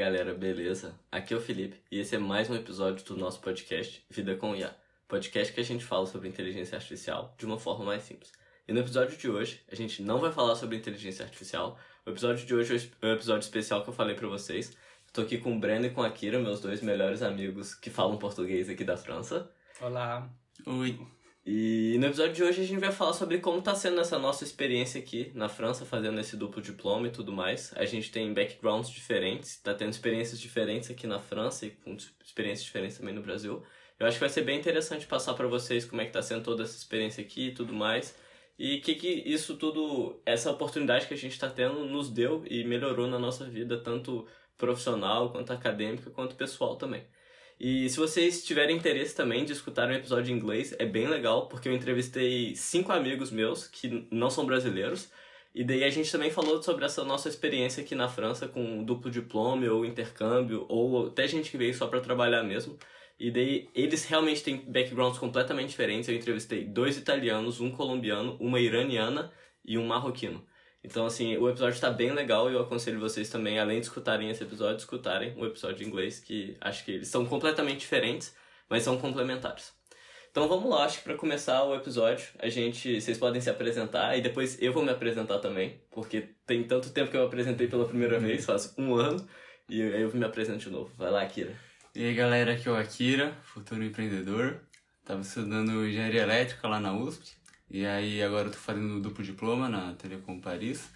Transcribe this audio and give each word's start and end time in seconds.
galera, 0.00 0.32
beleza? 0.32 0.98
Aqui 1.12 1.34
é 1.34 1.36
o 1.36 1.40
Felipe 1.42 1.78
e 1.92 2.00
esse 2.00 2.16
é 2.16 2.18
mais 2.18 2.48
um 2.48 2.54
episódio 2.54 3.04
do 3.04 3.18
nosso 3.18 3.38
podcast 3.38 4.02
Vida 4.08 4.34
com 4.34 4.56
IA, 4.56 4.74
podcast 5.06 5.52
que 5.52 5.60
a 5.60 5.62
gente 5.62 5.84
fala 5.84 6.06
sobre 6.06 6.26
inteligência 6.26 6.74
artificial 6.76 7.34
de 7.36 7.44
uma 7.44 7.58
forma 7.58 7.84
mais 7.84 8.04
simples. 8.04 8.32
E 8.66 8.72
no 8.72 8.80
episódio 8.80 9.14
de 9.18 9.28
hoje, 9.28 9.60
a 9.70 9.74
gente 9.74 10.02
não 10.02 10.18
vai 10.18 10.32
falar 10.32 10.56
sobre 10.56 10.78
inteligência 10.78 11.22
artificial. 11.22 11.78
O 12.06 12.08
episódio 12.08 12.46
de 12.46 12.54
hoje 12.54 12.90
é 13.02 13.08
o 13.08 13.12
episódio 13.12 13.44
especial 13.44 13.82
que 13.82 13.90
eu 13.90 13.92
falei 13.92 14.16
para 14.16 14.26
vocês. 14.26 14.74
Estou 15.06 15.22
aqui 15.22 15.36
com 15.36 15.54
o 15.54 15.60
Breno 15.60 15.84
e 15.84 15.90
com 15.90 16.02
a 16.02 16.06
Akira, 16.06 16.38
meus 16.38 16.62
dois 16.62 16.80
melhores 16.80 17.20
amigos 17.20 17.74
que 17.74 17.90
falam 17.90 18.16
português 18.16 18.70
aqui 18.70 18.84
da 18.84 18.96
França. 18.96 19.50
Olá. 19.82 20.30
Oi. 20.64 20.98
E 21.44 21.96
no 21.98 22.06
episódio 22.06 22.34
de 22.34 22.42
hoje 22.42 22.60
a 22.62 22.66
gente 22.66 22.80
vai 22.80 22.92
falar 22.92 23.14
sobre 23.14 23.38
como 23.38 23.60
está 23.60 23.74
sendo 23.74 23.98
essa 24.00 24.18
nossa 24.18 24.44
experiência 24.44 25.00
aqui 25.00 25.32
na 25.34 25.48
França, 25.48 25.86
fazendo 25.86 26.20
esse 26.20 26.36
duplo 26.36 26.60
diploma 26.60 27.06
e 27.06 27.10
tudo 27.10 27.32
mais. 27.32 27.72
A 27.76 27.86
gente 27.86 28.10
tem 28.10 28.32
backgrounds 28.34 28.90
diferentes, 28.90 29.50
está 29.52 29.72
tendo 29.72 29.90
experiências 29.90 30.38
diferentes 30.38 30.90
aqui 30.90 31.06
na 31.06 31.18
França 31.18 31.64
e 31.66 31.70
com 31.70 31.96
experiências 32.22 32.64
diferentes 32.64 32.98
também 32.98 33.14
no 33.14 33.22
Brasil. 33.22 33.62
Eu 33.98 34.06
acho 34.06 34.16
que 34.16 34.20
vai 34.20 34.28
ser 34.28 34.42
bem 34.42 34.58
interessante 34.58 35.06
passar 35.06 35.34
para 35.34 35.46
vocês 35.48 35.84
como 35.84 36.02
é 36.02 36.04
que 36.04 36.10
está 36.10 36.22
sendo 36.22 36.42
toda 36.42 36.62
essa 36.62 36.76
experiência 36.76 37.22
aqui 37.22 37.48
e 37.48 37.54
tudo 37.54 37.72
mais. 37.72 38.14
E 38.58 38.76
o 38.76 38.82
que, 38.82 38.94
que 38.94 39.08
isso 39.08 39.56
tudo, 39.56 40.20
essa 40.26 40.50
oportunidade 40.50 41.06
que 41.06 41.14
a 41.14 41.16
gente 41.16 41.32
está 41.32 41.48
tendo, 41.48 41.86
nos 41.86 42.10
deu 42.10 42.44
e 42.46 42.64
melhorou 42.64 43.06
na 43.06 43.18
nossa 43.18 43.46
vida, 43.46 43.78
tanto 43.78 44.26
profissional, 44.58 45.32
quanto 45.32 45.52
acadêmica, 45.52 46.10
quanto 46.10 46.36
pessoal 46.36 46.76
também. 46.76 47.02
E 47.60 47.90
se 47.90 47.98
vocês 47.98 48.42
tiverem 48.42 48.74
interesse 48.74 49.14
também 49.14 49.44
de 49.44 49.52
escutar 49.52 49.86
um 49.86 49.92
episódio 49.92 50.32
em 50.32 50.36
inglês, 50.38 50.74
é 50.78 50.86
bem 50.86 51.06
legal, 51.06 51.46
porque 51.46 51.68
eu 51.68 51.74
entrevistei 51.74 52.56
cinco 52.56 52.90
amigos 52.90 53.30
meus 53.30 53.66
que 53.68 54.08
não 54.10 54.30
são 54.30 54.46
brasileiros. 54.46 55.10
E 55.54 55.62
daí 55.62 55.84
a 55.84 55.90
gente 55.90 56.10
também 56.10 56.30
falou 56.30 56.62
sobre 56.62 56.86
essa 56.86 57.04
nossa 57.04 57.28
experiência 57.28 57.82
aqui 57.82 57.94
na 57.94 58.08
França 58.08 58.48
com 58.48 58.82
duplo 58.82 59.10
diploma 59.10 59.66
ou 59.70 59.84
intercâmbio, 59.84 60.64
ou 60.70 61.08
até 61.08 61.28
gente 61.28 61.50
que 61.50 61.58
veio 61.58 61.74
só 61.74 61.86
para 61.86 62.00
trabalhar 62.00 62.42
mesmo. 62.42 62.78
E 63.18 63.30
daí 63.30 63.68
eles 63.74 64.06
realmente 64.06 64.42
têm 64.42 64.56
backgrounds 64.56 65.18
completamente 65.18 65.68
diferentes. 65.68 66.08
Eu 66.08 66.16
entrevistei 66.16 66.64
dois 66.64 66.96
italianos, 66.96 67.60
um 67.60 67.70
colombiano, 67.70 68.38
uma 68.40 68.58
iraniana 68.58 69.30
e 69.62 69.76
um 69.76 69.86
marroquino. 69.86 70.42
Então, 70.82 71.04
assim, 71.04 71.36
o 71.36 71.48
episódio 71.48 71.74
está 71.74 71.90
bem 71.90 72.12
legal 72.12 72.50
e 72.50 72.54
eu 72.54 72.60
aconselho 72.60 72.98
vocês 72.98 73.28
também, 73.28 73.58
além 73.58 73.80
de 73.80 73.86
escutarem 73.86 74.30
esse 74.30 74.42
episódio, 74.42 74.78
escutarem 74.78 75.34
o 75.36 75.44
episódio 75.44 75.84
em 75.84 75.88
inglês, 75.88 76.18
que 76.20 76.56
acho 76.60 76.84
que 76.84 76.92
eles 76.92 77.08
são 77.08 77.26
completamente 77.26 77.80
diferentes, 77.80 78.34
mas 78.68 78.82
são 78.82 78.98
complementares. 78.98 79.72
Então 80.30 80.48
vamos 80.48 80.70
lá, 80.70 80.84
acho 80.84 80.98
que 80.98 81.04
para 81.04 81.16
começar 81.16 81.64
o 81.64 81.74
episódio, 81.74 82.28
a 82.38 82.48
gente, 82.48 83.00
vocês 83.00 83.18
podem 83.18 83.40
se 83.40 83.50
apresentar 83.50 84.16
e 84.16 84.22
depois 84.22 84.62
eu 84.62 84.72
vou 84.72 84.82
me 84.82 84.90
apresentar 84.90 85.40
também, 85.40 85.82
porque 85.90 86.28
tem 86.46 86.62
tanto 86.62 86.90
tempo 86.90 87.10
que 87.10 87.16
eu 87.16 87.26
apresentei 87.26 87.66
pela 87.66 87.84
primeira 87.84 88.18
vez, 88.18 88.44
faz 88.46 88.72
um 88.78 88.94
ano, 88.94 89.28
e 89.68 89.82
aí 89.82 90.02
eu 90.02 90.14
me 90.14 90.24
apresento 90.24 90.60
de 90.60 90.70
novo. 90.70 90.92
Vai 90.96 91.10
lá, 91.10 91.22
Akira. 91.22 91.52
E 91.96 92.04
aí 92.04 92.14
galera, 92.14 92.52
aqui 92.52 92.68
é 92.68 92.70
o 92.70 92.76
Akira, 92.76 93.36
futuro 93.42 93.82
empreendedor. 93.82 94.60
Tava 95.04 95.22
estudando 95.22 95.84
engenharia 95.84 96.22
elétrica 96.22 96.68
lá 96.68 96.78
na 96.78 96.94
USP. 96.96 97.39
E 97.70 97.86
aí 97.86 98.20
agora 98.22 98.48
eu 98.48 98.52
tô 98.52 98.58
fazendo 98.58 99.00
duplo 99.00 99.22
diploma 99.24 99.68
na 99.68 99.94
Telecom 99.94 100.40
Paris. 100.40 100.90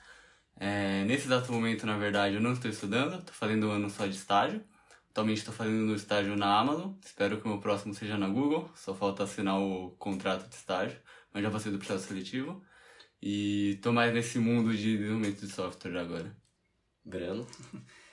É, 0.56 1.04
nesse 1.04 1.26
exato 1.26 1.52
momento, 1.52 1.86
na 1.86 1.96
verdade, 1.96 2.36
eu 2.36 2.40
não 2.40 2.52
estou 2.52 2.70
estudando, 2.70 3.24
tô 3.24 3.32
fazendo 3.32 3.68
um 3.68 3.70
ano 3.72 3.90
só 3.90 4.06
de 4.06 4.16
estágio. 4.16 4.64
Atualmente 5.10 5.38
estou 5.38 5.54
fazendo 5.54 5.86
no 5.86 5.94
estágio 5.94 6.36
na 6.36 6.58
Amazon. 6.58 6.94
Espero 7.04 7.40
que 7.40 7.46
o 7.46 7.48
meu 7.50 7.60
próximo 7.60 7.94
seja 7.94 8.18
na 8.18 8.28
Google. 8.28 8.70
Só 8.74 8.94
falta 8.94 9.22
assinar 9.24 9.58
o 9.60 9.92
contrato 9.98 10.48
de 10.48 10.56
estágio, 10.56 11.00
mas 11.32 11.42
já 11.44 11.50
passei 11.50 11.70
do 11.72 11.78
processo 11.78 12.08
seletivo. 12.08 12.62
E 13.22 13.78
tô 13.82 13.92
mais 13.92 14.12
nesse 14.14 14.38
mundo 14.38 14.76
de 14.76 14.98
desenvolvimento 14.98 15.40
de 15.40 15.48
software 15.52 15.98
agora. 15.98 16.36
Breno. 17.04 17.46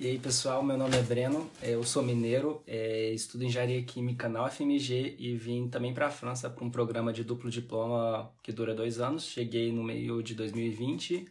E 0.00 0.06
aí 0.06 0.18
pessoal, 0.18 0.62
meu 0.62 0.78
nome 0.78 0.96
é 0.96 1.02
Breno, 1.02 1.50
eu 1.60 1.84
sou 1.84 2.02
mineiro, 2.02 2.62
é, 2.66 3.10
estudo 3.10 3.44
engenharia 3.44 3.82
química 3.82 4.30
na 4.30 4.46
UFMG 4.46 5.16
e 5.18 5.36
vim 5.36 5.68
também 5.68 5.92
para 5.92 6.06
a 6.06 6.10
França 6.10 6.48
para 6.48 6.64
um 6.64 6.70
programa 6.70 7.12
de 7.12 7.22
duplo 7.22 7.50
diploma 7.50 8.32
que 8.42 8.50
dura 8.50 8.74
dois 8.74 8.98
anos. 8.98 9.26
Cheguei 9.26 9.70
no 9.70 9.84
meio 9.84 10.22
de 10.22 10.34
2020, 10.34 11.30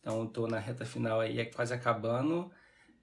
então 0.00 0.24
estou 0.24 0.48
na 0.48 0.58
reta 0.58 0.84
final 0.84 1.20
aí, 1.20 1.38
é 1.38 1.44
quase 1.44 1.72
acabando. 1.72 2.50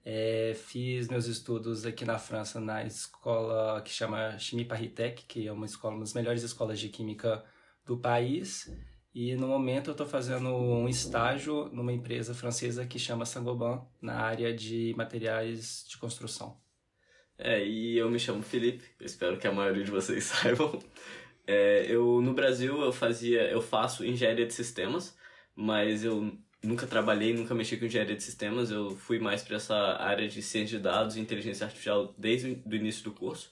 É, 0.04 0.52
fiz 0.54 1.08
meus 1.08 1.24
estudos 1.24 1.86
aqui 1.86 2.04
na 2.04 2.18
França 2.18 2.60
na 2.60 2.84
escola 2.84 3.80
que 3.80 3.90
chama 3.90 4.38
Chimie 4.38 4.66
Paris 4.66 4.92
Tech, 4.92 5.24
que 5.26 5.48
é 5.48 5.52
uma 5.52 5.64
escola, 5.64 5.94
uma 5.94 6.00
das 6.00 6.12
melhores 6.12 6.42
escolas 6.42 6.78
de 6.78 6.90
química 6.90 7.42
do 7.86 7.96
país. 7.96 8.70
E 9.18 9.34
no 9.34 9.48
momento 9.48 9.88
eu 9.88 9.92
estou 9.92 10.06
fazendo 10.06 10.54
um 10.54 10.86
estágio 10.86 11.70
numa 11.72 11.90
empresa 11.90 12.34
francesa 12.34 12.84
que 12.84 12.98
chama 12.98 13.24
Saint-Gobain, 13.24 13.80
na 13.98 14.20
área 14.20 14.52
de 14.52 14.92
materiais 14.94 15.86
de 15.88 15.96
construção. 15.96 16.60
É, 17.38 17.64
e 17.66 17.96
eu 17.96 18.10
me 18.10 18.18
chamo 18.18 18.42
Felipe, 18.42 18.84
eu 19.00 19.06
espero 19.06 19.38
que 19.38 19.46
a 19.46 19.52
maioria 19.52 19.82
de 19.82 19.90
vocês 19.90 20.22
saibam. 20.28 20.78
É, 21.46 21.86
eu 21.88 22.20
no 22.20 22.34
Brasil 22.34 22.78
eu 22.82 22.92
fazia, 22.92 23.50
eu 23.50 23.62
faço 23.62 24.04
engenharia 24.04 24.44
de 24.44 24.52
sistemas, 24.52 25.16
mas 25.54 26.04
eu 26.04 26.36
nunca 26.62 26.86
trabalhei, 26.86 27.32
nunca 27.32 27.54
mexi 27.54 27.78
com 27.78 27.86
engenharia 27.86 28.16
de 28.16 28.22
sistemas, 28.22 28.70
eu 28.70 28.90
fui 28.90 29.18
mais 29.18 29.42
para 29.42 29.56
essa 29.56 29.96
área 29.98 30.28
de 30.28 30.42
ciência 30.42 30.76
de 30.76 30.84
dados 30.84 31.16
e 31.16 31.20
inteligência 31.20 31.64
artificial 31.64 32.14
desde 32.18 32.62
o 32.66 32.74
início 32.74 33.02
do 33.02 33.12
curso. 33.12 33.50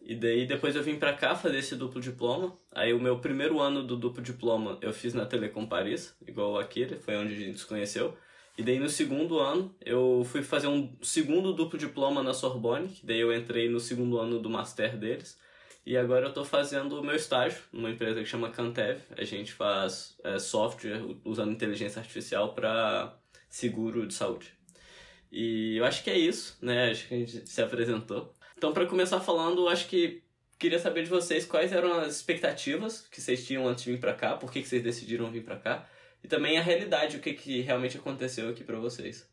E 0.00 0.14
daí 0.14 0.46
depois 0.46 0.74
eu 0.74 0.82
vim 0.82 0.96
pra 0.96 1.12
cá 1.12 1.34
fazer 1.34 1.58
esse 1.58 1.76
duplo 1.76 2.00
diploma. 2.00 2.56
Aí 2.72 2.92
o 2.92 3.00
meu 3.00 3.18
primeiro 3.18 3.60
ano 3.60 3.82
do 3.82 3.96
duplo 3.96 4.22
diploma 4.22 4.78
eu 4.80 4.92
fiz 4.92 5.12
na 5.14 5.26
Telecom 5.26 5.66
Paris, 5.66 6.16
igual 6.26 6.58
Akira, 6.58 6.98
foi 6.98 7.16
onde 7.16 7.34
a 7.34 7.36
gente 7.36 7.58
se 7.58 7.66
conheceu. 7.66 8.16
E 8.56 8.62
daí 8.62 8.78
no 8.78 8.88
segundo 8.88 9.38
ano 9.38 9.74
eu 9.84 10.24
fui 10.24 10.42
fazer 10.42 10.66
um 10.66 10.96
segundo 11.02 11.52
duplo 11.52 11.78
diploma 11.78 12.22
na 12.22 12.34
Sorbonne, 12.34 12.88
que 12.88 13.06
daí 13.06 13.20
eu 13.20 13.32
entrei 13.34 13.68
no 13.68 13.78
segundo 13.78 14.18
ano 14.18 14.40
do 14.40 14.50
master 14.50 14.96
deles. 14.96 15.38
E 15.84 15.96
agora 15.96 16.26
eu 16.26 16.32
tô 16.34 16.44
fazendo 16.44 17.00
o 17.00 17.04
meu 17.04 17.16
estágio 17.16 17.62
numa 17.72 17.90
empresa 17.90 18.20
que 18.20 18.26
chama 18.26 18.50
Cantev. 18.50 19.00
A 19.16 19.24
gente 19.24 19.52
faz 19.52 20.16
é, 20.22 20.38
software 20.38 21.00
usando 21.24 21.52
inteligência 21.52 22.00
artificial 22.00 22.54
para 22.54 23.16
seguro 23.48 24.06
de 24.06 24.12
saúde. 24.12 24.52
E 25.30 25.76
eu 25.76 25.84
acho 25.84 26.02
que 26.02 26.10
é 26.10 26.18
isso, 26.18 26.58
né? 26.60 26.90
Acho 26.90 27.08
que 27.08 27.14
a 27.14 27.18
gente 27.18 27.48
se 27.48 27.62
apresentou. 27.62 28.34
Então, 28.58 28.72
para 28.72 28.86
começar 28.86 29.20
falando, 29.20 29.68
acho 29.68 29.86
que 29.86 30.20
queria 30.58 30.80
saber 30.80 31.04
de 31.04 31.08
vocês 31.08 31.44
quais 31.46 31.72
eram 31.72 32.00
as 32.00 32.16
expectativas 32.16 33.06
que 33.08 33.20
vocês 33.20 33.46
tinham 33.46 33.68
antes 33.68 33.84
de 33.84 33.92
vir 33.92 34.00
para 34.00 34.12
cá, 34.12 34.36
por 34.36 34.50
que, 34.50 34.60
que 34.60 34.66
vocês 34.66 34.82
decidiram 34.82 35.30
vir 35.30 35.44
para 35.44 35.56
cá, 35.56 35.86
e 36.24 36.26
também 36.26 36.58
a 36.58 36.60
realidade, 36.60 37.16
o 37.16 37.20
que, 37.20 37.34
que 37.34 37.60
realmente 37.60 37.96
aconteceu 37.96 38.48
aqui 38.48 38.64
para 38.64 38.76
vocês. 38.76 39.30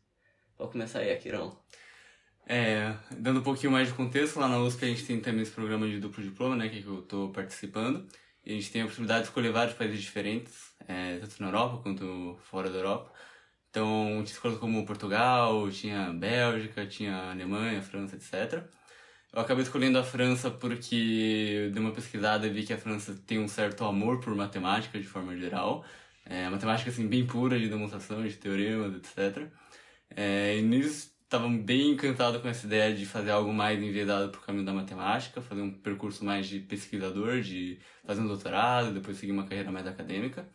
Pode 0.56 0.70
começar 0.70 1.00
aí, 1.00 1.10
Akirão. 1.10 1.58
É, 2.46 2.94
dando 3.18 3.40
um 3.40 3.42
pouquinho 3.42 3.72
mais 3.72 3.88
de 3.88 3.94
contexto, 3.94 4.38
lá 4.38 4.46
na 4.46 4.60
USP 4.60 4.84
a 4.84 4.88
gente 4.88 5.04
tem 5.04 5.20
também 5.20 5.42
esse 5.42 5.50
programa 5.50 5.88
de 5.88 5.98
duplo 5.98 6.22
diploma, 6.22 6.54
né, 6.54 6.68
que 6.68 6.84
eu 6.86 7.00
estou 7.00 7.32
participando. 7.32 8.06
E 8.44 8.52
a 8.52 8.54
gente 8.54 8.70
tem 8.70 8.82
a 8.82 8.84
oportunidade 8.84 9.22
de 9.22 9.28
escolher 9.30 9.50
vários 9.50 9.74
países 9.74 10.00
diferentes, 10.00 10.72
é, 10.86 11.18
tanto 11.18 11.42
na 11.42 11.48
Europa 11.48 11.82
quanto 11.82 12.38
fora 12.44 12.70
da 12.70 12.78
Europa. 12.78 13.12
Então, 13.70 14.22
tinha 14.24 14.34
escolas 14.34 14.58
como 14.58 14.86
Portugal, 14.86 15.68
tinha 15.72 16.12
Bélgica, 16.12 16.86
tinha 16.86 17.30
Alemanha, 17.32 17.82
França, 17.82 18.14
etc. 18.14 18.64
Eu 19.36 19.42
acabei 19.42 19.62
escolhendo 19.62 19.98
a 19.98 20.02
França 20.02 20.50
porque 20.50 21.68
dei 21.70 21.82
uma 21.82 21.92
pesquisada 21.92 22.46
e 22.46 22.50
vi 22.50 22.64
que 22.64 22.72
a 22.72 22.78
França 22.78 23.14
tem 23.26 23.38
um 23.38 23.46
certo 23.46 23.84
amor 23.84 24.18
por 24.18 24.34
matemática 24.34 24.98
de 24.98 25.06
forma 25.06 25.36
geral. 25.36 25.84
É, 26.24 26.48
matemática 26.48 26.88
assim 26.88 27.06
bem 27.06 27.26
pura 27.26 27.58
de 27.58 27.68
demonstrações, 27.68 28.32
de 28.32 28.38
teoremas, 28.38 28.94
etc. 28.96 29.46
É, 30.08 30.56
e 30.56 30.62
nisso 30.62 31.12
estava 31.22 31.46
bem 31.50 31.90
encantado 31.90 32.40
com 32.40 32.48
essa 32.48 32.64
ideia 32.66 32.94
de 32.94 33.04
fazer 33.04 33.30
algo 33.30 33.52
mais 33.52 33.78
enviesado 33.78 34.30
para 34.30 34.40
o 34.40 34.42
caminho 34.42 34.64
da 34.64 34.72
matemática, 34.72 35.42
fazer 35.42 35.60
um 35.60 35.70
percurso 35.70 36.24
mais 36.24 36.46
de 36.46 36.60
pesquisador, 36.60 37.42
de 37.42 37.78
fazer 38.06 38.22
um 38.22 38.26
doutorado, 38.28 38.94
depois 38.94 39.18
seguir 39.18 39.32
uma 39.32 39.44
carreira 39.44 39.70
mais 39.70 39.86
acadêmica. 39.86 40.48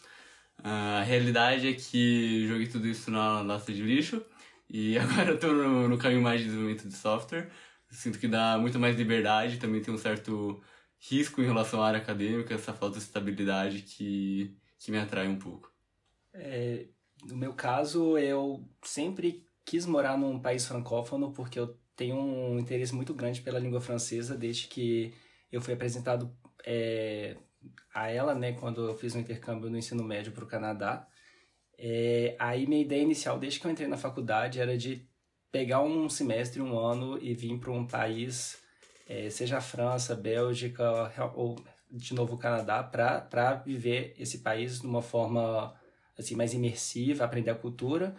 A 0.64 1.04
realidade 1.04 1.68
é 1.68 1.74
que 1.74 2.48
joguei 2.48 2.66
tudo 2.66 2.88
isso 2.88 3.12
na 3.12 3.42
lata 3.44 3.72
de 3.72 3.84
lixo 3.84 4.26
e 4.68 4.98
agora 5.00 5.36
estou 5.36 5.54
no, 5.54 5.88
no 5.88 6.00
caminho 6.00 6.24
mais 6.24 6.40
de 6.40 6.48
desenvolvimento 6.48 6.88
de 6.88 6.96
software 6.96 7.48
sinto 7.92 8.20
que 8.20 8.28
dá 8.28 8.58
muito 8.58 8.80
mais 8.80 8.96
liberdade, 8.96 9.58
também 9.58 9.82
tem 9.82 9.94
um 9.94 9.98
certo 9.98 10.62
risco 11.00 11.42
em 11.42 11.46
relação 11.46 11.82
à 11.82 11.88
área 11.88 12.00
acadêmica, 12.00 12.54
essa 12.54 12.74
falta 12.74 12.98
de 12.98 13.04
estabilidade 13.04 13.82
que, 13.82 14.56
que 14.78 14.92
me 14.92 14.98
atrai 14.98 15.28
um 15.28 15.38
pouco. 15.38 15.72
É, 16.34 16.88
no 17.24 17.36
meu 17.36 17.54
caso, 17.54 18.18
eu 18.18 18.68
sempre 18.84 19.46
quis 19.66 19.86
morar 19.86 20.18
num 20.18 20.40
país 20.40 20.66
francófono 20.66 21.32
porque 21.32 21.60
eu 21.60 21.78
tenho 21.96 22.16
um 22.16 22.60
interesse 22.60 22.96
muito 22.96 23.14
grande 23.14 23.42
pela 23.42 23.60
língua 23.60 23.82
francesa 23.82 24.38
desde 24.38 24.68
que 24.68 25.14
eu 25.52 25.62
fui 25.62 25.74
apresentado 25.74 26.36
é, 26.66 27.38
a 27.94 28.10
ela, 28.10 28.34
né, 28.34 28.54
quando 28.54 28.88
eu 28.88 28.96
fiz 28.96 29.14
um 29.16 29.20
intercâmbio 29.20 29.70
no 29.70 29.78
ensino 29.78 30.04
médio 30.04 30.32
para 30.32 30.44
o 30.44 30.48
Canadá. 30.48 31.08
É, 31.78 32.36
aí 32.40 32.68
minha 32.68 32.82
ideia 32.82 33.02
inicial, 33.02 33.40
desde 33.40 33.60
que 33.60 33.68
eu 33.68 33.72
entrei 33.72 33.88
na 33.88 33.98
faculdade, 33.98 34.60
era 34.60 34.78
de 34.78 35.08
pegar 35.52 35.82
um 35.82 36.08
semestre, 36.10 36.62
um 36.62 36.80
ano 36.80 37.18
e 37.22 37.34
vir 37.34 37.58
para 37.60 37.72
um 37.72 37.86
país, 37.86 38.58
é, 39.08 39.30
seja 39.30 39.58
a 39.58 39.62
França, 39.62 40.16
Bélgica 40.16 41.12
ou 41.36 41.56
de 41.90 42.14
novo 42.14 42.36
o 42.36 42.38
Canadá, 42.38 42.82
para 42.82 43.56
viver 43.66 44.16
esse 44.18 44.40
país 44.40 44.80
de 44.80 44.88
uma 44.88 45.02
forma 45.02 45.76
assim 46.18 46.36
mais 46.36 46.54
imersiva, 46.54 47.26
aprender 47.26 47.52
a 47.52 47.56
cultura. 47.56 48.16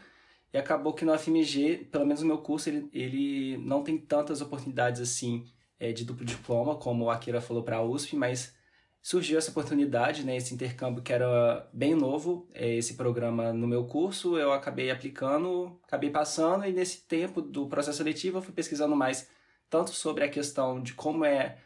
E 0.52 0.58
acabou 0.58 0.92
que 0.92 1.04
no 1.04 1.18
FMG, 1.18 1.88
pelo 1.90 2.04
menos 2.04 2.20
no 2.20 2.26
meu 2.26 2.38
curso, 2.38 2.68
ele, 2.68 2.90
ele 2.92 3.56
não 3.58 3.82
tem 3.82 3.96
tantas 3.96 4.42
oportunidades 4.42 5.00
assim 5.00 5.46
é, 5.80 5.92
de 5.92 6.04
duplo 6.04 6.26
diploma, 6.26 6.76
como 6.76 7.06
o 7.06 7.10
Akira 7.10 7.40
falou 7.40 7.62
para 7.62 7.76
a 7.76 7.82
USP, 7.82 8.14
mas 8.14 8.54
surgiu 9.02 9.36
essa 9.36 9.50
oportunidade, 9.50 10.24
né, 10.24 10.36
esse 10.36 10.54
intercâmbio 10.54 11.02
que 11.02 11.12
era 11.12 11.68
bem 11.72 11.94
novo, 11.94 12.48
é, 12.54 12.76
esse 12.76 12.94
programa 12.94 13.52
no 13.52 13.66
meu 13.66 13.84
curso, 13.84 14.38
eu 14.38 14.52
acabei 14.52 14.90
aplicando, 14.90 15.78
acabei 15.84 16.08
passando, 16.08 16.64
e 16.64 16.72
nesse 16.72 17.06
tempo 17.06 17.42
do 17.42 17.68
processo 17.68 17.98
seletivo 17.98 18.38
eu 18.38 18.42
fui 18.42 18.54
pesquisando 18.54 18.94
mais 18.94 19.28
tanto 19.68 19.90
sobre 19.90 20.24
a 20.24 20.28
questão 20.28 20.80
de 20.80 20.94
como 20.94 21.24
é 21.24 21.58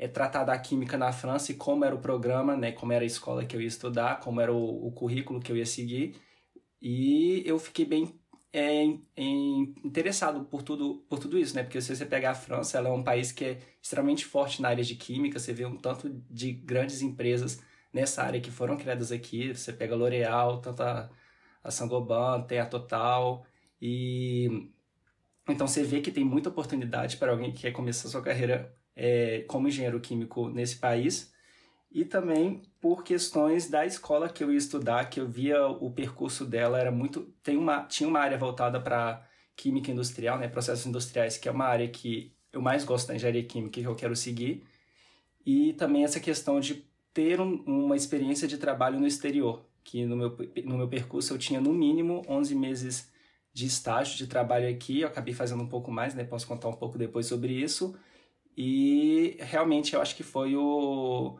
é, 0.00 0.08
tratada 0.08 0.50
a 0.52 0.58
química 0.58 0.96
na 0.96 1.12
França 1.12 1.52
e 1.52 1.54
como 1.54 1.84
era 1.84 1.94
o 1.94 2.00
programa, 2.00 2.56
né, 2.56 2.72
como 2.72 2.92
era 2.92 3.04
a 3.04 3.06
escola 3.06 3.44
que 3.44 3.54
eu 3.54 3.60
ia 3.60 3.68
estudar, 3.68 4.18
como 4.20 4.40
era 4.40 4.50
o, 4.52 4.86
o 4.86 4.92
currículo 4.92 5.40
que 5.40 5.52
eu 5.52 5.56
ia 5.58 5.66
seguir. 5.66 6.16
E 6.80 7.42
eu 7.44 7.58
fiquei 7.58 7.84
bem 7.84 8.19
é, 8.52 8.82
em, 9.16 9.74
interessado 9.84 10.44
por 10.44 10.62
tudo, 10.62 11.04
por 11.08 11.18
tudo 11.18 11.38
isso, 11.38 11.54
né? 11.54 11.62
Porque 11.62 11.80
se 11.80 11.94
você 11.94 12.04
pegar 12.06 12.32
a 12.32 12.34
França, 12.34 12.78
ela 12.78 12.88
é 12.88 12.92
um 12.92 13.02
país 13.02 13.32
que 13.32 13.44
é 13.44 13.58
extremamente 13.80 14.24
forte 14.24 14.60
na 14.60 14.68
área 14.68 14.84
de 14.84 14.94
química, 14.96 15.38
você 15.38 15.52
vê 15.52 15.64
um 15.64 15.76
tanto 15.76 16.08
de 16.30 16.52
grandes 16.52 17.02
empresas 17.02 17.62
nessa 17.92 18.22
área 18.22 18.40
que 18.40 18.50
foram 18.50 18.76
criadas 18.76 19.12
aqui, 19.12 19.54
você 19.54 19.72
pega 19.72 19.94
a 19.94 19.96
L'Oréal, 19.96 20.60
tanto 20.60 20.82
a, 20.82 21.10
a 21.62 21.70
Saint-Gobain, 21.70 22.46
tem 22.46 22.58
a 22.58 22.66
Total, 22.66 23.44
e 23.80 24.70
então 25.48 25.66
você 25.66 25.82
vê 25.82 26.00
que 26.00 26.12
tem 26.12 26.24
muita 26.24 26.48
oportunidade 26.50 27.16
para 27.16 27.32
alguém 27.32 27.52
que 27.52 27.62
quer 27.62 27.72
começar 27.72 28.08
sua 28.08 28.22
carreira 28.22 28.74
é, 28.96 29.42
como 29.48 29.68
engenheiro 29.68 30.00
químico 30.00 30.48
nesse 30.48 30.76
país 30.78 31.32
e 31.90 32.04
também 32.04 32.62
por 32.80 33.02
questões 33.02 33.68
da 33.68 33.84
escola 33.84 34.28
que 34.28 34.44
eu 34.44 34.52
ia 34.52 34.58
estudar, 34.58 35.10
que 35.10 35.18
eu 35.20 35.26
via 35.26 35.66
o 35.66 35.90
percurso 35.90 36.44
dela 36.44 36.78
era 36.78 36.90
muito 36.90 37.22
tem 37.42 37.56
uma 37.56 37.84
tinha 37.84 38.08
uma 38.08 38.20
área 38.20 38.38
voltada 38.38 38.80
para 38.80 39.26
química 39.56 39.90
industrial, 39.90 40.38
né, 40.38 40.48
processos 40.48 40.86
industriais, 40.86 41.36
que 41.36 41.48
é 41.48 41.52
uma 41.52 41.66
área 41.66 41.88
que 41.88 42.32
eu 42.52 42.62
mais 42.62 42.84
gosto 42.84 43.08
da 43.08 43.14
engenharia 43.16 43.44
química 43.44 43.80
que 43.80 43.86
eu 43.86 43.94
quero 43.94 44.16
seguir. 44.16 44.64
E 45.44 45.72
também 45.74 46.04
essa 46.04 46.20
questão 46.20 46.60
de 46.60 46.84
ter 47.12 47.40
um, 47.40 47.62
uma 47.66 47.96
experiência 47.96 48.46
de 48.48 48.56
trabalho 48.56 49.00
no 49.00 49.06
exterior, 49.06 49.64
que 49.84 50.04
no 50.06 50.16
meu, 50.16 50.36
no 50.64 50.78
meu 50.78 50.88
percurso 50.88 51.34
eu 51.34 51.38
tinha 51.38 51.60
no 51.60 51.72
mínimo 51.72 52.22
11 52.28 52.54
meses 52.54 53.10
de 53.52 53.66
estágio 53.66 54.16
de 54.16 54.26
trabalho 54.26 54.68
aqui, 54.68 55.00
eu 55.00 55.08
acabei 55.08 55.34
fazendo 55.34 55.62
um 55.62 55.68
pouco 55.68 55.90
mais, 55.90 56.14
né? 56.14 56.24
Posso 56.24 56.46
contar 56.46 56.68
um 56.68 56.74
pouco 56.74 56.96
depois 56.96 57.26
sobre 57.26 57.52
isso. 57.52 57.96
E 58.56 59.36
realmente 59.40 59.94
eu 59.94 60.00
acho 60.00 60.14
que 60.16 60.22
foi 60.22 60.54
o, 60.56 61.38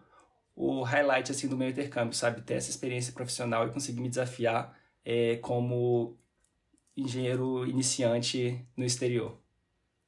o 0.61 0.83
highlight 0.83 1.31
assim 1.31 1.49
do 1.49 1.57
meu 1.57 1.71
intercâmbio, 1.71 2.13
sabe? 2.13 2.43
Ter 2.43 2.55
essa 2.55 2.69
experiência 2.69 3.15
profissional 3.15 3.67
e 3.67 3.73
conseguir 3.73 4.01
me 4.01 4.11
desafiar 4.11 4.79
é, 5.03 5.37
como 5.37 6.19
engenheiro 6.95 7.67
iniciante 7.67 8.63
no 8.77 8.85
exterior. 8.85 9.39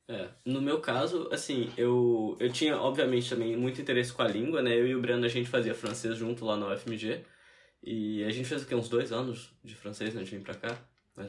É, 0.06 0.28
no 0.44 0.60
meu 0.60 0.78
caso, 0.78 1.26
assim, 1.32 1.72
eu, 1.74 2.36
eu 2.38 2.52
tinha, 2.52 2.76
obviamente, 2.76 3.30
também 3.30 3.56
muito 3.56 3.80
interesse 3.80 4.12
com 4.12 4.20
a 4.20 4.28
língua, 4.28 4.60
né? 4.60 4.78
Eu 4.78 4.86
e 4.86 4.94
o 4.94 5.00
Breno, 5.00 5.24
a 5.24 5.28
gente 5.28 5.48
fazia 5.48 5.74
francês 5.74 6.16
junto 6.16 6.44
lá 6.44 6.54
na 6.54 6.68
UFMG. 6.68 7.24
E 7.82 8.22
a 8.24 8.30
gente 8.30 8.46
fez 8.46 8.62
o 8.62 8.66
quê? 8.66 8.74
Uns 8.74 8.90
dois 8.90 9.10
anos 9.10 9.54
de 9.64 9.74
francês, 9.74 10.14
né? 10.14 10.22
De 10.22 10.30
vir 10.30 10.42
pra 10.42 10.54
cá. 10.54 10.78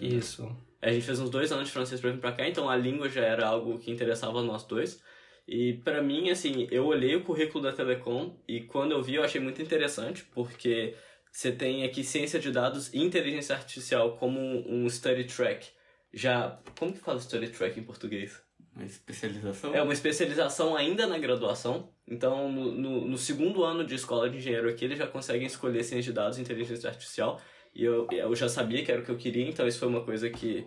Isso. 0.01 0.53
A 0.81 0.91
gente 0.91 1.05
fez 1.05 1.19
uns 1.19 1.29
dois 1.29 1.49
anos 1.53 1.67
de 1.67 1.71
francês 1.71 2.01
pra 2.01 2.11
vir 2.11 2.19
pra 2.19 2.33
cá, 2.33 2.47
então 2.47 2.69
a 2.69 2.75
língua 2.75 3.07
já 3.07 3.21
era 3.21 3.47
algo 3.47 3.79
que 3.79 3.89
interessava 3.89 4.43
nós 4.43 4.63
dois. 4.63 5.01
E 5.47 5.73
para 5.83 6.01
mim, 6.01 6.29
assim, 6.29 6.67
eu 6.71 6.85
olhei 6.85 7.15
o 7.15 7.23
currículo 7.23 7.63
da 7.63 7.73
Telecom 7.73 8.37
e 8.47 8.61
quando 8.61 8.91
eu 8.91 9.03
vi 9.03 9.15
eu 9.15 9.23
achei 9.23 9.41
muito 9.41 9.61
interessante, 9.61 10.23
porque 10.33 10.95
você 11.31 11.51
tem 11.51 11.83
aqui 11.83 12.03
ciência 12.03 12.39
de 12.39 12.51
dados 12.51 12.93
e 12.93 12.99
inteligência 12.99 13.55
artificial 13.55 14.17
como 14.17 14.39
um 14.39 14.89
study 14.89 15.25
track. 15.25 15.67
Já, 16.13 16.59
como 16.77 16.93
que 16.93 16.99
fala 16.99 17.19
study 17.19 17.49
track 17.49 17.79
em 17.79 17.83
português? 17.83 18.41
Uma 18.75 18.85
especialização? 18.85 19.75
É 19.75 19.81
uma 19.81 19.93
especialização 19.93 20.75
ainda 20.75 21.05
na 21.05 21.17
graduação. 21.17 21.91
Então, 22.07 22.51
no, 22.51 22.71
no, 22.71 23.07
no 23.07 23.17
segundo 23.17 23.63
ano 23.63 23.83
de 23.83 23.95
escola 23.95 24.29
de 24.29 24.37
engenheiro 24.37 24.69
aqui, 24.69 24.85
eles 24.85 24.97
já 24.97 25.07
conseguem 25.07 25.47
escolher 25.47 25.83
ciência 25.83 26.11
de 26.11 26.13
dados 26.13 26.37
e 26.37 26.41
inteligência 26.41 26.89
artificial. 26.89 27.39
E 27.75 27.83
eu, 27.83 28.07
eu 28.11 28.35
já 28.35 28.47
sabia 28.47 28.83
que 28.83 28.91
era 28.91 29.01
o 29.01 29.05
que 29.05 29.09
eu 29.09 29.17
queria, 29.17 29.47
então 29.47 29.67
isso 29.67 29.79
foi 29.79 29.87
uma 29.87 30.01
coisa 30.01 30.29
que, 30.29 30.65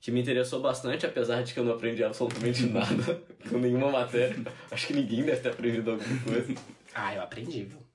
que 0.00 0.10
me 0.10 0.20
interessou 0.20 0.60
bastante, 0.60 1.06
apesar 1.06 1.42
de 1.42 1.54
que 1.54 1.60
eu 1.60 1.64
não 1.64 1.72
aprendi 1.72 2.02
absolutamente 2.02 2.66
nada 2.70 3.22
com 3.48 3.58
nenhuma 3.58 3.90
matéria. 3.90 4.36
Acho 4.70 4.88
que 4.88 4.94
ninguém 4.94 5.22
deve 5.22 5.40
ter 5.40 5.50
aprendido 5.50 5.92
alguma 5.92 6.20
coisa. 6.22 6.54
ah, 6.94 7.14
eu 7.14 7.22
aprendi, 7.22 7.64
viu? 7.64 7.88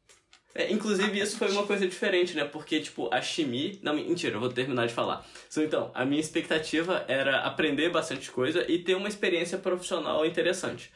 É, 0.56 0.72
inclusive, 0.72 1.20
isso 1.20 1.38
foi 1.38 1.50
uma 1.50 1.66
coisa 1.66 1.88
diferente, 1.88 2.36
né? 2.36 2.46
Porque, 2.46 2.80
tipo, 2.80 3.10
a 3.12 3.20
chimia... 3.22 3.74
Não, 3.82 3.96
mentira, 3.96 4.36
eu 4.36 4.40
vou 4.40 4.50
terminar 4.50 4.86
de 4.86 4.94
falar. 4.94 5.26
Então, 5.58 5.90
a 5.96 6.06
minha 6.06 6.22
expectativa 6.22 7.04
era 7.08 7.40
aprender 7.40 7.90
bastante 7.90 8.30
coisa 8.30 8.64
e 8.72 8.78
ter 8.78 8.96
uma 8.96 9.08
experiência 9.08 9.58
profissional 9.58 10.24
interessante. 10.26 10.92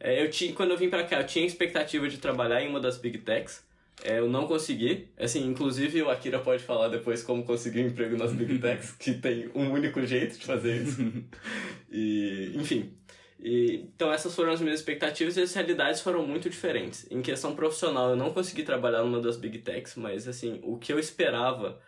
É, 0.00 0.22
eu 0.22 0.30
tinha, 0.30 0.54
quando 0.54 0.70
eu 0.70 0.78
vim 0.78 0.88
pra 0.88 1.04
cá, 1.04 1.20
eu 1.20 1.26
tinha 1.26 1.44
a 1.44 1.46
expectativa 1.46 2.08
de 2.08 2.16
trabalhar 2.16 2.62
em 2.62 2.68
uma 2.68 2.80
das 2.80 2.96
Big 2.96 3.18
Techs. 3.18 3.62
É, 4.04 4.18
eu 4.18 4.28
não 4.28 4.46
consegui. 4.46 5.08
Assim, 5.16 5.46
inclusive 5.46 6.02
o 6.02 6.10
Akira 6.10 6.38
pode 6.38 6.62
falar 6.62 6.88
depois 6.88 7.22
como 7.22 7.44
conseguir 7.44 7.84
um 7.84 7.88
emprego 7.88 8.16
nas 8.16 8.32
Big 8.32 8.58
Techs, 8.58 8.92
que 8.92 9.14
tem 9.14 9.50
um 9.54 9.70
único 9.70 10.04
jeito 10.04 10.38
de 10.38 10.44
fazer 10.44 10.82
isso. 10.82 11.00
e, 11.90 12.52
enfim. 12.56 12.96
E, 13.38 13.88
então 13.94 14.12
essas 14.12 14.34
foram 14.34 14.52
as 14.52 14.60
minhas 14.60 14.80
expectativas 14.80 15.36
e 15.36 15.42
as 15.42 15.54
realidades 15.54 16.00
foram 16.00 16.26
muito 16.26 16.50
diferentes. 16.50 17.06
Em 17.10 17.22
questão 17.22 17.54
profissional, 17.54 18.10
eu 18.10 18.16
não 18.16 18.32
consegui 18.32 18.62
trabalhar 18.62 19.02
numa 19.02 19.20
das 19.20 19.36
Big 19.36 19.58
Techs, 19.58 19.94
mas 19.96 20.26
assim, 20.28 20.60
o 20.62 20.78
que 20.78 20.92
eu 20.92 20.98
esperava 20.98 21.80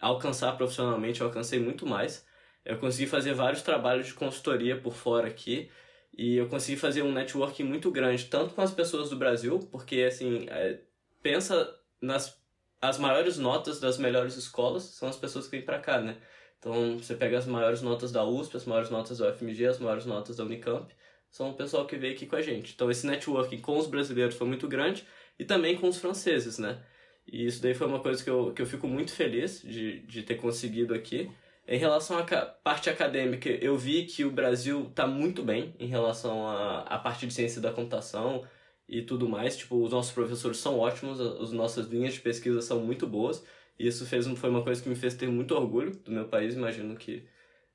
alcançar 0.00 0.56
profissionalmente, 0.56 1.20
eu 1.20 1.26
alcancei 1.26 1.58
muito 1.58 1.86
mais. 1.86 2.24
Eu 2.64 2.78
consegui 2.78 3.06
fazer 3.08 3.34
vários 3.34 3.62
trabalhos 3.62 4.06
de 4.06 4.14
consultoria 4.14 4.76
por 4.76 4.94
fora 4.94 5.26
aqui, 5.26 5.68
e 6.16 6.36
eu 6.36 6.48
consegui 6.48 6.78
fazer 6.78 7.02
um 7.02 7.12
networking 7.12 7.64
muito 7.64 7.90
grande, 7.90 8.26
tanto 8.26 8.54
com 8.54 8.60
as 8.60 8.70
pessoas 8.70 9.10
do 9.10 9.16
Brasil, 9.16 9.58
porque 9.70 10.02
assim, 10.02 10.46
é, 10.48 10.80
pensa 11.22 11.74
nas 12.00 12.40
as 12.80 12.98
maiores 12.98 13.38
notas 13.38 13.78
das 13.78 13.96
melhores 13.96 14.36
escolas 14.36 14.82
são 14.82 15.08
as 15.08 15.16
pessoas 15.16 15.46
que 15.46 15.52
vêm 15.52 15.64
para 15.64 15.78
cá, 15.78 16.00
né? 16.00 16.16
Então, 16.58 16.98
você 16.98 17.14
pega 17.14 17.38
as 17.38 17.46
maiores 17.46 17.80
notas 17.80 18.10
da 18.10 18.24
USP, 18.24 18.56
as 18.56 18.64
maiores 18.64 18.90
notas 18.90 19.18
da 19.18 19.28
UFMG, 19.28 19.66
as 19.66 19.78
maiores 19.78 20.04
notas 20.04 20.36
da 20.36 20.44
Unicamp, 20.44 20.92
são 21.30 21.50
o 21.50 21.54
pessoal 21.54 21.86
que 21.86 21.96
veio 21.96 22.12
aqui 22.12 22.26
com 22.26 22.36
a 22.36 22.42
gente. 22.42 22.72
Então, 22.74 22.90
esse 22.90 23.06
networking 23.06 23.58
com 23.58 23.78
os 23.78 23.86
brasileiros 23.86 24.34
foi 24.34 24.48
muito 24.48 24.66
grande 24.66 25.06
e 25.38 25.44
também 25.44 25.76
com 25.76 25.88
os 25.88 25.96
franceses, 25.96 26.58
né? 26.58 26.82
E 27.26 27.46
isso 27.46 27.62
daí 27.62 27.72
foi 27.72 27.86
uma 27.86 28.00
coisa 28.00 28.22
que 28.22 28.28
eu, 28.28 28.52
que 28.52 28.60
eu 28.60 28.66
fico 28.66 28.88
muito 28.88 29.12
feliz 29.12 29.62
de, 29.62 30.00
de 30.00 30.22
ter 30.22 30.34
conseguido 30.34 30.92
aqui. 30.92 31.30
Em 31.66 31.78
relação 31.78 32.18
à 32.18 32.24
parte 32.24 32.90
acadêmica, 32.90 33.48
eu 33.48 33.76
vi 33.76 34.06
que 34.06 34.24
o 34.24 34.30
Brasil 34.30 34.88
está 34.88 35.06
muito 35.06 35.42
bem 35.42 35.74
em 35.78 35.86
relação 35.86 36.46
à, 36.48 36.80
à 36.80 36.98
parte 36.98 37.26
de 37.26 37.32
ciência 37.32 37.60
da 37.60 37.72
computação, 37.72 38.44
e 38.88 39.02
tudo 39.02 39.28
mais. 39.28 39.56
Tipo, 39.56 39.82
os 39.82 39.92
nossos 39.92 40.12
professores 40.12 40.58
são 40.58 40.78
ótimos, 40.78 41.20
as 41.20 41.52
nossas 41.52 41.86
linhas 41.88 42.14
de 42.14 42.20
pesquisa 42.20 42.60
são 42.60 42.80
muito 42.80 43.06
boas. 43.06 43.44
E 43.78 43.86
isso 43.86 44.06
fez, 44.06 44.26
foi 44.26 44.50
uma 44.50 44.62
coisa 44.62 44.82
que 44.82 44.88
me 44.88 44.94
fez 44.94 45.14
ter 45.14 45.28
muito 45.28 45.54
orgulho 45.54 45.96
do 45.96 46.10
meu 46.10 46.28
país. 46.28 46.54
Imagino 46.54 46.96
que 46.96 47.26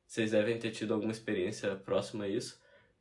vocês 0.05 0.31
devem 0.31 0.57
ter 0.57 0.71
tido 0.71 0.93
alguma 0.93 1.11
experiência 1.11 1.75
próxima 1.75 2.25
a 2.25 2.27
isso. 2.27 2.59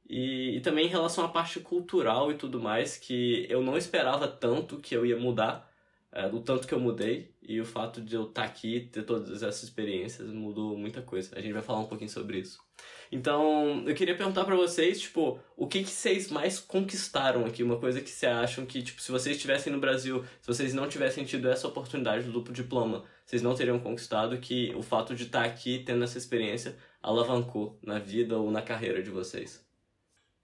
E, 0.09 0.57
e 0.57 0.61
também 0.61 0.87
em 0.87 0.91
relação 0.91 1.25
à 1.25 1.29
parte 1.29 1.61
cultural 1.61 2.31
e 2.31 2.37
tudo 2.37 2.61
mais, 2.61 2.97
que 2.97 3.47
eu 3.49 3.63
não 3.63 3.77
esperava 3.77 4.29
tanto 4.29 4.81
que 4.81 4.95
eu 4.95 5.05
ia 5.05 5.19
mudar, 5.19 5.71
é, 6.13 6.29
do 6.29 6.41
tanto 6.41 6.67
que 6.67 6.75
eu 6.75 6.81
mudei. 6.81 7.35
E 7.43 7.61
o 7.61 7.65
fato 7.65 8.01
de 8.01 8.17
eu 8.17 8.25
estar 8.25 8.43
tá 8.43 8.49
aqui, 8.49 8.89
ter 8.93 9.05
todas 9.05 9.43
essas 9.43 9.65
experiências, 9.65 10.29
mudou 10.33 10.77
muita 10.77 11.03
coisa. 11.03 11.37
A 11.37 11.41
gente 11.41 11.53
vai 11.53 11.63
falar 11.63 11.81
um 11.81 11.87
pouquinho 11.87 12.11
sobre 12.11 12.39
isso. 12.39 12.66
Então, 13.11 13.85
eu 13.87 13.95
queria 13.95 14.17
perguntar 14.17 14.45
para 14.45 14.57
vocês, 14.57 15.01
tipo, 15.01 15.39
o 15.57 15.67
que, 15.67 15.83
que 15.85 15.91
vocês 15.91 16.29
mais 16.31 16.59
conquistaram 16.59 17.45
aqui? 17.45 17.63
Uma 17.63 17.79
coisa 17.79 18.01
que 18.01 18.11
vocês 18.11 18.33
acham 18.33 18.67
que, 18.67 18.83
tipo, 18.83 19.01
se 19.01 19.13
vocês 19.13 19.37
estivessem 19.37 19.73
no 19.73 19.79
Brasil, 19.79 20.25
se 20.41 20.47
vocês 20.47 20.75
não 20.75 20.89
tivessem 20.89 21.25
tido 21.25 21.49
essa 21.49 21.69
oportunidade 21.69 22.25
do 22.25 22.33
duplo 22.33 22.53
diploma, 22.53 23.05
vocês 23.25 23.43
não 23.43 23.55
teriam 23.55 23.79
conquistado 23.79 24.39
que 24.39 24.75
o 24.75 24.83
fato 24.83 25.15
de 25.15 25.25
estar 25.25 25.45
aqui, 25.45 25.83
tendo 25.87 26.03
essa 26.03 26.19
experiência, 26.19 26.77
alavancou 27.03 27.79
na 27.83 27.99
vida 27.99 28.37
ou 28.39 28.51
na 28.51 28.63
carreira 28.63 29.03
de 29.03 29.11
vocês? 29.11 29.65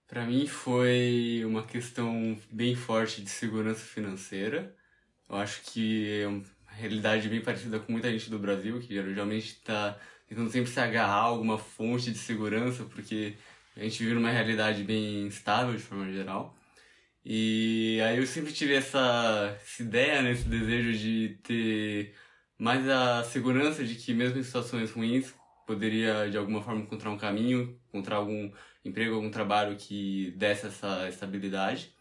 Para 0.07 0.25
mim 0.27 0.47
foi 0.47 1.43
uma 1.45 1.62
questão 1.62 2.39
bem 2.51 2.75
forte 2.77 3.23
de 3.23 3.31
segurança 3.31 3.81
financeira. 3.81 4.77
Eu 5.29 5.37
acho 5.37 5.62
que 5.62 6.21
é 6.21 6.27
uma 6.27 6.45
realidade 6.67 7.29
bem 7.29 7.41
parecida 7.41 7.81
com 7.81 7.93
muita 7.93 8.11
gente 8.11 8.29
do 8.29 8.39
Brasil, 8.39 8.79
que 8.79 8.95
geralmente 8.95 9.47
está 9.47 9.99
tentando 10.33 10.51
sempre 10.51 10.71
se 10.71 10.81
agarrar 10.81 11.12
a 11.12 11.25
alguma 11.25 11.59
fonte 11.59 12.11
de 12.11 12.19
segurança, 12.19 12.85
porque 12.85 13.35
a 13.77 13.81
gente 13.81 14.03
vive 14.03 14.15
numa 14.15 14.31
realidade 14.31 14.83
bem 14.83 15.27
instável 15.27 15.77
de 15.77 15.83
forma 15.83 16.11
geral. 16.11 16.57
E 17.25 18.01
aí 18.03 18.17
eu 18.17 18.27
sempre 18.27 18.53
tive 18.53 18.75
essa, 18.75 19.57
essa 19.62 19.83
ideia, 19.83 20.23
né, 20.23 20.33
esse 20.33 20.49
desejo 20.49 20.99
de 20.99 21.39
ter 21.43 22.15
mais 22.59 22.89
a 22.89 23.23
segurança 23.25 23.85
de 23.85 23.95
que 23.95 24.15
mesmo 24.15 24.39
em 24.39 24.43
situações 24.43 24.91
ruins 24.91 25.35
poderia 25.67 26.29
de 26.31 26.39
alguma 26.39 26.62
forma 26.62 26.81
encontrar 26.81 27.11
um 27.11 27.19
caminho, 27.19 27.79
encontrar 27.89 28.17
algum 28.17 28.51
emprego, 28.85 29.15
algum 29.15 29.31
trabalho 29.31 29.77
que 29.77 30.33
desse 30.37 30.67
essa 30.67 31.09
estabilidade. 31.09 31.95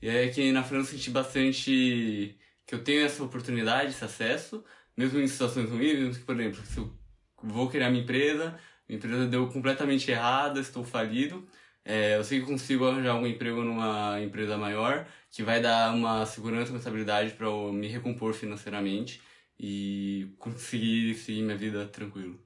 E 0.00 0.08
aí 0.08 0.28
aqui 0.28 0.50
na 0.50 0.64
França 0.64 0.90
eu 0.90 0.98
senti 0.98 1.10
bastante 1.10 2.38
que 2.66 2.74
eu 2.74 2.82
tenho 2.82 3.04
essa 3.04 3.22
oportunidade, 3.22 3.90
esse 3.90 4.04
acesso, 4.04 4.64
mesmo 4.96 5.20
em 5.20 5.28
situações 5.28 5.68
ruins, 5.70 5.98
mesmo 5.98 6.14
que, 6.14 6.24
por 6.24 6.40
exemplo, 6.40 6.64
se 6.64 6.78
eu 6.78 7.05
vou 7.42 7.68
criar 7.68 7.90
minha 7.90 8.02
empresa, 8.02 8.58
minha 8.88 8.98
empresa 8.98 9.26
deu 9.26 9.48
completamente 9.48 10.10
errada, 10.10 10.60
estou 10.60 10.84
falido. 10.84 11.46
É, 11.84 12.16
eu 12.16 12.24
sei 12.24 12.40
que 12.40 12.46
consigo 12.46 12.84
arranjar 12.84 13.14
um 13.14 13.26
emprego 13.26 13.62
numa 13.62 14.20
empresa 14.20 14.58
maior, 14.58 15.06
que 15.30 15.42
vai 15.42 15.60
dar 15.60 15.94
uma 15.94 16.26
segurança 16.26 16.72
uma 16.72 16.78
estabilidade 16.78 17.32
para 17.32 17.46
eu 17.46 17.72
me 17.72 17.86
recompor 17.86 18.34
financeiramente 18.34 19.20
e 19.58 20.34
conseguir 20.38 21.14
seguir 21.14 21.42
minha 21.42 21.56
vida 21.56 21.86
tranquilo. 21.86 22.40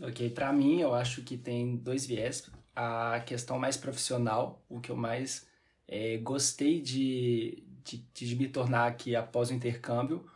Ok, 0.00 0.30
para 0.30 0.52
mim 0.52 0.80
eu 0.80 0.94
acho 0.94 1.22
que 1.22 1.36
tem 1.36 1.76
dois 1.76 2.06
viés. 2.06 2.50
A 2.74 3.20
questão 3.20 3.58
mais 3.58 3.76
profissional, 3.76 4.64
o 4.68 4.80
que 4.80 4.90
eu 4.90 4.96
mais 4.96 5.46
é, 5.86 6.16
gostei 6.18 6.80
de, 6.80 7.62
de, 7.84 7.98
de 8.12 8.36
me 8.36 8.48
tornar 8.48 8.86
aqui 8.86 9.14
após 9.14 9.50
o 9.50 9.54
intercâmbio, 9.54 10.26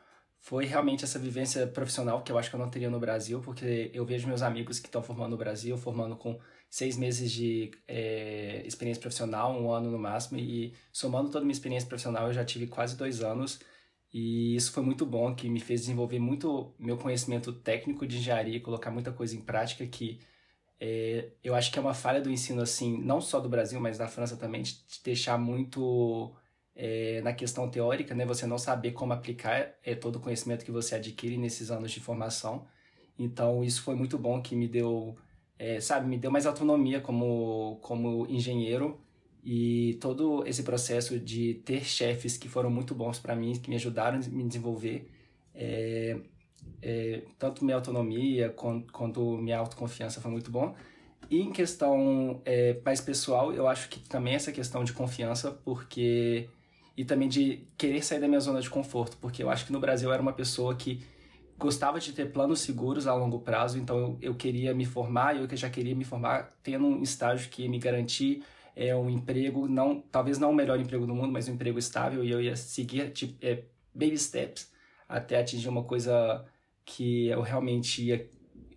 foi 0.46 0.64
realmente 0.64 1.02
essa 1.02 1.18
vivência 1.18 1.66
profissional 1.66 2.22
que 2.22 2.30
eu 2.30 2.38
acho 2.38 2.48
que 2.48 2.54
eu 2.54 2.60
não 2.60 2.70
teria 2.70 2.88
no 2.88 3.00
Brasil, 3.00 3.40
porque 3.40 3.90
eu 3.92 4.06
vejo 4.06 4.28
meus 4.28 4.42
amigos 4.42 4.78
que 4.78 4.86
estão 4.86 5.02
formando 5.02 5.32
no 5.32 5.36
Brasil, 5.36 5.76
formando 5.76 6.14
com 6.14 6.38
seis 6.70 6.96
meses 6.96 7.32
de 7.32 7.72
é, 7.88 8.62
experiência 8.64 9.00
profissional, 9.00 9.60
um 9.60 9.72
ano 9.72 9.90
no 9.90 9.98
máximo, 9.98 10.38
e 10.38 10.72
somando 10.92 11.30
toda 11.30 11.40
a 11.40 11.42
minha 11.42 11.52
experiência 11.52 11.88
profissional, 11.88 12.28
eu 12.28 12.32
já 12.32 12.44
tive 12.44 12.68
quase 12.68 12.96
dois 12.96 13.22
anos, 13.22 13.58
e 14.14 14.54
isso 14.54 14.70
foi 14.70 14.84
muito 14.84 15.04
bom, 15.04 15.34
que 15.34 15.48
me 15.48 15.58
fez 15.58 15.80
desenvolver 15.80 16.20
muito 16.20 16.72
meu 16.78 16.96
conhecimento 16.96 17.52
técnico 17.52 18.06
de 18.06 18.18
engenharia, 18.18 18.60
colocar 18.60 18.92
muita 18.92 19.10
coisa 19.10 19.34
em 19.34 19.40
prática 19.40 19.84
que 19.84 20.20
é, 20.78 21.32
eu 21.42 21.56
acho 21.56 21.72
que 21.72 21.78
é 21.80 21.82
uma 21.82 21.92
falha 21.94 22.20
do 22.20 22.30
ensino, 22.30 22.62
assim, 22.62 23.02
não 23.02 23.20
só 23.20 23.40
do 23.40 23.48
Brasil, 23.48 23.80
mas 23.80 23.98
da 23.98 24.06
França 24.06 24.36
também, 24.36 24.62
de 24.62 24.78
deixar 25.02 25.36
muito 25.38 26.32
é, 26.76 27.22
na 27.22 27.32
questão 27.32 27.68
teórica, 27.70 28.14
né, 28.14 28.26
você 28.26 28.46
não 28.46 28.58
saber 28.58 28.92
como 28.92 29.12
aplicar 29.14 29.74
é, 29.82 29.94
todo 29.94 30.16
o 30.16 30.20
conhecimento 30.20 30.64
que 30.64 30.70
você 30.70 30.94
adquire 30.94 31.38
nesses 31.38 31.70
anos 31.70 31.90
de 31.90 32.00
formação. 32.00 32.66
Então, 33.18 33.64
isso 33.64 33.82
foi 33.82 33.94
muito 33.94 34.18
bom 34.18 34.42
que 34.42 34.54
me 34.54 34.68
deu, 34.68 35.16
é, 35.58 35.80
sabe, 35.80 36.06
me 36.06 36.18
deu 36.18 36.30
mais 36.30 36.44
autonomia 36.44 37.00
como, 37.00 37.78
como 37.80 38.26
engenheiro 38.28 39.00
e 39.42 39.94
todo 40.00 40.46
esse 40.46 40.62
processo 40.62 41.18
de 41.18 41.54
ter 41.64 41.82
chefes 41.84 42.36
que 42.36 42.48
foram 42.48 42.70
muito 42.70 42.94
bons 42.94 43.18
para 43.18 43.34
mim, 43.34 43.52
que 43.54 43.70
me 43.70 43.76
ajudaram 43.76 44.18
a 44.18 44.28
me 44.28 44.44
desenvolver, 44.44 45.10
é, 45.54 46.18
é, 46.82 47.22
tanto 47.38 47.64
minha 47.64 47.76
autonomia 47.76 48.50
quanto, 48.50 48.92
quanto 48.92 49.38
minha 49.38 49.58
autoconfiança 49.58 50.20
foi 50.20 50.30
muito 50.30 50.50
bom. 50.50 50.74
E 51.30 51.40
em 51.40 51.52
questão 51.52 52.42
é, 52.44 52.78
mais 52.84 53.00
pessoal, 53.00 53.52
eu 53.52 53.66
acho 53.66 53.88
que 53.88 54.00
também 54.00 54.34
essa 54.34 54.52
questão 54.52 54.84
de 54.84 54.92
confiança, 54.92 55.50
porque 55.50 56.48
e 56.96 57.04
também 57.04 57.28
de 57.28 57.68
querer 57.76 58.02
sair 58.02 58.20
da 58.20 58.28
minha 58.28 58.40
zona 58.40 58.60
de 58.60 58.70
conforto, 58.70 59.16
porque 59.20 59.42
eu 59.42 59.50
acho 59.50 59.66
que 59.66 59.72
no 59.72 59.78
Brasil 59.80 60.08
eu 60.08 60.12
era 60.12 60.22
uma 60.22 60.32
pessoa 60.32 60.74
que 60.74 61.04
gostava 61.58 61.98
de 62.00 62.12
ter 62.12 62.32
planos 62.32 62.60
seguros 62.60 63.06
a 63.06 63.14
longo 63.14 63.40
prazo, 63.40 63.78
então 63.78 64.18
eu, 64.20 64.34
queria 64.34 64.74
me 64.74 64.84
formar, 64.84 65.36
eu 65.36 65.48
já 65.56 65.70
queria 65.70 65.94
me 65.94 66.04
formar 66.04 66.54
tendo 66.62 66.86
um 66.86 67.02
estágio 67.02 67.50
que 67.50 67.62
ia 67.62 67.68
me 67.68 67.78
garantir 67.78 68.42
é, 68.74 68.94
um 68.94 69.08
emprego, 69.08 69.66
não 69.66 70.00
talvez 70.00 70.38
não 70.38 70.50
o 70.50 70.54
melhor 70.54 70.78
emprego 70.78 71.06
do 71.06 71.14
mundo, 71.14 71.32
mas 71.32 71.48
um 71.48 71.54
emprego 71.54 71.78
estável, 71.78 72.24
e 72.24 72.30
eu 72.30 72.40
ia 72.40 72.56
seguir 72.56 73.10
tipo, 73.10 73.34
é, 73.44 73.64
baby 73.94 74.18
steps 74.18 74.70
até 75.08 75.38
atingir 75.38 75.68
uma 75.68 75.84
coisa 75.84 76.44
que 76.84 77.28
eu 77.28 77.40
realmente 77.40 78.04
ia 78.04 78.28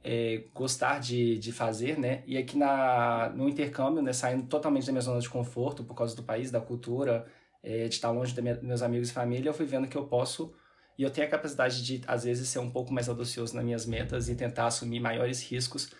é, 0.03 0.43
gostar 0.53 0.99
de, 0.99 1.37
de 1.37 1.51
fazer, 1.51 1.99
né? 1.99 2.23
E 2.25 2.37
aqui 2.37 2.57
na, 2.57 3.29
no 3.35 3.49
intercâmbio, 3.49 4.01
né, 4.01 4.13
saindo 4.13 4.47
totalmente 4.47 4.85
da 4.85 4.91
minha 4.91 5.01
zona 5.01 5.19
de 5.19 5.29
conforto 5.29 5.83
por 5.83 5.93
causa 5.93 6.15
do 6.15 6.23
país, 6.23 6.49
da 6.49 6.61
cultura, 6.61 7.25
é, 7.61 7.87
de 7.87 7.95
estar 7.95 8.11
longe 8.11 8.33
dos 8.33 8.43
meus 8.61 8.81
amigos 8.81 9.09
e 9.09 9.13
família, 9.13 9.49
eu 9.49 9.53
fui 9.53 9.65
vendo 9.65 9.87
que 9.87 9.97
eu 9.97 10.07
posso 10.07 10.53
e 10.99 11.03
eu 11.03 11.09
tenho 11.09 11.25
a 11.25 11.29
capacidade 11.29 11.81
de, 11.81 12.01
às 12.05 12.25
vezes, 12.25 12.49
ser 12.49 12.59
um 12.59 12.69
pouco 12.69 12.91
mais 12.93 13.07
audacioso 13.07 13.55
nas 13.55 13.63
minhas 13.63 13.85
metas 13.85 14.27
e 14.27 14.35
tentar 14.35 14.67
assumir 14.67 14.99
maiores 14.99 15.41
riscos 15.41 15.91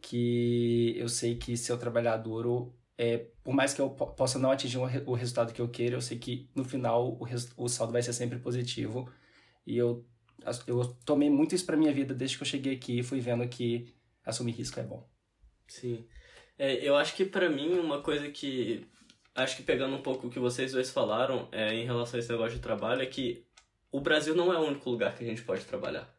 que 0.00 0.94
eu 0.96 1.08
sei 1.08 1.34
que 1.34 1.56
se 1.56 1.72
eu 1.72 1.76
trabalhar 1.76 2.18
duro, 2.18 2.72
é, 2.96 3.26
por 3.42 3.52
mais 3.52 3.74
que 3.74 3.80
eu 3.80 3.90
possa 3.90 4.38
não 4.38 4.52
atingir 4.52 4.78
o 4.78 5.14
resultado 5.14 5.52
que 5.52 5.60
eu 5.60 5.68
queiro, 5.68 5.96
eu 5.96 6.00
sei 6.00 6.18
que 6.18 6.48
no 6.54 6.64
final 6.64 7.18
o, 7.20 7.26
o 7.56 7.68
saldo 7.68 7.92
vai 7.92 8.00
ser 8.00 8.12
sempre 8.12 8.38
positivo. 8.38 9.10
E 9.66 9.76
eu, 9.76 10.06
eu 10.68 10.84
tomei 11.04 11.28
muito 11.28 11.54
isso 11.54 11.66
para 11.66 11.76
minha 11.76 11.92
vida 11.92 12.14
desde 12.14 12.36
que 12.36 12.44
eu 12.44 12.46
cheguei 12.46 12.74
aqui 12.74 13.00
e 13.00 13.02
fui 13.02 13.18
vendo 13.18 13.48
que 13.48 13.92
assumir 14.24 14.52
risco 14.52 14.78
é 14.78 14.84
bom. 14.84 15.04
Sim. 15.66 16.06
É, 16.56 16.76
eu 16.76 16.94
acho 16.94 17.16
que 17.16 17.24
para 17.24 17.50
mim 17.50 17.76
uma 17.78 18.00
coisa 18.02 18.30
que 18.30 18.86
acho 19.34 19.56
que 19.56 19.62
pegando 19.62 19.96
um 19.96 20.02
pouco 20.02 20.26
o 20.26 20.30
que 20.30 20.38
vocês 20.38 20.72
dois 20.72 20.90
falaram 20.90 21.48
é, 21.50 21.74
em 21.74 21.84
relação 21.84 22.16
a 22.16 22.20
esse 22.20 22.30
negócio 22.30 22.54
de 22.54 22.62
trabalho, 22.62 23.02
é 23.02 23.06
que 23.06 23.44
o 23.90 24.00
Brasil 24.00 24.34
não 24.34 24.52
é 24.52 24.58
o 24.58 24.62
único 24.62 24.88
lugar 24.90 25.16
que 25.16 25.24
a 25.24 25.26
gente 25.26 25.42
pode 25.42 25.64
trabalhar. 25.64 26.12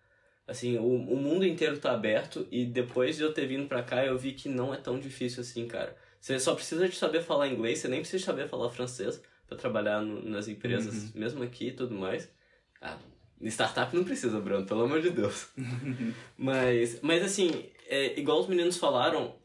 Assim, 0.48 0.77
o, 0.77 0.86
o 0.86 1.17
mundo 1.17 1.45
inteiro 1.45 1.77
tá 1.77 1.91
aberto 1.91 2.48
e 2.51 2.65
depois 2.65 3.17
de 3.17 3.24
eu 3.24 3.34
ter 3.34 3.48
vindo 3.48 3.67
pra 3.67 3.81
cá 3.81 4.05
eu 4.05 4.17
vi 4.17 4.34
que 4.34 4.48
não 4.48 4.74
é 4.74 4.77
tão 4.77 5.00
difícil 5.00 5.41
assim, 5.41 5.67
cara. 5.67 5.95
Você 6.19 6.39
só 6.39 6.53
precisa 6.55 6.88
de 6.88 6.95
saber 6.95 7.22
falar 7.22 7.48
inglês, 7.48 7.79
você 7.79 7.88
nem 7.88 8.00
precisa 8.00 8.24
saber 8.24 8.48
falar 8.48 8.69
francês 8.69 9.22
para 9.48 9.57
trabalhar 9.57 10.01
no, 10.01 10.24
nas 10.24 10.48
empresas, 10.48 10.93
uhum. 10.93 11.12
mesmo 11.15 11.43
aqui 11.43 11.67
e 11.67 11.72
tudo 11.72 11.95
mais. 11.95 12.29
Ah, 12.81 12.98
startup 13.43 13.95
não 13.95 14.03
precisa, 14.03 14.39
Bruno, 14.39 14.65
pelo 14.65 14.84
amor 14.84 15.01
de 15.01 15.10
Deus. 15.10 15.50
mas, 16.38 17.00
mas 17.01 17.24
assim, 17.24 17.65
é, 17.88 18.19
igual 18.19 18.39
os 18.39 18.48
meninos 18.48 18.77
falaram, 18.77 19.36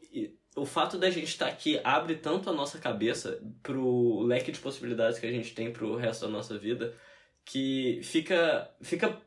o 0.55 0.65
fato 0.65 0.97
da 0.97 1.09
gente 1.09 1.29
estar 1.29 1.45
tá 1.45 1.51
aqui 1.51 1.79
abre 1.83 2.15
tanto 2.15 2.49
a 2.49 2.53
nossa 2.53 2.77
cabeça 2.77 3.41
pro 3.63 4.21
leque 4.21 4.51
de 4.51 4.59
possibilidades 4.59 5.19
que 5.19 5.25
a 5.25 5.31
gente 5.31 5.53
tem 5.53 5.71
pro 5.71 5.95
resto 5.95 6.25
da 6.25 6.31
nossa 6.31 6.57
vida 6.57 6.93
que 7.45 8.01
fica 8.03 8.69
fica 8.81 9.17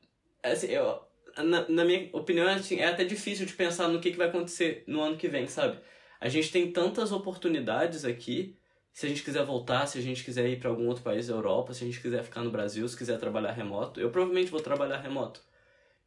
assim, 0.43 0.69
eu, 0.69 1.01
na, 1.39 1.69
na 1.69 1.85
minha 1.85 2.09
opinião 2.13 2.47
assim, 2.49 2.79
é 2.79 2.87
até 2.87 3.05
difícil 3.05 3.47
de 3.47 3.55
pensar 3.55 3.89
no 3.89 4.01
que, 4.01 4.11
que 4.11 4.19
vai 4.19 4.29
acontecer 4.29 4.85
no 4.87 5.01
ano 5.01 5.17
que 5.17 5.29
vem, 5.29 5.47
sabe? 5.47 5.79
A 6.21 6.29
gente 6.29 6.51
tem 6.51 6.71
tantas 6.71 7.13
oportunidades 7.13 8.05
aqui. 8.05 8.57
Se 8.93 9.07
a 9.07 9.09
gente 9.09 9.25
quiser 9.25 9.45
voltar, 9.45 9.87
se 9.87 9.99
a 9.99 10.01
gente 10.01 10.23
quiser 10.23 10.49
ir 10.49 10.61
para 10.61 10.71
algum 10.71 10.87
outro 10.87 11.03
país 11.03 11.27
da 11.27 11.35
Europa, 11.35 11.75
se 11.75 11.83
a 11.83 11.87
gente 11.87 12.01
quiser 12.01 12.23
ficar 12.23 12.43
no 12.43 12.51
Brasil, 12.51 12.87
se 12.87 12.97
quiser 12.97 13.19
trabalhar 13.19 13.51
remoto, 13.51 14.01
eu 14.01 14.09
provavelmente 14.11 14.53
vou 14.53 14.61
trabalhar 14.61 14.99
remoto. 14.99 15.41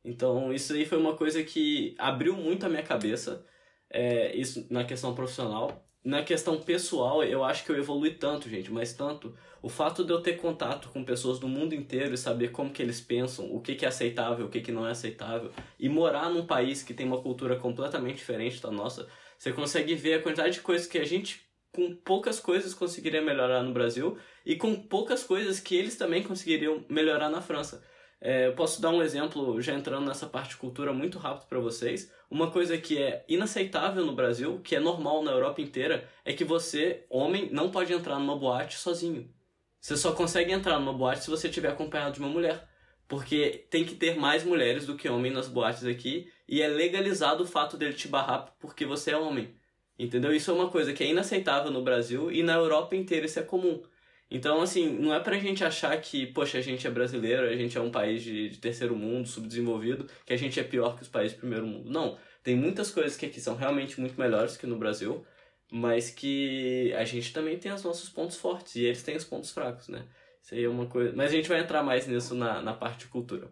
Então, 0.05 0.53
isso 0.53 0.71
aí 0.73 0.85
foi 0.85 0.97
uma 0.97 1.15
coisa 1.15 1.43
que 1.43 1.93
abriu 1.97 2.33
muito 2.33 2.65
a 2.65 2.69
minha 2.69 2.83
cabeça 2.83 3.45
é, 3.89 4.35
isso 4.35 4.67
na 4.69 4.83
questão 4.83 5.13
profissional. 5.13 5.83
Na 6.03 6.23
questão 6.23 6.57
pessoal, 6.61 7.21
eu 7.23 7.43
acho 7.43 7.65
que 7.65 7.71
eu 7.71 7.77
evolui 7.77 8.11
tanto, 8.11 8.47
gente, 8.47 8.71
mas 8.71 8.93
tanto. 8.93 9.35
O 9.61 9.67
fato 9.67 10.05
de 10.05 10.13
eu 10.13 10.21
ter 10.21 10.37
contato 10.37 10.89
com 10.89 11.03
pessoas 11.03 11.37
do 11.37 11.49
mundo 11.49 11.75
inteiro 11.75 12.13
e 12.13 12.17
saber 12.17 12.51
como 12.51 12.71
que 12.71 12.81
eles 12.81 13.01
pensam, 13.01 13.53
o 13.53 13.59
que, 13.59 13.75
que 13.75 13.83
é 13.83 13.89
aceitável, 13.89 14.45
o 14.45 14.49
que, 14.49 14.61
que 14.61 14.71
não 14.71 14.87
é 14.87 14.91
aceitável, 14.91 15.51
e 15.77 15.89
morar 15.89 16.29
num 16.29 16.45
país 16.45 16.81
que 16.81 16.93
tem 16.93 17.05
uma 17.05 17.21
cultura 17.21 17.57
completamente 17.57 18.17
diferente 18.17 18.61
da 18.61 18.71
nossa, 18.71 19.09
você 19.37 19.51
consegue 19.51 19.95
ver 19.95 20.15
a 20.15 20.21
quantidade 20.21 20.53
de 20.53 20.61
coisas 20.61 20.87
que 20.87 20.97
a 20.97 21.03
gente, 21.03 21.41
com 21.73 21.93
poucas 21.93 22.39
coisas, 22.39 22.73
conseguiria 22.73 23.21
melhorar 23.21 23.61
no 23.61 23.73
Brasil 23.73 24.17
e 24.45 24.55
com 24.55 24.75
poucas 24.75 25.23
coisas 25.23 25.59
que 25.59 25.75
eles 25.75 25.97
também 25.97 26.23
conseguiriam 26.23 26.85
melhorar 26.89 27.29
na 27.29 27.41
França. 27.41 27.83
É, 28.19 28.47
eu 28.47 28.53
posso 28.53 28.81
dar 28.81 28.89
um 28.89 29.01
exemplo, 29.01 29.61
já 29.61 29.73
entrando 29.73 30.07
nessa 30.07 30.25
parte 30.25 30.49
de 30.49 30.57
cultura 30.57 30.91
muito 30.91 31.19
rápido 31.19 31.47
para 31.47 31.59
vocês. 31.59 32.11
Uma 32.29 32.49
coisa 32.49 32.77
que 32.77 32.97
é 32.97 33.23
inaceitável 33.27 34.05
no 34.05 34.13
Brasil, 34.13 34.59
que 34.63 34.75
é 34.75 34.79
normal 34.79 35.23
na 35.23 35.31
Europa 35.31 35.61
inteira, 35.61 36.09
é 36.25 36.33
que 36.33 36.43
você, 36.43 37.05
homem, 37.09 37.49
não 37.51 37.69
pode 37.69 37.93
entrar 37.93 38.19
numa 38.19 38.35
boate 38.35 38.77
sozinho. 38.77 39.31
Você 39.79 39.95
só 39.95 40.13
consegue 40.13 40.51
entrar 40.51 40.79
numa 40.79 40.93
boate 40.93 41.23
se 41.23 41.29
você 41.29 41.47
estiver 41.47 41.69
acompanhado 41.69 42.15
de 42.15 42.19
uma 42.19 42.29
mulher. 42.29 42.67
Porque 43.07 43.65
tem 43.69 43.85
que 43.85 43.95
ter 43.95 44.17
mais 44.17 44.43
mulheres 44.43 44.85
do 44.85 44.97
que 44.97 45.07
homens 45.07 45.33
nas 45.33 45.47
boates 45.47 45.85
aqui, 45.85 46.29
e 46.47 46.61
é 46.61 46.67
legalizado 46.67 47.43
o 47.43 47.47
fato 47.47 47.77
dele 47.77 47.93
te 47.93 48.07
barrar 48.07 48.53
porque 48.59 48.85
você 48.85 49.11
é 49.11 49.17
homem. 49.17 49.55
Entendeu? 49.97 50.33
Isso 50.33 50.51
é 50.51 50.53
uma 50.53 50.69
coisa 50.69 50.93
que 50.93 51.03
é 51.03 51.07
inaceitável 51.07 51.71
no 51.71 51.81
Brasil 51.81 52.31
e 52.31 52.43
na 52.43 52.53
Europa 52.53 52.95
inteira 52.95 53.25
isso 53.25 53.39
é 53.39 53.43
comum. 53.43 53.81
Então, 54.29 54.61
assim, 54.61 54.89
não 54.89 55.13
é 55.13 55.19
pra 55.19 55.37
gente 55.37 55.63
achar 55.63 55.99
que, 56.01 56.27
poxa, 56.27 56.57
a 56.57 56.61
gente 56.61 56.85
é 56.85 56.89
brasileiro, 56.89 57.47
a 57.47 57.55
gente 57.55 57.77
é 57.77 57.81
um 57.81 57.89
país 57.89 58.21
de, 58.21 58.49
de, 58.49 58.57
terceiro 58.57 58.95
mundo, 58.95 59.27
subdesenvolvido, 59.27 60.05
que 60.25 60.33
a 60.33 60.37
gente 60.37 60.59
é 60.59 60.63
pior 60.63 60.95
que 60.97 61.03
os 61.03 61.07
países 61.07 61.33
de 61.33 61.39
primeiro 61.39 61.65
mundo. 61.65 61.89
Não. 61.89 62.17
Tem 62.43 62.55
muitas 62.55 62.91
coisas 62.91 63.15
que 63.15 63.25
aqui 63.25 63.39
são 63.39 63.55
realmente 63.55 63.99
muito 63.99 64.19
melhores 64.19 64.57
que 64.57 64.67
no 64.67 64.77
Brasil, 64.77 65.25
mas 65.71 66.09
que 66.09 66.93
a 66.93 67.05
gente 67.05 67.31
também 67.31 67.57
tem 67.57 67.71
os 67.71 67.83
nossos 67.83 68.09
pontos 68.09 68.37
fortes 68.37 68.75
e 68.75 68.83
eles 68.83 69.01
têm 69.01 69.15
os 69.15 69.23
pontos 69.23 69.51
fracos, 69.51 69.87
né? 69.87 70.05
Isso 70.41 70.55
aí 70.55 70.63
é 70.63 70.69
uma 70.69 70.85
coisa. 70.87 71.13
Mas 71.15 71.31
a 71.31 71.35
gente 71.35 71.49
vai 71.49 71.59
entrar 71.59 71.83
mais 71.83 72.07
nisso 72.07 72.35
na, 72.35 72.61
na 72.61 72.73
parte 72.73 72.99
de 72.99 73.07
cultura. 73.07 73.49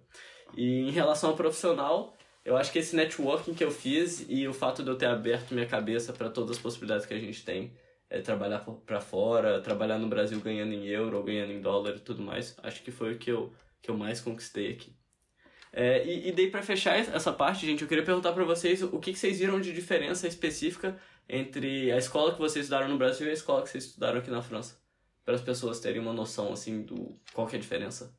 E 0.55 0.81
em 0.81 0.91
relação 0.91 1.31
ao 1.31 1.35
profissional, 1.35 2.17
eu 2.43 2.55
acho 2.55 2.71
que 2.71 2.79
esse 2.79 2.95
networking 2.95 3.53
que 3.53 3.63
eu 3.63 3.71
fiz 3.71 4.25
e 4.29 4.47
o 4.47 4.53
fato 4.53 4.83
de 4.83 4.89
eu 4.89 4.97
ter 4.97 5.07
aberto 5.07 5.53
minha 5.53 5.65
cabeça 5.65 6.13
para 6.13 6.29
todas 6.29 6.57
as 6.57 6.61
possibilidades 6.61 7.05
que 7.05 7.13
a 7.13 7.19
gente 7.19 7.43
tem 7.43 7.73
é, 8.15 8.21
trabalhar 8.21 8.59
para 8.85 9.01
fora, 9.01 9.59
trabalhar 9.59 9.97
no 9.99 10.07
Brasil 10.07 10.39
ganhando 10.39 10.73
em 10.73 10.85
euro 10.87 11.21
ganhando 11.21 11.51
em 11.51 11.59
dólar 11.59 11.97
e 11.97 11.99
tudo 11.99 12.21
mais. 12.21 12.55
Acho 12.63 12.81
que 12.81 12.91
foi 12.91 13.13
o 13.13 13.17
que 13.17 13.29
eu, 13.29 13.53
que 13.81 13.91
eu 13.91 13.97
mais 13.97 14.21
conquistei 14.21 14.71
aqui. 14.71 14.95
É, 15.73 16.05
e, 16.05 16.29
e 16.29 16.31
daí 16.31 16.49
para 16.49 16.63
fechar 16.63 16.97
essa 16.97 17.33
parte, 17.33 17.65
gente, 17.65 17.81
eu 17.81 17.87
queria 17.87 18.05
perguntar 18.05 18.31
para 18.31 18.45
vocês 18.45 18.81
o 18.81 18.97
que, 18.99 19.11
que 19.11 19.19
vocês 19.19 19.39
viram 19.39 19.59
de 19.59 19.73
diferença 19.73 20.27
específica 20.27 20.97
entre 21.27 21.91
a 21.91 21.97
escola 21.97 22.33
que 22.33 22.39
vocês 22.39 22.65
estudaram 22.65 22.87
no 22.87 22.97
Brasil 22.97 23.27
e 23.27 23.31
a 23.31 23.33
escola 23.33 23.63
que 23.63 23.69
vocês 23.69 23.83
estudaram 23.83 24.19
aqui 24.19 24.31
na 24.31 24.41
França, 24.41 24.79
para 25.25 25.35
as 25.35 25.41
pessoas 25.41 25.81
terem 25.81 26.01
uma 26.01 26.13
noção 26.13 26.53
assim 26.53 26.83
do 26.83 27.19
qual 27.33 27.45
que 27.45 27.57
é 27.57 27.59
a 27.59 27.61
diferença. 27.61 28.15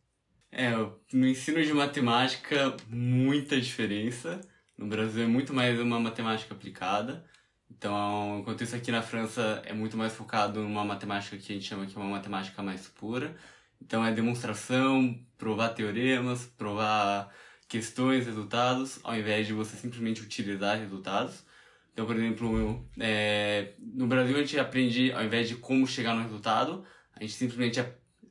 É, 0.52 0.72
no 1.12 1.26
ensino 1.26 1.64
de 1.64 1.72
matemática 1.72 2.76
muita 2.88 3.58
diferença, 3.58 4.40
No 4.76 4.86
Brasil 4.86 5.24
é 5.24 5.26
muito 5.26 5.54
mais 5.54 5.80
uma 5.80 5.98
matemática 5.98 6.52
aplicada. 6.52 7.24
Então, 7.70 8.38
enquanto 8.40 8.62
isso 8.62 8.76
aqui 8.76 8.90
na 8.90 9.02
França 9.02 9.62
é 9.64 9.72
muito 9.72 9.96
mais 9.96 10.12
focado 10.14 10.60
numa 10.60 10.84
matemática 10.84 11.36
que 11.36 11.52
a 11.52 11.54
gente 11.54 11.66
chama 11.68 11.86
que 11.86 11.96
é 11.96 12.00
uma 12.00 12.10
matemática 12.10 12.62
mais 12.62 12.86
pura. 12.88 13.36
Então 13.80 14.04
é 14.04 14.12
demonstração, 14.12 15.18
provar 15.36 15.70
teoremas, 15.70 16.46
provar 16.56 17.32
questões, 17.68 18.26
resultados, 18.26 18.98
ao 19.02 19.16
invés 19.16 19.46
de 19.46 19.52
você 19.52 19.76
simplesmente 19.76 20.22
utilizar 20.22 20.78
resultados. 20.78 21.44
Então, 21.92 22.06
por 22.06 22.16
exemplo, 22.16 22.86
é, 22.98 23.74
no 23.78 24.06
Brasil 24.06 24.36
a 24.36 24.40
gente 24.40 24.58
aprende, 24.58 25.12
ao 25.12 25.24
invés 25.24 25.48
de 25.48 25.56
como 25.56 25.86
chegar 25.86 26.14
no 26.14 26.22
resultado, 26.22 26.84
a 27.14 27.20
gente 27.20 27.32
simplesmente 27.32 27.82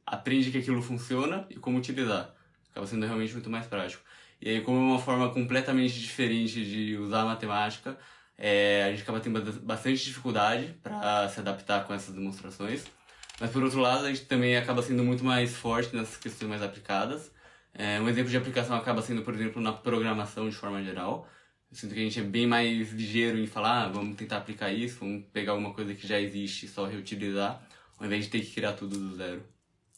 aprende 0.05 0.51
que 0.51 0.59
aquilo 0.59 0.81
funciona 0.81 1.47
e 1.49 1.55
como 1.55 1.77
utilizar. 1.77 2.33
Acaba 2.71 2.85
sendo 2.85 3.05
realmente 3.05 3.33
muito 3.33 3.49
mais 3.49 3.65
prático. 3.65 4.03
E 4.41 4.49
aí, 4.49 4.61
como 4.61 4.77
é 4.77 4.81
uma 4.81 4.99
forma 4.99 5.31
completamente 5.31 5.99
diferente 5.99 6.63
de 6.63 6.97
usar 6.97 7.21
a 7.21 7.25
matemática, 7.25 7.97
é, 8.37 8.83
a 8.83 8.91
gente 8.91 9.03
acaba 9.03 9.19
tendo 9.19 9.41
bastante 9.61 10.03
dificuldade 10.03 10.75
para 10.83 11.29
se 11.29 11.39
adaptar 11.39 11.85
com 11.85 11.93
essas 11.93 12.13
demonstrações. 12.13 12.85
Mas 13.39 13.51
por 13.51 13.63
outro 13.63 13.79
lado, 13.79 14.05
a 14.05 14.09
gente 14.09 14.25
também 14.25 14.55
acaba 14.55 14.81
sendo 14.81 15.03
muito 15.03 15.23
mais 15.23 15.55
forte 15.55 15.95
nessas 15.95 16.17
questões 16.17 16.49
mais 16.49 16.61
aplicadas. 16.61 17.31
É, 17.73 17.99
um 17.99 18.07
exemplo 18.07 18.31
de 18.31 18.37
aplicação 18.37 18.75
acaba 18.75 19.01
sendo, 19.01 19.21
por 19.21 19.33
exemplo, 19.33 19.61
na 19.61 19.73
programação 19.73 20.49
de 20.49 20.55
forma 20.55 20.81
geral. 20.83 21.27
Eu 21.69 21.77
sinto 21.77 21.93
que 21.93 21.99
a 21.99 22.03
gente 22.03 22.19
é 22.19 22.23
bem 22.23 22.47
mais 22.47 22.91
ligeiro 22.91 23.37
em 23.37 23.47
falar, 23.47 23.83
ah, 23.85 23.89
vamos 23.89 24.15
tentar 24.15 24.37
aplicar 24.37 24.71
isso, 24.71 24.99
vamos 24.99 25.25
pegar 25.33 25.51
alguma 25.51 25.73
coisa 25.73 25.93
que 25.93 26.07
já 26.07 26.19
existe 26.19 26.65
e 26.65 26.69
só 26.69 26.85
reutilizar, 26.85 27.61
ao 27.97 28.05
invés 28.05 28.25
de 28.25 28.31
ter 28.31 28.39
que 28.41 28.53
criar 28.53 28.73
tudo 28.73 28.97
do 28.97 29.15
zero. 29.15 29.43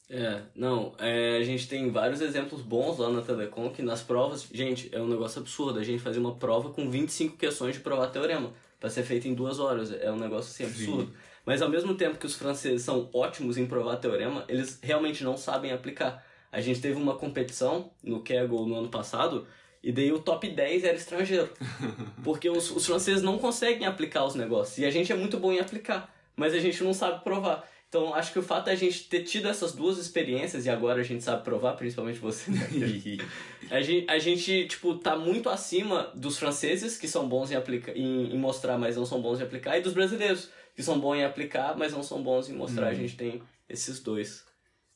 É, 0.10 0.42
não, 0.56 0.94
é, 0.98 1.38
a 1.38 1.44
gente 1.44 1.68
tem 1.68 1.92
vários 1.92 2.22
exemplos 2.22 2.62
bons 2.62 2.98
lá 2.98 3.10
na 3.10 3.22
Telecom 3.22 3.70
que 3.70 3.82
nas 3.82 4.02
provas, 4.02 4.48
gente, 4.54 4.90
é 4.94 5.02
um 5.02 5.08
negócio 5.08 5.42
absurdo. 5.42 5.80
A 5.80 5.84
gente 5.84 6.02
fazer 6.02 6.20
uma 6.20 6.36
prova 6.36 6.70
com 6.70 6.90
25 6.90 7.36
questões 7.36 7.76
de 7.76 7.82
provar 7.82 8.08
teorema 8.08 8.54
para 8.80 8.90
ser 8.90 9.04
feita 9.04 9.28
em 9.28 9.34
duas 9.34 9.60
horas. 9.60 9.92
É 9.92 10.12
um 10.12 10.18
negócio 10.18 10.52
assim 10.52 10.64
absurdo. 10.64 11.12
Sim. 11.12 11.18
Mas 11.46 11.62
ao 11.62 11.70
mesmo 11.70 11.96
tempo 11.96 12.18
que 12.18 12.26
os 12.26 12.36
franceses 12.36 12.82
são 12.82 13.10
ótimos 13.14 13.58
em 13.58 13.66
provar 13.66 13.98
teorema, 13.98 14.46
eles 14.48 14.80
realmente 14.82 15.24
não 15.24 15.38
sabem 15.38 15.72
aplicar. 15.72 16.26
A 16.52 16.62
gente 16.62 16.82
teve 16.82 16.96
uma 16.96 17.16
competição 17.16 17.92
no 18.04 18.22
Kaggle 18.22 18.66
no 18.66 18.76
ano 18.76 18.90
passado 18.90 19.48
e 19.84 19.92
daí 19.92 20.12
o 20.12 20.20
top 20.20 20.50
10 20.50 20.84
era 20.84 20.98
estrangeiro. 20.98 21.50
Porque 22.24 22.50
os, 22.50 22.72
os 22.72 22.86
franceses 22.86 23.22
não 23.22 23.38
conseguem 23.38 23.86
aplicar 23.86 24.26
os 24.26 24.36
negócios. 24.36 24.78
E 24.78 24.86
a 24.86 24.92
gente 24.92 25.12
é 25.12 25.16
muito 25.16 25.38
bom 25.38 25.52
em 25.52 25.60
aplicar, 25.60 26.14
mas 26.36 26.54
a 26.54 26.60
gente 26.60 26.84
não 26.84 26.94
sabe 26.94 27.24
provar. 27.24 27.68
Então, 27.90 28.14
acho 28.14 28.34
que 28.34 28.40
o 28.40 28.44
fato 28.44 28.66
de 28.66 28.72
a 28.72 28.76
gente 28.76 29.06
ter 29.06 29.24
tido 29.24 29.48
essas 29.48 29.72
duas 29.72 29.98
experiências 29.98 30.66
e 30.66 30.70
agora 30.70 31.00
a 31.00 31.04
gente 31.04 31.24
sabe 31.24 31.44
provar, 31.44 31.74
principalmente 31.78 32.20
você, 32.20 32.52
né? 32.52 32.60
a, 33.72 33.82
gente, 33.82 34.10
a 34.10 34.20
gente, 34.20 34.68
tipo, 34.68 34.96
tá 34.96 35.16
muito 35.16 35.48
acima 35.50 36.12
dos 36.14 36.38
franceses, 36.38 36.98
que 36.98 37.08
são 37.08 37.30
bons 37.30 37.50
em, 37.50 37.56
aplicar, 37.56 37.96
em, 37.96 38.34
em, 38.34 38.38
mostrar, 38.38 38.78
mas 38.78 38.98
não 38.98 39.06
são 39.06 39.22
bons 39.22 39.40
em 39.40 39.44
aplicar, 39.44 39.78
e 39.78 39.82
dos 39.82 39.94
brasileiros, 39.94 40.50
que 40.76 40.84
são 40.84 41.00
bons 41.00 41.16
em 41.16 41.24
aplicar, 41.24 41.78
mas 41.78 41.94
não 41.94 42.04
são 42.04 42.22
bons 42.22 42.50
em 42.50 42.54
mostrar. 42.54 42.88
Hum. 42.88 42.90
A 42.90 42.94
gente 42.94 43.16
tem 43.16 43.42
esses 43.70 44.02
dois. 44.02 44.44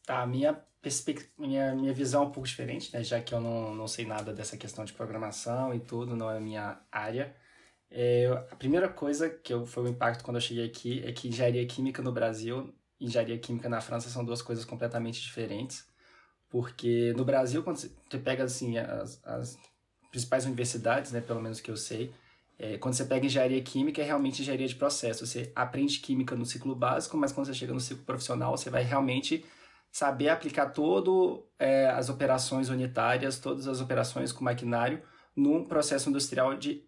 Tá, 0.06 0.22
a 0.22 0.28
minha, 0.28 0.62
minha, 1.38 1.74
minha 1.74 1.94
visão 1.94 2.24
é 2.24 2.26
um 2.26 2.32
pouco 2.32 2.50
diferente, 2.50 2.94
né? 2.94 3.02
Já 3.06 3.22
que 3.22 3.34
eu 3.34 3.40
não, 3.40 3.74
não 3.74 3.88
sei 3.88 4.06
nada 4.06 4.34
dessa 4.34 4.58
questão 4.58 4.84
de 4.84 4.92
programação 4.92 5.74
e 5.74 5.80
tudo, 5.80 6.14
não 6.14 6.30
é 6.30 6.36
a 6.36 6.42
minha 6.42 6.78
área. 6.92 7.34
É, 7.90 8.28
a 8.52 8.56
primeira 8.58 8.90
coisa 8.90 9.30
que 9.30 9.54
eu, 9.54 9.66
foi 9.66 9.84
o 9.84 9.88
impacto 9.88 10.26
quando 10.26 10.38
eu 10.38 10.42
cheguei 10.42 10.66
aqui 10.66 11.02
é 11.06 11.14
que 11.14 11.30
engenharia 11.30 11.66
química 11.66 12.02
no 12.02 12.12
Brasil 12.12 12.74
engenharia 13.02 13.38
química 13.38 13.68
na 13.68 13.82
França 13.82 14.10
são 14.10 14.24
duas 14.24 14.42
coisas 14.42 14.64
completamente 14.64 15.22
diferentes. 15.22 15.86
Porque 16.50 17.14
no 17.18 17.26
Brasil, 17.26 17.64
quando 17.64 17.78
você 17.78 17.90
pega 18.24 18.44
assim, 18.44 18.78
as, 18.78 19.20
as 19.26 19.58
principais 20.12 20.46
universidades, 20.46 21.12
né, 21.12 21.22
pelo 21.22 21.42
menos 21.42 21.60
que 21.60 21.72
eu 21.72 21.78
sei, 21.78 22.14
é, 22.60 22.78
quando 22.78 22.94
você 22.94 23.06
pega 23.06 23.26
engenharia 23.26 23.62
química, 23.64 24.02
é 24.02 24.06
realmente 24.06 24.42
engenharia 24.42 24.68
de 24.68 24.76
processo. 24.76 25.26
Você 25.26 25.52
aprende 25.56 26.00
química 26.00 26.36
no 26.36 26.46
ciclo 26.46 26.76
básico, 26.76 27.18
mas 27.18 27.32
quando 27.32 27.48
você 27.48 27.54
chega 27.54 27.74
no 27.74 27.80
ciclo 27.80 28.04
profissional, 28.04 28.56
você 28.56 28.70
vai 28.70 28.84
realmente 28.84 29.44
saber 29.92 30.30
aplicar 30.30 30.68
todas 30.68 31.44
é, 31.58 31.90
as 31.90 32.10
operações 32.10 32.70
unitárias, 32.70 33.40
todas 33.40 33.68
as 33.68 33.82
operações 33.82 34.32
com 34.32 34.44
maquinário 34.44 35.02
num 35.36 35.66
processo 35.66 36.10
industrial 36.10 36.56
de 36.56 36.84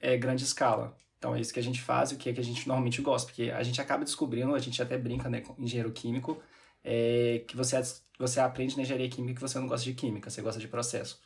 é, 0.00 0.16
grande 0.16 0.44
escala. 0.44 0.96
Então 1.24 1.34
é 1.34 1.40
isso 1.40 1.54
que 1.54 1.58
a 1.58 1.62
gente 1.62 1.80
faz 1.80 2.12
o 2.12 2.18
que, 2.18 2.28
é 2.28 2.34
que 2.34 2.40
a 2.40 2.44
gente 2.44 2.68
normalmente 2.68 3.00
gosta, 3.00 3.28
porque 3.28 3.50
a 3.50 3.62
gente 3.62 3.80
acaba 3.80 4.04
descobrindo, 4.04 4.54
a 4.54 4.58
gente 4.58 4.82
até 4.82 4.98
brinca, 4.98 5.26
né, 5.30 5.40
com 5.40 5.54
engenheiro 5.58 5.90
químico, 5.90 6.38
é, 6.84 7.42
que 7.48 7.56
você, 7.56 7.80
você 8.18 8.40
aprende 8.40 8.76
na 8.76 8.82
engenharia 8.82 9.08
química 9.08 9.36
que 9.36 9.40
você 9.40 9.58
não 9.58 9.66
gosta 9.66 9.86
de 9.86 9.94
química, 9.94 10.28
você 10.28 10.42
gosta 10.42 10.60
de 10.60 10.68
processo. 10.68 11.18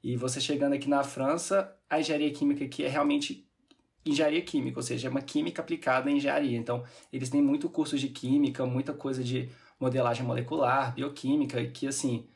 E 0.00 0.16
você 0.16 0.40
chegando 0.40 0.74
aqui 0.74 0.88
na 0.88 1.02
França, 1.02 1.76
a 1.90 1.98
engenharia 1.98 2.32
química 2.32 2.64
aqui 2.64 2.84
é 2.84 2.88
realmente 2.88 3.44
engenharia 4.06 4.42
química, 4.42 4.78
ou 4.78 4.82
seja, 4.84 5.08
é 5.08 5.10
uma 5.10 5.20
química 5.20 5.60
aplicada 5.60 6.08
em 6.08 6.18
engenharia. 6.18 6.56
Então, 6.56 6.84
eles 7.12 7.28
têm 7.28 7.42
muito 7.42 7.68
curso 7.68 7.98
de 7.98 8.10
química, 8.10 8.64
muita 8.64 8.92
coisa 8.94 9.24
de 9.24 9.50
modelagem 9.80 10.24
molecular, 10.24 10.94
bioquímica, 10.94 11.66
que 11.66 11.88
assim, 11.88 12.28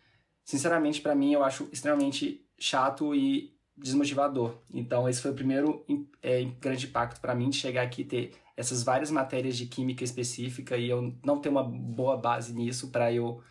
sinceramente 0.45 1.01
para 1.01 1.15
mim 1.15 1.33
eu 1.33 1.45
acho 1.45 1.69
extremamente 1.71 2.45
chato 2.59 3.15
e 3.15 3.56
desmotivador. 3.77 4.59
Então, 4.73 5.09
esse 5.09 5.21
foi 5.21 5.31
o 5.31 5.35
primeiro 5.35 5.85
é, 6.23 6.45
grande 6.61 6.87
impacto 6.87 7.21
para 7.21 7.35
mim 7.35 7.51
de 7.51 7.57
chegar 7.57 7.83
aqui 7.83 8.03
e 8.03 8.05
ter 8.05 8.33
essas 8.57 8.83
várias 8.83 9.11
matérias 9.11 9.57
de 9.57 9.67
química 9.67 10.03
específica 10.03 10.77
e 10.77 10.89
eu 10.89 11.15
não 11.25 11.41
ter 11.41 11.51
uma 11.51 11.63
boa 11.63 12.17
base 12.17 12.55
nisso 12.55 12.91
para 12.91 13.13
eu 13.13 13.43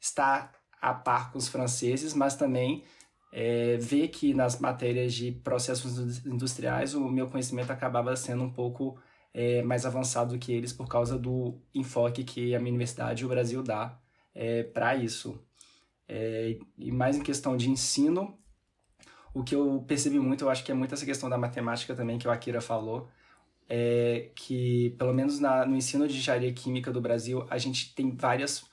estar 0.00 0.52
a 0.80 0.94
par 0.94 1.32
com 1.32 1.38
os 1.38 1.48
franceses, 1.48 2.14
mas 2.14 2.36
também 2.36 2.84
é, 3.32 3.76
ver 3.78 4.08
que 4.08 4.34
nas 4.34 4.60
matérias 4.60 5.14
de 5.14 5.32
processos 5.32 6.24
industriais 6.24 6.94
o 6.94 7.08
meu 7.08 7.28
conhecimento 7.28 7.70
acabava 7.70 8.14
sendo 8.14 8.42
um 8.44 8.52
pouco 8.52 9.00
é, 9.34 9.62
mais 9.62 9.86
avançado 9.86 10.34
do 10.34 10.38
que 10.38 10.52
eles 10.52 10.72
por 10.72 10.86
causa 10.86 11.18
do 11.18 11.58
enfoque 11.74 12.22
que 12.24 12.54
a 12.54 12.58
minha 12.58 12.70
universidade 12.70 13.22
e 13.22 13.26
o 13.26 13.28
Brasil 13.28 13.62
dá 13.62 13.98
é, 14.34 14.62
para 14.62 14.94
isso. 14.94 15.42
É, 16.06 16.58
e 16.76 16.92
mais 16.92 17.16
em 17.16 17.22
questão 17.22 17.56
de 17.56 17.70
ensino, 17.70 18.38
o 19.34 19.42
que 19.42 19.54
eu 19.54 19.84
percebi 19.86 20.18
muito, 20.18 20.44
eu 20.44 20.50
acho 20.50 20.64
que 20.64 20.72
é 20.72 20.74
muito 20.74 20.94
essa 20.94 21.06
questão 21.06 21.28
da 21.28 21.38
matemática 21.38 21.94
também 21.94 22.18
que 22.18 22.28
o 22.28 22.30
Akira 22.30 22.60
falou, 22.60 23.08
é 23.68 24.30
que 24.34 24.94
pelo 24.98 25.14
menos 25.14 25.40
na, 25.40 25.64
no 25.64 25.76
ensino 25.76 26.06
de 26.06 26.16
engenharia 26.16 26.52
química 26.52 26.90
do 26.92 27.00
Brasil, 27.00 27.46
a 27.48 27.58
gente 27.58 27.94
tem 27.94 28.10
várias 28.14 28.70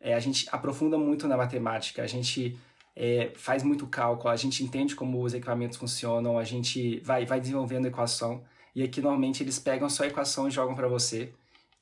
é, 0.00 0.14
a 0.14 0.20
gente 0.20 0.46
aprofunda 0.52 0.96
muito 0.96 1.26
na 1.26 1.36
matemática, 1.36 2.02
a 2.02 2.06
gente 2.06 2.58
é, 2.94 3.32
faz 3.36 3.62
muito 3.62 3.86
cálculo, 3.86 4.30
a 4.30 4.36
gente 4.36 4.62
entende 4.62 4.94
como 4.94 5.22
os 5.22 5.34
equipamentos 5.34 5.76
funcionam, 5.76 6.38
a 6.38 6.44
gente 6.44 7.00
vai, 7.00 7.26
vai 7.26 7.40
desenvolvendo 7.40 7.86
equação. 7.86 8.42
E 8.74 8.82
aqui 8.82 9.00
normalmente 9.00 9.42
eles 9.42 9.58
pegam 9.58 9.88
só 9.90 10.04
a 10.04 10.06
equação 10.06 10.48
e 10.48 10.50
jogam 10.50 10.74
para 10.74 10.88
você. 10.88 11.32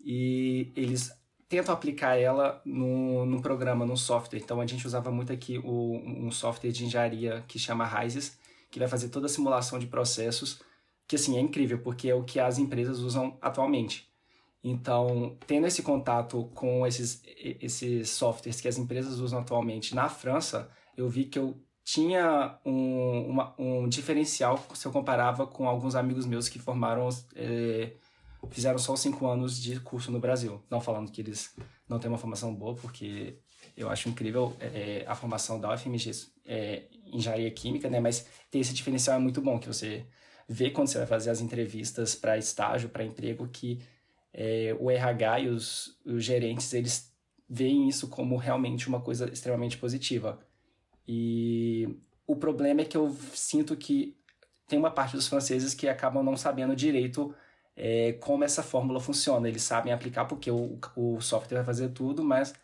E 0.00 0.72
eles 0.74 1.12
tento 1.48 1.70
aplicar 1.70 2.16
ela 2.16 2.60
no, 2.64 3.24
num 3.24 3.40
programa, 3.40 3.86
num 3.86 3.96
software. 3.96 4.40
Então 4.40 4.60
a 4.60 4.66
gente 4.66 4.86
usava 4.86 5.10
muito 5.10 5.32
aqui 5.32 5.58
o, 5.58 5.96
um 5.96 6.30
software 6.30 6.72
de 6.72 6.84
engenharia 6.84 7.44
que 7.46 7.58
chama 7.58 7.86
Rises, 7.86 8.38
que 8.70 8.78
vai 8.78 8.88
fazer 8.88 9.08
toda 9.08 9.26
a 9.26 9.28
simulação 9.28 9.78
de 9.78 9.86
processos, 9.86 10.60
que 11.06 11.16
assim 11.16 11.36
é 11.36 11.40
incrível, 11.40 11.78
porque 11.78 12.08
é 12.08 12.14
o 12.14 12.24
que 12.24 12.40
as 12.40 12.58
empresas 12.58 12.98
usam 12.98 13.38
atualmente. 13.40 14.08
Então, 14.62 15.36
tendo 15.46 15.66
esse 15.66 15.82
contato 15.82 16.50
com 16.52 16.84
esses, 16.84 17.22
esses 17.60 18.10
softwares 18.10 18.60
que 18.60 18.66
as 18.66 18.76
empresas 18.76 19.20
usam 19.20 19.38
atualmente 19.38 19.94
na 19.94 20.08
França, 20.08 20.68
eu 20.96 21.08
vi 21.08 21.26
que 21.26 21.38
eu 21.38 21.56
tinha 21.84 22.58
um, 22.64 23.28
uma, 23.28 23.54
um 23.56 23.88
diferencial 23.88 24.60
se 24.74 24.84
eu 24.84 24.90
comparava 24.90 25.46
com 25.46 25.68
alguns 25.68 25.94
amigos 25.94 26.26
meus 26.26 26.48
que 26.48 26.58
formaram 26.58 27.08
é, 27.36 27.92
fizeram 28.50 28.78
só 28.78 28.96
cinco 28.96 29.26
anos 29.26 29.60
de 29.60 29.78
curso 29.80 30.10
no 30.10 30.18
Brasil. 30.18 30.62
Não 30.70 30.80
falando 30.80 31.10
que 31.10 31.20
eles 31.20 31.54
não 31.88 31.98
têm 31.98 32.08
uma 32.08 32.18
formação 32.18 32.54
boa, 32.54 32.74
porque 32.74 33.38
eu 33.76 33.90
acho 33.90 34.08
incrível 34.08 34.56
é, 34.60 35.04
a 35.06 35.14
formação 35.14 35.60
da 35.60 35.72
UFMG 35.72 36.10
é, 36.44 36.84
engenharia 37.06 37.50
química, 37.50 37.88
né? 37.90 38.00
Mas 38.00 38.26
ter 38.50 38.58
esse 38.58 38.72
diferencial 38.72 39.16
é 39.16 39.20
muito 39.20 39.40
bom, 39.40 39.58
que 39.58 39.68
você 39.68 40.06
vê 40.48 40.70
quando 40.70 40.88
você 40.88 40.98
vai 40.98 41.06
fazer 41.06 41.30
as 41.30 41.40
entrevistas 41.40 42.14
para 42.14 42.38
estágio, 42.38 42.88
para 42.88 43.04
emprego, 43.04 43.48
que 43.48 43.80
é, 44.32 44.76
o 44.78 44.90
RH 44.90 45.40
e 45.40 45.48
os, 45.48 45.98
os 46.04 46.24
gerentes, 46.24 46.72
eles 46.72 47.12
veem 47.48 47.88
isso 47.88 48.08
como 48.08 48.36
realmente 48.36 48.88
uma 48.88 49.00
coisa 49.00 49.30
extremamente 49.32 49.78
positiva. 49.78 50.38
E 51.06 51.88
o 52.26 52.36
problema 52.36 52.80
é 52.80 52.84
que 52.84 52.96
eu 52.96 53.14
sinto 53.32 53.76
que 53.76 54.16
tem 54.66 54.78
uma 54.78 54.90
parte 54.90 55.14
dos 55.14 55.28
franceses 55.28 55.74
que 55.74 55.88
acabam 55.88 56.24
não 56.24 56.36
sabendo 56.36 56.74
direito 56.74 57.34
é, 57.76 58.12
como 58.14 58.42
essa 58.42 58.62
fórmula 58.62 58.98
funciona. 58.98 59.48
Eles 59.48 59.62
sabem 59.62 59.92
aplicar 59.92 60.24
porque 60.24 60.50
o, 60.50 60.78
o 60.96 61.20
software 61.20 61.58
vai 61.58 61.64
fazer 61.64 61.90
tudo, 61.90 62.24
mas 62.24 62.54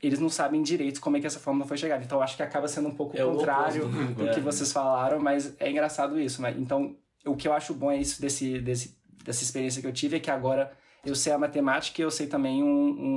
eles 0.00 0.20
não 0.20 0.28
sabem 0.28 0.62
direito 0.62 1.00
como 1.00 1.16
é 1.16 1.20
que 1.20 1.26
essa 1.26 1.40
fórmula 1.40 1.66
foi 1.66 1.76
chegada. 1.76 2.04
Então 2.04 2.22
acho 2.22 2.36
que 2.36 2.42
acaba 2.42 2.68
sendo 2.68 2.88
um 2.88 2.94
pouco 2.94 3.16
é 3.16 3.24
contrário 3.24 3.88
do 3.88 4.30
que 4.30 4.38
é. 4.38 4.40
vocês 4.40 4.72
falaram, 4.72 5.18
mas 5.18 5.54
é 5.58 5.70
engraçado 5.70 6.18
isso. 6.20 6.40
Mas, 6.40 6.56
então 6.56 6.96
o 7.26 7.34
que 7.34 7.48
eu 7.48 7.52
acho 7.52 7.74
bom 7.74 7.90
é 7.90 7.96
isso 7.96 8.20
desse, 8.20 8.60
desse, 8.60 8.96
dessa 9.24 9.42
experiência 9.42 9.82
que 9.82 9.88
eu 9.88 9.92
tive 9.92 10.16
é 10.16 10.20
que 10.20 10.30
agora 10.30 10.72
eu 11.04 11.14
sei 11.14 11.32
a 11.32 11.38
matemática 11.38 12.00
e 12.00 12.04
eu 12.04 12.10
sei 12.10 12.26
também 12.26 12.62
um, 12.62 12.68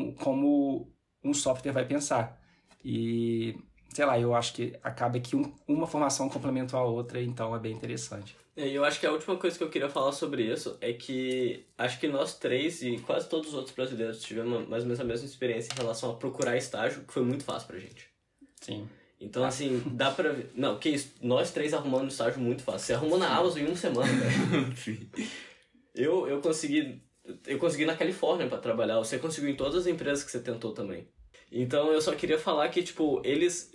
um 0.10 0.16
como 0.16 0.92
um 1.24 1.34
software 1.34 1.72
vai 1.72 1.86
pensar. 1.86 2.42
E 2.84 3.56
sei 3.94 4.06
lá, 4.06 4.20
eu 4.20 4.34
acho 4.34 4.54
que 4.54 4.74
acaba 4.84 5.20
que 5.20 5.36
um, 5.36 5.54
uma 5.68 5.88
formação 5.88 6.30
complementa 6.30 6.78
a 6.78 6.84
outra, 6.84 7.22
então 7.22 7.56
é 7.56 7.60
bem 7.60 7.74
interessante. 7.74 8.36
É, 8.56 8.68
E 8.68 8.76
eu 8.76 8.86
acho 8.86 9.00
que 9.00 9.06
a 9.06 9.12
última 9.12 9.36
coisa 9.38 9.58
que 9.58 9.64
eu 9.64 9.70
queria 9.70 9.90
falar 9.90 10.12
sobre 10.12 10.44
isso 10.44 10.78
é 10.82 10.94
que 10.94 11.66
acho 11.78 12.00
que 12.00 12.08
nós 12.08 12.38
três 12.38 12.82
e 12.82 12.98
quase 13.00 13.28
todos 13.28 13.50
os 13.50 13.54
outros 13.56 13.76
brasileiros 13.76 14.22
tivemos 14.22 14.68
mais 14.68 14.84
ou 14.84 14.88
menos 14.88 15.00
a 15.00 15.04
mesma 15.04 15.26
experiência 15.26 15.74
em 15.74 15.78
relação 15.78 16.12
a 16.12 16.16
procurar 16.16 16.58
estágio, 16.58 17.04
que 17.04 17.14
foi 17.14 17.24
muito 17.24 17.44
fácil 17.44 17.68
pra 17.68 17.80
gente. 17.80 18.08
Sim. 18.62 18.88
Então, 19.20 19.44
assim, 19.46 19.82
dá 19.86 20.12
pra 20.12 20.34
ver. 20.34 20.52
Não, 20.54 20.78
que 20.78 20.90
isso, 20.90 21.14
nós 21.22 21.52
três 21.52 21.74
arrumando 21.74 22.10
estágio 22.10 22.42
muito 22.42 22.62
fácil. 22.62 22.88
Você 22.88 22.94
arrumou 22.94 23.18
na 23.18 23.34
Amazon 23.34 23.62
em 23.62 23.68
uma 23.68 23.76
semana, 23.76 24.12
velho. 24.12 24.76
Sim. 24.76 25.10
Eu, 25.96 26.28
eu 26.28 26.42
consegui. 26.42 27.02
Eu 27.48 27.58
consegui 27.58 27.86
na 27.86 27.96
Califórnia 27.96 28.48
pra 28.48 28.58
trabalhar. 28.58 28.98
Você 28.98 29.18
conseguiu 29.18 29.50
em 29.50 29.56
todas 29.56 29.76
as 29.76 29.88
empresas 29.88 30.26
que 30.26 30.32
você 30.32 30.42
tentou 30.42 30.74
também. 30.74 31.08
Então 31.50 31.92
eu 31.94 32.02
só 32.02 32.14
queria 32.14 32.38
falar 32.38 32.68
que, 32.70 32.84
tipo, 32.84 33.22
eles. 33.24 33.72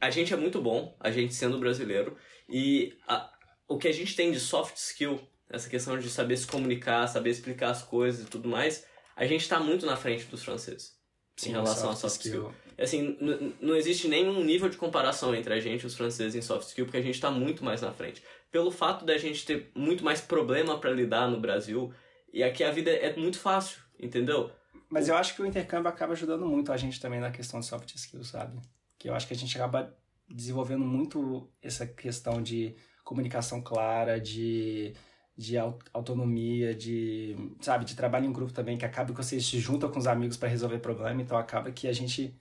A 0.00 0.10
gente 0.10 0.32
é 0.32 0.36
muito 0.36 0.60
bom, 0.62 0.96
a 0.98 1.10
gente 1.10 1.34
sendo 1.34 1.58
brasileiro, 1.58 2.16
e 2.48 2.96
a- 3.06 3.30
o 3.68 3.76
que 3.78 3.86
a 3.88 3.92
gente 3.92 4.16
tem 4.16 4.32
de 4.32 4.40
soft 4.40 4.76
skill, 4.76 5.20
essa 5.48 5.68
questão 5.68 5.98
de 5.98 6.08
saber 6.08 6.36
se 6.36 6.46
comunicar, 6.46 7.06
saber 7.06 7.30
explicar 7.30 7.70
as 7.70 7.82
coisas 7.82 8.26
e 8.26 8.30
tudo 8.30 8.48
mais, 8.48 8.84
a 9.14 9.26
gente 9.26 9.48
tá 9.48 9.60
muito 9.60 9.84
na 9.84 9.96
frente 9.96 10.24
dos 10.26 10.42
franceses. 10.42 10.98
em 11.42 11.52
relação 11.52 11.88
a 11.90 11.96
soft 11.96 12.20
skill. 12.20 12.54
Assim, 12.78 13.16
n- 13.18 13.54
não 13.62 13.74
existe 13.74 14.06
nenhum 14.08 14.44
nível 14.44 14.68
de 14.68 14.76
comparação 14.76 15.34
entre 15.34 15.54
a 15.54 15.58
gente 15.58 15.82
e 15.82 15.86
os 15.86 15.94
franceses 15.94 16.34
em 16.34 16.42
soft 16.42 16.68
skill, 16.68 16.84
porque 16.84 16.98
a 16.98 17.02
gente 17.02 17.14
está 17.14 17.30
muito 17.30 17.64
mais 17.64 17.80
na 17.80 17.90
frente. 17.92 18.22
Pelo 18.52 18.70
fato 18.70 19.06
da 19.06 19.16
gente 19.16 19.46
ter 19.46 19.70
muito 19.74 20.04
mais 20.04 20.20
problema 20.20 20.78
para 20.78 20.90
lidar 20.90 21.28
no 21.30 21.40
Brasil, 21.40 21.94
e 22.30 22.42
aqui 22.42 22.62
a 22.62 22.70
vida 22.70 22.90
é 22.90 23.16
muito 23.16 23.38
fácil, 23.38 23.80
entendeu? 23.98 24.50
Mas 24.90 25.08
eu 25.08 25.16
acho 25.16 25.34
que 25.34 25.40
o 25.40 25.46
intercâmbio 25.46 25.88
acaba 25.88 26.12
ajudando 26.12 26.44
muito 26.46 26.72
a 26.72 26.76
gente 26.76 27.00
também 27.00 27.20
na 27.20 27.30
questão 27.30 27.58
de 27.60 27.64
soft 27.66 27.94
skills, 27.94 28.28
sabe? 28.28 28.60
Que 29.00 29.08
eu 29.10 29.14
acho 29.16 29.26
que 29.26 29.34
a 29.34 29.36
gente 29.36 29.56
acaba 29.56 29.96
desenvolvendo 30.28 30.84
muito 30.84 31.50
essa 31.62 31.86
questão 31.86 32.42
de 32.42 32.76
comunicação 33.04 33.62
clara, 33.62 34.20
de, 34.20 34.94
de 35.36 35.58
au- 35.58 35.78
autonomia, 35.92 36.74
de, 36.74 37.34
sabe, 37.60 37.84
de 37.86 37.96
trabalho 37.96 38.26
em 38.26 38.32
grupo 38.32 38.52
também, 38.52 38.78
que 38.78 38.84
acaba 38.84 39.10
que 39.12 39.16
você 39.24 39.40
se 39.40 39.58
junta 39.58 39.88
com 39.88 39.98
os 39.98 40.06
amigos 40.06 40.36
para 40.36 40.50
resolver 40.50 40.80
problema, 40.80 41.22
então 41.22 41.38
acaba 41.38 41.72
que 41.72 41.88
a 41.88 41.94
gente 41.94 42.34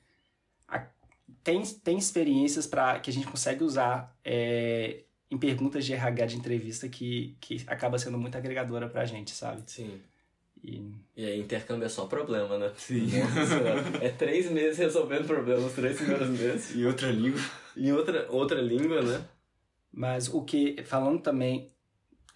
a- 0.67 0.87
tem, 1.43 1.63
tem 1.63 1.97
experiências 1.97 2.67
para 2.67 2.99
que 2.99 3.09
a 3.09 3.13
gente 3.13 3.27
consegue 3.27 3.63
usar 3.63 4.15
é, 4.23 5.03
em 5.31 5.37
perguntas 5.37 5.85
de 5.85 5.93
RH 5.93 6.25
de 6.27 6.37
entrevista 6.37 6.89
que, 6.89 7.37
que 7.41 7.63
acaba 7.67 7.97
sendo 7.99 8.17
muito 8.19 8.37
agregadora 8.37 8.89
pra 8.89 9.05
gente, 9.05 9.31
sabe? 9.31 9.63
Sim. 9.67 10.01
E 10.63 10.83
E 11.15 11.25
aí, 11.25 11.39
intercâmbio 11.39 11.85
é 11.85 11.89
só 11.89 12.05
problema, 12.05 12.57
né? 12.57 12.71
Sim. 12.77 13.07
Nossa 13.19 14.03
é 14.05 14.09
três 14.09 14.51
meses 14.51 14.77
resolvendo 14.77 15.25
problemas, 15.25 15.73
três 15.73 15.97
primeiros 15.97 16.29
meses. 16.29 16.75
E 16.75 16.85
outra 16.85 17.11
língua. 17.11 17.39
Em 17.75 17.91
outra, 17.91 18.27
outra 18.29 18.61
língua, 18.61 19.01
né? 19.01 19.21
Mas 19.91 20.27
o 20.27 20.43
que, 20.43 20.83
falando 20.83 21.19
também, 21.21 21.71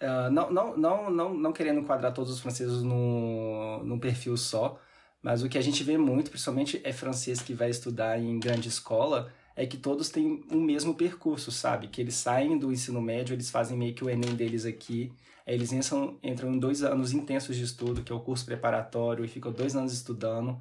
ah, 0.00 0.28
não, 0.30 0.50
não, 0.50 0.76
não, 0.76 1.10
não, 1.10 1.34
não 1.34 1.52
querendo 1.52 1.80
enquadrar 1.80 2.12
todos 2.12 2.32
os 2.32 2.40
franceses 2.40 2.82
no, 2.82 3.82
num 3.84 3.98
perfil 3.98 4.36
só, 4.36 4.80
mas 5.22 5.42
o 5.42 5.48
que 5.48 5.56
a 5.56 5.62
gente 5.62 5.82
vê 5.82 5.96
muito, 5.96 6.30
principalmente 6.30 6.80
é 6.84 6.92
francês 6.92 7.40
que 7.40 7.54
vai 7.54 7.70
estudar 7.70 8.20
em 8.20 8.38
grande 8.38 8.68
escola, 8.68 9.32
é 9.56 9.64
que 9.66 9.76
todos 9.76 10.10
têm 10.10 10.44
um 10.50 10.60
mesmo 10.60 10.94
percurso, 10.94 11.50
sabe? 11.50 11.88
Que 11.88 12.00
eles 12.00 12.14
saem 12.14 12.58
do 12.58 12.72
ensino 12.72 13.00
médio, 13.00 13.34
eles 13.34 13.50
fazem 13.50 13.78
meio 13.78 13.94
que 13.94 14.04
o 14.04 14.10
Enem 14.10 14.34
deles 14.34 14.66
aqui, 14.66 15.12
eles 15.46 15.72
entram, 15.72 16.18
entram 16.22 16.52
em 16.54 16.58
dois 16.58 16.82
anos 16.82 17.12
intensos 17.12 17.56
de 17.56 17.64
estudo, 17.64 18.02
que 18.02 18.12
é 18.12 18.14
o 18.14 18.20
curso 18.20 18.44
preparatório, 18.44 19.24
e 19.24 19.28
ficam 19.28 19.52
dois 19.52 19.76
anos 19.76 19.92
estudando, 19.92 20.60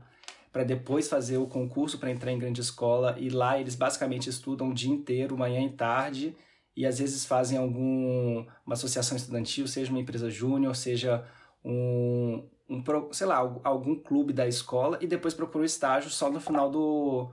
para 0.51 0.63
depois 0.63 1.07
fazer 1.07 1.37
o 1.37 1.47
concurso 1.47 1.97
para 1.97 2.11
entrar 2.11 2.31
em 2.31 2.37
grande 2.37 2.61
escola, 2.61 3.15
e 3.17 3.29
lá 3.29 3.59
eles 3.59 3.75
basicamente 3.75 4.29
estudam 4.29 4.69
o 4.69 4.73
dia 4.73 4.91
inteiro, 4.91 5.37
manhã 5.37 5.61
e 5.61 5.69
tarde, 5.71 6.35
e 6.75 6.85
às 6.85 6.99
vezes 6.99 7.25
fazem 7.25 7.57
algum 7.57 8.45
uma 8.65 8.73
associação 8.73 9.15
estudantil, 9.15 9.67
seja 9.67 9.91
uma 9.91 9.99
empresa 9.99 10.29
júnior, 10.29 10.75
seja 10.75 11.23
um, 11.63 12.43
um 12.69 12.83
sei 13.11 13.27
lá, 13.27 13.37
al- 13.37 13.61
algum 13.63 13.95
clube 13.95 14.33
da 14.33 14.47
escola 14.47 14.97
e 14.99 15.07
depois 15.07 15.33
procuram 15.33 15.65
estágio 15.65 16.09
só 16.09 16.31
no 16.31 16.39
final 16.39 16.69
do 16.69 17.31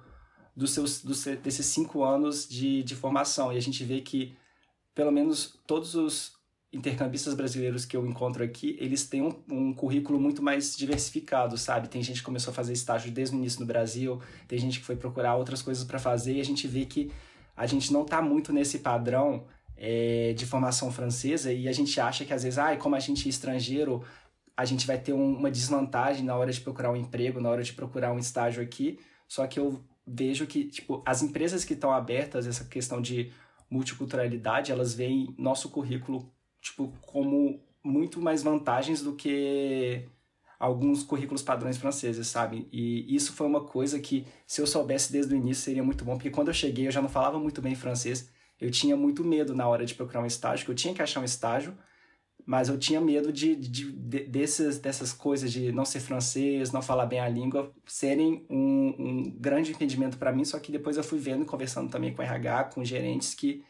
dos 0.54 0.72
seus 0.72 1.02
dos, 1.02 1.18
se- 1.18 1.36
desses 1.36 1.64
cinco 1.66 2.04
anos 2.04 2.46
de, 2.46 2.82
de 2.82 2.94
formação. 2.94 3.50
E 3.52 3.56
a 3.56 3.60
gente 3.62 3.82
vê 3.82 4.02
que 4.02 4.36
pelo 4.94 5.10
menos 5.10 5.58
todos 5.66 5.94
os 5.94 6.32
intercambistas 6.72 7.34
brasileiros 7.34 7.84
que 7.84 7.96
eu 7.96 8.06
encontro 8.06 8.44
aqui, 8.44 8.76
eles 8.80 9.04
têm 9.04 9.22
um, 9.22 9.34
um 9.50 9.72
currículo 9.74 10.20
muito 10.20 10.40
mais 10.42 10.76
diversificado, 10.76 11.58
sabe? 11.58 11.88
Tem 11.88 12.02
gente 12.02 12.18
que 12.18 12.24
começou 12.24 12.52
a 12.52 12.54
fazer 12.54 12.72
estágio 12.72 13.10
desde 13.10 13.34
o 13.34 13.38
início 13.38 13.60
no 13.60 13.66
Brasil, 13.66 14.20
tem 14.46 14.58
gente 14.58 14.78
que 14.78 14.86
foi 14.86 14.96
procurar 14.96 15.34
outras 15.36 15.62
coisas 15.62 15.82
para 15.84 15.98
fazer 15.98 16.34
e 16.34 16.40
a 16.40 16.44
gente 16.44 16.68
vê 16.68 16.84
que 16.84 17.10
a 17.56 17.66
gente 17.66 17.92
não 17.92 18.04
tá 18.04 18.22
muito 18.22 18.52
nesse 18.52 18.78
padrão 18.78 19.46
é, 19.76 20.32
de 20.34 20.46
formação 20.46 20.92
francesa 20.92 21.52
e 21.52 21.66
a 21.66 21.72
gente 21.72 22.00
acha 22.00 22.24
que 22.24 22.32
às 22.32 22.42
vezes, 22.44 22.58
ah, 22.58 22.76
como 22.76 22.94
a 22.94 23.00
gente 23.00 23.26
é 23.26 23.30
estrangeiro, 23.30 24.04
a 24.56 24.64
gente 24.64 24.86
vai 24.86 24.98
ter 24.98 25.12
um- 25.12 25.36
uma 25.38 25.50
desvantagem 25.50 26.24
na 26.24 26.36
hora 26.36 26.52
de 26.52 26.60
procurar 26.60 26.92
um 26.92 26.96
emprego, 26.96 27.40
na 27.40 27.48
hora 27.48 27.62
de 27.62 27.72
procurar 27.72 28.12
um 28.12 28.18
estágio 28.18 28.62
aqui. 28.62 28.98
Só 29.26 29.46
que 29.46 29.58
eu 29.58 29.82
vejo 30.06 30.46
que, 30.46 30.64
tipo, 30.64 31.02
as 31.06 31.22
empresas 31.22 31.64
que 31.64 31.72
estão 31.72 31.90
abertas, 31.92 32.46
essa 32.46 32.64
questão 32.64 33.00
de 33.00 33.32
multiculturalidade, 33.70 34.70
elas 34.70 34.92
veem 34.92 35.34
nosso 35.38 35.70
currículo, 35.70 36.30
tipo, 36.60 36.92
como 37.02 37.60
muito 37.84 38.20
mais 38.20 38.42
vantagens 38.42 39.02
do 39.02 39.14
que 39.16 40.08
alguns 40.58 41.02
currículos 41.02 41.42
padrões 41.42 41.78
franceses, 41.78 42.26
sabe? 42.28 42.68
E 42.72 43.14
isso 43.14 43.32
foi 43.32 43.46
uma 43.46 43.64
coisa 43.64 43.98
que, 44.00 44.26
se 44.46 44.60
eu 44.60 44.66
soubesse 44.66 45.10
desde 45.12 45.34
o 45.34 45.36
início, 45.36 45.64
seria 45.64 45.82
muito 45.82 46.04
bom, 46.04 46.16
porque 46.16 46.30
quando 46.30 46.48
eu 46.48 46.54
cheguei 46.54 46.86
eu 46.86 46.90
já 46.92 47.00
não 47.02 47.08
falava 47.08 47.38
muito 47.38 47.62
bem 47.62 47.74
francês, 47.74 48.30
eu 48.60 48.70
tinha 48.70 48.96
muito 48.96 49.24
medo 49.24 49.54
na 49.54 49.66
hora 49.68 49.86
de 49.86 49.94
procurar 49.94 50.20
um 50.22 50.26
estágio, 50.26 50.64
que 50.66 50.70
eu 50.70 50.74
tinha 50.74 50.94
que 50.94 51.02
achar 51.02 51.20
um 51.20 51.24
estágio, 51.24 51.76
mas 52.46 52.68
eu 52.68 52.78
tinha 52.78 53.00
medo 53.00 53.32
de, 53.32 53.54
de, 53.54 53.92
de- 53.92 54.24
desses, 54.26 54.78
dessas 54.78 55.12
coisas 55.12 55.52
de 55.52 55.70
não 55.72 55.84
ser 55.84 56.00
francês, 56.00 56.72
não 56.72 56.82
falar 56.82 57.06
bem 57.06 57.20
a 57.20 57.28
língua, 57.28 57.72
serem 57.86 58.44
um, 58.50 58.94
um 58.98 59.30
grande 59.38 59.70
impedimento 59.72 60.18
para 60.18 60.32
mim, 60.32 60.44
só 60.44 60.58
que 60.58 60.72
depois 60.72 60.96
eu 60.96 61.04
fui 61.04 61.18
vendo 61.18 61.44
conversando 61.44 61.90
também 61.90 62.14
com 62.14 62.22
RH, 62.22 62.64
com 62.64 62.84
gerentes, 62.84 63.34
que 63.34 63.62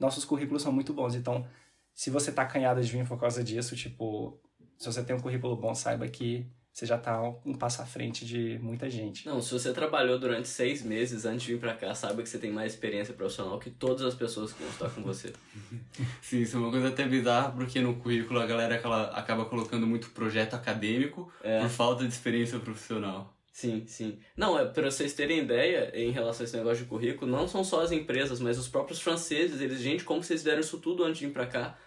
nossos 0.00 0.24
currículos 0.24 0.62
são 0.62 0.72
muito 0.72 0.92
bons. 0.92 1.14
Então, 1.14 1.46
se 1.94 2.10
você 2.10 2.32
tá 2.32 2.42
acanhado 2.42 2.82
de 2.82 2.90
vir 2.90 3.06
por 3.06 3.18
causa 3.18 3.42
disso, 3.42 3.76
tipo, 3.76 4.38
se 4.76 4.86
você 4.86 5.02
tem 5.02 5.14
um 5.16 5.20
currículo 5.20 5.56
bom, 5.56 5.74
saiba 5.74 6.06
que 6.08 6.46
você 6.72 6.86
já 6.86 6.98
tá 6.98 7.22
um 7.46 7.54
passo 7.54 7.82
à 7.82 7.86
frente 7.86 8.26
de 8.26 8.58
muita 8.60 8.90
gente. 8.90 9.24
Não, 9.26 9.40
se 9.40 9.52
você 9.52 9.72
trabalhou 9.72 10.18
durante 10.18 10.48
seis 10.48 10.82
meses 10.82 11.24
antes 11.24 11.46
de 11.46 11.52
vir 11.54 11.60
pra 11.60 11.72
cá, 11.74 11.94
saiba 11.94 12.20
que 12.20 12.28
você 12.28 12.36
tem 12.36 12.50
mais 12.50 12.72
experiência 12.72 13.14
profissional 13.14 13.60
que 13.60 13.70
todas 13.70 14.02
as 14.04 14.12
pessoas 14.14 14.52
que 14.52 14.60
vão 14.60 14.72
estar 14.72 14.90
com 14.90 15.00
você. 15.02 15.32
Sim, 16.20 16.40
isso 16.40 16.56
é 16.56 16.60
uma 16.60 16.72
coisa 16.72 16.88
até 16.88 17.06
bizarra, 17.06 17.52
porque 17.52 17.80
no 17.80 17.94
currículo 17.94 18.40
a 18.40 18.46
galera 18.46 18.74
acaba 19.12 19.44
colocando 19.44 19.86
muito 19.86 20.10
projeto 20.10 20.54
acadêmico 20.54 21.32
É. 21.44 21.60
por 21.60 21.68
falta 21.70 22.02
de 22.02 22.12
experiência 22.12 22.58
profissional. 22.58 23.32
Sim, 23.52 23.84
sim. 23.86 24.18
Não, 24.36 24.58
é 24.58 24.64
para 24.64 24.90
vocês 24.90 25.12
terem 25.14 25.38
ideia 25.38 25.92
em 25.94 26.10
relação 26.10 26.42
a 26.42 26.48
esse 26.48 26.56
negócio 26.56 26.82
de 26.82 26.88
currículo, 26.90 27.30
não 27.30 27.46
são 27.46 27.62
só 27.62 27.82
as 27.82 27.92
empresas, 27.92 28.40
mas 28.40 28.58
os 28.58 28.66
próprios 28.66 29.00
franceses, 29.00 29.60
eles, 29.60 29.78
gente, 29.80 30.02
como 30.02 30.20
vocês 30.24 30.40
fizeram 30.40 30.58
isso 30.58 30.78
tudo 30.78 31.04
antes 31.04 31.20
de 31.20 31.26
vir 31.26 31.32
pra 31.32 31.46
cá? 31.46 31.78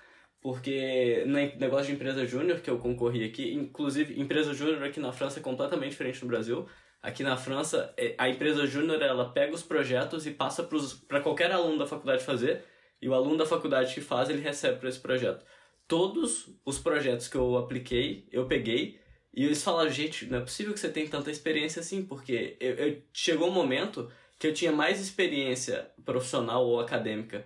Porque 0.41 1.23
no 1.25 1.33
negócio 1.33 1.87
de 1.87 1.93
empresa 1.93 2.25
júnior 2.25 2.59
que 2.61 2.69
eu 2.69 2.77
concorri 2.77 3.23
aqui, 3.23 3.53
inclusive 3.53 4.19
empresa 4.19 4.53
júnior 4.53 4.83
aqui 4.83 4.99
na 4.99 5.11
França 5.11 5.39
é 5.39 5.43
completamente 5.43 5.91
diferente 5.91 6.19
do 6.19 6.27
Brasil. 6.27 6.67
Aqui 7.01 7.23
na 7.23 7.37
França, 7.37 7.93
é- 7.97 8.15
a 8.17 8.29
empresa 8.29 8.65
júnior 8.65 9.01
ela 9.01 9.31
pega 9.31 9.53
os 9.53 9.63
projetos 9.63 10.25
e 10.27 10.31
passa 10.31 10.67
para 11.07 11.21
qualquer 11.21 11.51
aluno 11.51 11.77
da 11.77 11.87
faculdade 11.87 12.23
fazer, 12.23 12.63
e 13.01 13.07
o 13.07 13.13
aluno 13.13 13.37
da 13.37 13.45
faculdade 13.45 13.93
que 13.93 14.01
faz, 14.01 14.29
ele 14.29 14.41
recebe 14.41 14.79
para 14.79 14.89
esse 14.89 14.99
projeto. 14.99 15.45
Todos 15.87 16.49
os 16.65 16.79
projetos 16.79 17.27
que 17.27 17.37
eu 17.37 17.57
apliquei, 17.57 18.27
eu 18.31 18.45
peguei, 18.47 18.99
e 19.33 19.45
eles 19.45 19.63
falaram, 19.63 19.89
gente, 19.89 20.25
não 20.25 20.39
é 20.39 20.41
possível 20.41 20.73
que 20.73 20.79
você 20.79 20.89
tenha 20.89 21.07
tanta 21.09 21.29
experiência 21.29 21.79
assim, 21.79 22.03
porque 22.03 22.57
eu, 22.59 22.75
eu- 22.75 23.01
chegou 23.13 23.47
um 23.47 23.51
momento 23.53 24.11
que 24.39 24.47
eu 24.47 24.53
tinha 24.53 24.71
mais 24.71 24.99
experiência 24.99 25.89
profissional 26.03 26.65
ou 26.65 26.79
acadêmica 26.79 27.45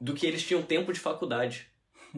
do 0.00 0.14
que 0.14 0.26
eles 0.26 0.44
tinham 0.46 0.62
tempo 0.62 0.92
de 0.92 1.00
faculdade. 1.00 1.68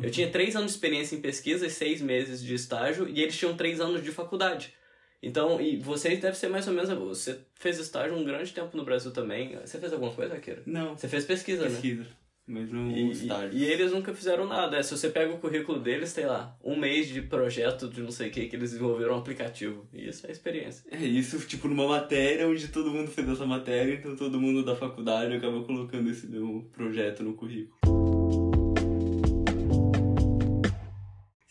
Eu 0.03 0.11
tinha 0.11 0.31
três 0.31 0.55
anos 0.57 0.71
de 0.73 0.77
experiência 0.77 1.17
em 1.17 1.21
pesquisa 1.21 1.67
e 1.67 1.71
seis 1.71 2.01
meses 2.03 2.43
de 2.43 2.55
estágio, 2.55 3.09
e 3.09 3.23
eles 3.23 3.37
tinham 3.37 3.57
três 3.57 3.81
anos 3.81 4.03
de 4.03 4.11
faculdade. 4.11 4.73
Então, 5.23 5.61
e 5.61 5.79
vocês 5.79 6.21
devem 6.21 6.39
ser 6.39 6.49
mais 6.49 6.69
ou 6.69 6.75
menos. 6.75 6.91
Você 6.91 7.39
fez 7.55 7.79
estágio 7.79 8.17
um 8.17 8.25
grande 8.25 8.53
tempo 8.53 8.77
no 8.77 8.85
Brasil 8.85 9.11
também. 9.11 9.57
Você 9.65 9.79
fez 9.79 9.93
alguma 9.93 10.13
coisa, 10.13 10.35
Akira? 10.35 10.63
Não, 10.67 10.97
Você 10.97 11.09
fez 11.09 11.25
pesquisa, 11.25 11.65
né? 11.65 11.71
pesquisa. 11.71 12.07
Mas 12.49 12.71
não 12.71 12.89
E, 12.93 13.11
estágio. 13.11 13.59
e, 13.59 13.63
e 13.63 13.65
eles 13.65 13.91
nunca 13.91 14.15
fizeram 14.15 14.47
nada. 14.47 14.77
É, 14.77 14.83
se 14.83 14.97
você 14.97 15.09
pega 15.11 15.33
o 15.33 15.39
currículo 15.39 15.81
deles, 15.81 16.13
tem 16.13 16.27
lá, 16.27 16.57
um 16.63 16.77
mês 16.77 17.09
de 17.09 17.21
projeto 17.23 17.89
de 17.89 18.01
não 18.01 18.13
sei 18.13 18.29
o 18.29 18.31
que, 18.31 18.47
que 18.47 18.55
eles 18.55 18.71
desenvolveram 18.71 19.15
um 19.15 19.19
aplicativo. 19.19 19.89
E 19.93 20.07
isso 20.07 20.25
é 20.29 20.31
experiência. 20.31 20.85
É 20.93 20.99
isso, 21.05 21.41
tipo, 21.41 21.67
numa 21.67 21.89
matéria 21.89 22.47
onde 22.47 22.69
todo 22.69 22.91
mundo 22.93 23.11
fez 23.11 23.29
essa 23.29 23.45
matéria, 23.45 23.95
então 23.95 24.15
todo 24.15 24.39
mundo 24.41 24.65
da 24.65 24.77
faculdade 24.77 25.35
acaba 25.35 25.65
colocando 25.65 26.09
esse 26.09 26.29
meu 26.29 26.71
projeto 26.73 27.25
no 27.25 27.35
currículo. 27.35 28.06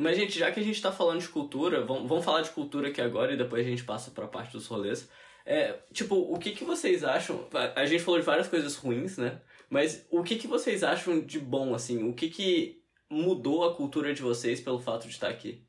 Mas, 0.05 0.17
gente, 0.17 0.37
já 0.37 0.51
que 0.51 0.59
a 0.59 0.63
gente 0.63 0.79
tá 0.79 0.91
falando 0.91 1.19
de 1.19 1.27
cultura, 1.29 1.83
vamos, 1.83 2.07
vamos 2.07 2.23
falar 2.23 2.43
de 2.43 2.51
cultura 2.51 2.89
aqui 2.89 3.01
agora 3.01 3.33
e 3.33 3.37
depois 3.37 3.65
a 3.65 3.69
gente 3.71 3.83
passa 3.83 4.11
pra 4.11 4.27
parte 4.27 4.51
dos 4.51 4.67
rolês. 4.67 5.09
É, 5.43 5.79
tipo, 5.91 6.15
o 6.15 6.37
que, 6.37 6.51
que 6.51 6.63
vocês 6.63 7.03
acham? 7.03 7.47
A 7.75 7.87
gente 7.87 8.03
falou 8.03 8.19
de 8.19 8.25
várias 8.25 8.47
coisas 8.47 8.75
ruins, 8.75 9.17
né? 9.17 9.41
Mas 9.67 10.05
o 10.11 10.21
que, 10.21 10.35
que 10.35 10.45
vocês 10.45 10.83
acham 10.83 11.19
de 11.21 11.39
bom, 11.39 11.73
assim? 11.73 12.07
O 12.07 12.13
que, 12.13 12.29
que 12.29 12.83
mudou 13.09 13.63
a 13.63 13.73
cultura 13.73 14.13
de 14.13 14.21
vocês 14.21 14.61
pelo 14.61 14.77
fato 14.77 15.07
de 15.07 15.13
estar 15.13 15.27
aqui? 15.27 15.63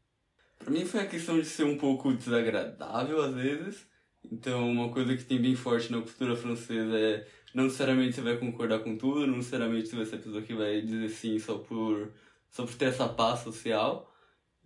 Pra 0.58 0.70
mim 0.70 0.84
foi 0.84 1.00
a 1.00 1.06
questão 1.06 1.40
de 1.40 1.46
ser 1.46 1.64
um 1.64 1.78
pouco 1.78 2.12
desagradável 2.12 3.22
às 3.22 3.34
vezes. 3.34 3.86
Então, 4.30 4.70
uma 4.70 4.90
coisa 4.90 5.16
que 5.16 5.24
tem 5.24 5.40
bem 5.40 5.56
forte 5.56 5.90
na 5.90 6.02
cultura 6.02 6.36
francesa 6.36 6.94
é 6.94 7.26
não 7.54 7.64
necessariamente 7.64 8.16
você 8.16 8.20
vai 8.20 8.36
concordar 8.36 8.80
com 8.80 8.98
tudo, 8.98 9.26
não 9.26 9.38
necessariamente 9.38 9.88
você 9.88 9.96
vai 9.96 10.04
ser 10.04 10.16
a 10.16 10.18
pessoa 10.18 10.42
que 10.42 10.52
vai 10.52 10.82
dizer 10.82 11.08
sim 11.08 11.38
só 11.38 11.56
por, 11.56 12.12
só 12.50 12.66
por 12.66 12.74
ter 12.74 12.86
essa 12.86 13.08
paz 13.08 13.40
social. 13.40 14.12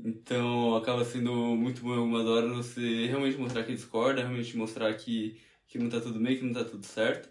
Então 0.04 0.76
acaba 0.76 1.04
sendo 1.04 1.32
muito 1.56 1.82
bom 1.82 1.94
em 1.94 1.98
algumas 1.98 2.26
horas 2.26 2.50
você 2.50 3.06
realmente 3.06 3.36
mostrar 3.38 3.64
que 3.64 3.74
discorda, 3.74 4.22
realmente 4.22 4.56
mostrar 4.56 4.94
que, 4.94 5.38
que 5.66 5.78
não 5.78 5.88
tá 5.90 6.00
tudo 6.00 6.18
bem, 6.20 6.36
que 6.38 6.44
não 6.44 6.54
tá 6.54 6.64
tudo 6.64 6.84
certo. 6.86 7.30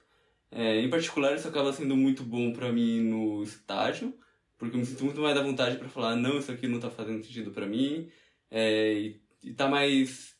É, 0.51 0.79
em 0.81 0.89
particular, 0.89 1.35
isso 1.35 1.47
acaba 1.47 1.73
sendo 1.73 1.95
muito 1.97 2.23
bom 2.23 2.53
para 2.53 2.71
mim 2.71 3.01
no 3.01 3.43
estágio, 3.43 4.17
porque 4.57 4.75
eu 4.75 4.79
me 4.79 4.85
sinto 4.85 5.05
muito 5.05 5.21
mais 5.21 5.37
à 5.37 5.43
vontade 5.43 5.77
para 5.77 5.89
falar, 5.89 6.15
não, 6.15 6.39
isso 6.39 6.51
aqui 6.51 6.67
não 6.67 6.79
tá 6.79 6.89
fazendo 6.91 7.23
sentido 7.23 7.51
para 7.51 7.67
mim, 7.67 8.09
é, 8.51 8.93
e, 8.93 9.21
e 9.43 9.53
tá 9.53 9.67
mais. 9.67 10.35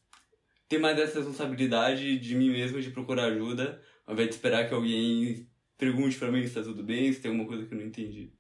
ter 0.68 0.80
mais 0.80 1.00
essa 1.00 1.20
responsabilidade 1.20 2.20
de 2.20 2.36
mim 2.36 2.52
mesmo 2.52 2.82
de 2.82 2.92
procurar 2.92 3.26
ajuda, 3.26 3.82
ao 4.06 4.14
invés 4.14 4.30
de 4.30 4.36
esperar 4.36 4.68
que 4.68 4.74
alguém 4.74 5.50
pergunte 5.78 6.18
para 6.18 6.32
mim 6.32 6.46
se 6.48 6.56
tá 6.56 6.64
tudo 6.64 6.84
bem, 6.84 7.14
se 7.14 7.22
tem 7.22 7.32
alguma 7.32 7.48
coisa 7.48 7.66
que 7.68 7.74
eu 7.74 7.80
não 7.80 7.86
entendi. 7.88 8.34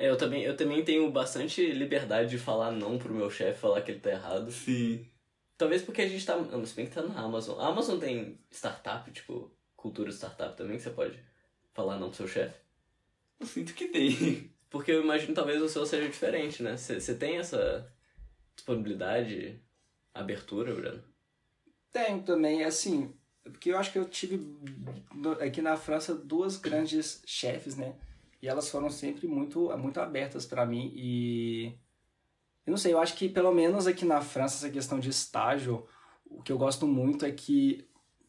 É, 0.00 0.08
eu 0.08 0.16
também, 0.16 0.42
eu 0.42 0.56
também 0.56 0.82
tenho 0.82 1.10
bastante 1.12 1.72
liberdade 1.72 2.30
de 2.30 2.38
falar 2.38 2.70
não 2.70 2.96
pro 2.96 3.12
meu 3.12 3.30
chefe, 3.30 3.60
falar 3.60 3.82
que 3.82 3.90
ele 3.90 4.00
tá 4.00 4.08
errado. 4.08 4.50
Sim. 4.50 5.06
Talvez 5.58 5.82
porque 5.82 6.00
a 6.00 6.08
gente 6.08 6.24
tá. 6.24 6.38
Não, 6.38 6.64
se 6.64 6.74
bem 6.74 6.86
que 6.86 6.94
tá 6.94 7.02
na 7.02 7.20
Amazon. 7.20 7.60
A 7.60 7.66
Amazon 7.66 7.98
tem 7.98 8.38
startup, 8.50 9.10
tipo, 9.12 9.54
cultura 9.76 10.10
startup 10.10 10.56
também, 10.56 10.78
que 10.78 10.82
você 10.82 10.88
pode 10.88 11.22
falar 11.74 11.98
não 11.98 12.08
pro 12.08 12.16
seu 12.16 12.26
chefe. 12.26 12.58
Eu 13.38 13.46
sinto 13.46 13.74
que 13.74 13.88
tem. 13.88 14.50
Porque 14.70 14.90
eu 14.90 15.02
imagino 15.02 15.34
talvez 15.34 15.60
o 15.60 15.68
seu 15.68 15.84
seja 15.84 16.08
diferente, 16.08 16.62
né? 16.62 16.78
Você 16.78 17.14
tem 17.14 17.36
essa 17.36 17.86
disponibilidade, 18.54 19.60
abertura, 20.14 20.74
Bruno? 20.74 21.04
Tenho 21.92 22.22
também, 22.22 22.64
assim, 22.64 23.12
porque 23.42 23.72
eu 23.72 23.76
acho 23.76 23.90
que 23.90 23.98
eu 23.98 24.04
tive 24.04 24.40
aqui 25.40 25.60
na 25.60 25.76
França 25.76 26.14
duas 26.14 26.56
grandes 26.56 27.20
chefes, 27.26 27.76
né? 27.76 27.96
E 28.42 28.48
elas 28.48 28.68
foram 28.68 28.90
sempre 28.90 29.26
muito, 29.26 29.76
muito 29.76 30.00
abertas 30.00 30.46
para 30.46 30.64
mim. 30.66 30.92
E 30.94 31.74
eu 32.66 32.70
não 32.70 32.78
sei, 32.78 32.92
eu 32.92 33.00
acho 33.00 33.14
que 33.14 33.28
pelo 33.28 33.52
menos 33.52 33.86
aqui 33.86 34.04
na 34.04 34.20
França, 34.20 34.56
essa 34.56 34.72
questão 34.72 34.98
de 34.98 35.10
estágio, 35.10 35.86
o 36.24 36.42
que 36.42 36.52
eu 36.52 36.58
gosto 36.58 36.86
muito 36.86 37.24
é 37.24 37.32
que 37.32 37.86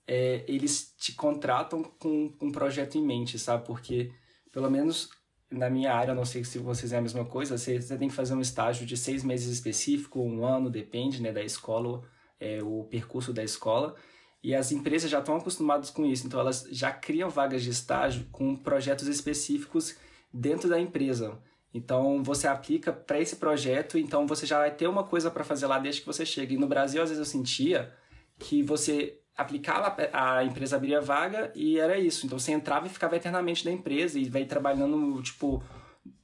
é, 0.08 0.44
eles 0.48 0.94
te 0.98 1.14
contratam 1.14 1.84
com, 1.84 2.30
com 2.30 2.48
um 2.48 2.52
projeto 2.52 2.98
em 2.98 3.06
mente, 3.06 3.40
sabe? 3.40 3.66
Porque 3.66 4.12
pelo 4.52 4.70
menos 4.70 5.10
na 5.50 5.70
minha 5.70 5.94
área, 5.94 6.16
não 6.16 6.26
sei 6.26 6.44
se 6.44 6.58
vocês 6.60 6.94
é 6.94 6.98
a 6.98 7.02
mesma 7.02 7.26
coisa, 7.26 7.58
você, 7.58 7.80
você 7.80 7.98
tem 7.98 8.08
que 8.08 8.16
fazer 8.16 8.34
um 8.34 8.42
estágio 8.42 8.86
de 8.86 8.96
seis 8.96 9.24
meses 9.24 9.52
específico, 9.52 10.22
um 10.22 10.46
ano, 10.46 10.70
depende 10.70 11.22
né, 11.22 11.32
da 11.32 11.44
escola, 11.44 12.02
é, 12.40 12.64
o 12.64 12.86
percurso 12.86 13.34
da 13.34 13.44
escola. 13.44 13.96
E 14.44 14.56
as 14.56 14.72
empresas 14.72 15.10
já 15.10 15.20
estão 15.20 15.36
acostumadas 15.36 15.90
com 15.90 16.06
isso, 16.06 16.26
então 16.26 16.40
elas 16.40 16.68
já 16.72 16.92
criam 16.92 17.30
vagas 17.30 17.62
de 17.62 17.70
estágio 17.70 18.26
com 18.32 18.56
projetos 18.56 19.08
específicos 19.08 19.96
dentro 20.34 20.68
da 20.68 20.80
empresa. 20.80 21.38
Então 21.74 22.24
você 22.24 22.48
aplica 22.48 22.92
para 22.92 23.20
esse 23.20 23.36
projeto, 23.36 23.98
então 23.98 24.26
você 24.26 24.46
já 24.46 24.58
vai 24.58 24.72
ter 24.72 24.88
uma 24.88 25.04
coisa 25.04 25.30
para 25.30 25.44
fazer 25.44 25.68
lá 25.68 25.78
desde 25.80 26.02
que 26.02 26.08
você 26.08 26.26
chega. 26.26 26.54
E 26.54 26.58
no 26.58 26.68
Brasil, 26.68 27.02
às 27.02 27.10
vezes 27.10 27.20
eu 27.20 27.26
sentia 27.26 27.94
que 28.40 28.64
você 28.64 29.20
aplicava, 29.38 29.96
a 30.12 30.44
empresa 30.44 30.76
abria 30.76 31.00
vaga 31.00 31.52
e 31.56 31.78
era 31.78 31.98
isso. 32.00 32.26
Então 32.26 32.40
você 32.40 32.52
entrava 32.52 32.88
e 32.88 32.90
ficava 32.90 33.16
eternamente 33.16 33.64
na 33.64 33.72
empresa 33.72 34.20
e 34.20 34.28
vai 34.28 34.46
trabalhando, 34.46 35.22
tipo, 35.22 35.64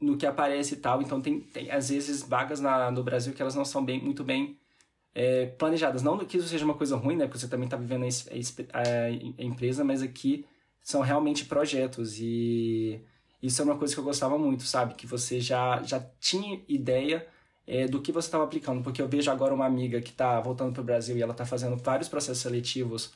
no 0.01 0.17
que 0.17 0.25
aparece 0.25 0.73
e 0.73 0.77
tal. 0.77 1.01
Então 1.01 1.21
tem, 1.21 1.39
tem 1.39 1.71
às 1.71 1.89
vezes 1.89 2.23
vagas 2.23 2.59
na, 2.59 2.91
no 2.91 3.03
Brasil 3.03 3.33
que 3.33 3.41
elas 3.41 3.55
não 3.55 3.63
são 3.63 3.85
bem, 3.85 4.01
muito 4.03 4.23
bem 4.23 4.57
é, 5.17 5.47
planejadas. 5.47 6.03
Não 6.03 6.15
que 6.19 6.37
isso 6.37 6.47
seja 6.47 6.63
uma 6.63 6.75
coisa 6.75 6.95
ruim, 6.95 7.15
né? 7.15 7.25
Porque 7.25 7.39
você 7.39 7.47
também 7.47 7.65
está 7.65 7.75
vivendo 7.75 8.03
a, 8.03 8.77
a, 8.77 9.05
a, 9.39 9.43
empresa, 9.43 9.83
mas 9.83 10.03
aqui 10.03 10.45
são 10.83 11.01
realmente 11.01 11.45
projetos 11.45 12.19
e 12.19 13.01
isso 13.41 13.59
é 13.59 13.65
uma 13.65 13.75
coisa 13.75 13.95
que 13.95 13.99
eu 13.99 14.03
gostava 14.03 14.37
muito, 14.37 14.61
sabe? 14.61 14.93
Que 14.93 15.07
você 15.07 15.39
já, 15.39 15.81
já 15.81 15.99
tinha 16.19 16.61
ideia 16.67 17.25
é, 17.65 17.87
do 17.87 17.99
que 17.99 18.11
você 18.11 18.27
estava 18.27 18.43
aplicando. 18.43 18.83
Porque 18.83 19.01
eu 19.01 19.07
vejo 19.07 19.31
agora 19.31 19.55
uma 19.55 19.65
amiga 19.65 19.99
que 20.01 20.11
está 20.11 20.39
voltando 20.39 20.71
para 20.71 20.81
o 20.81 20.85
Brasil 20.85 21.17
e 21.17 21.23
ela 21.23 21.31
está 21.31 21.47
fazendo 21.47 21.75
vários 21.77 22.07
processos 22.07 22.43
seletivos 22.43 23.11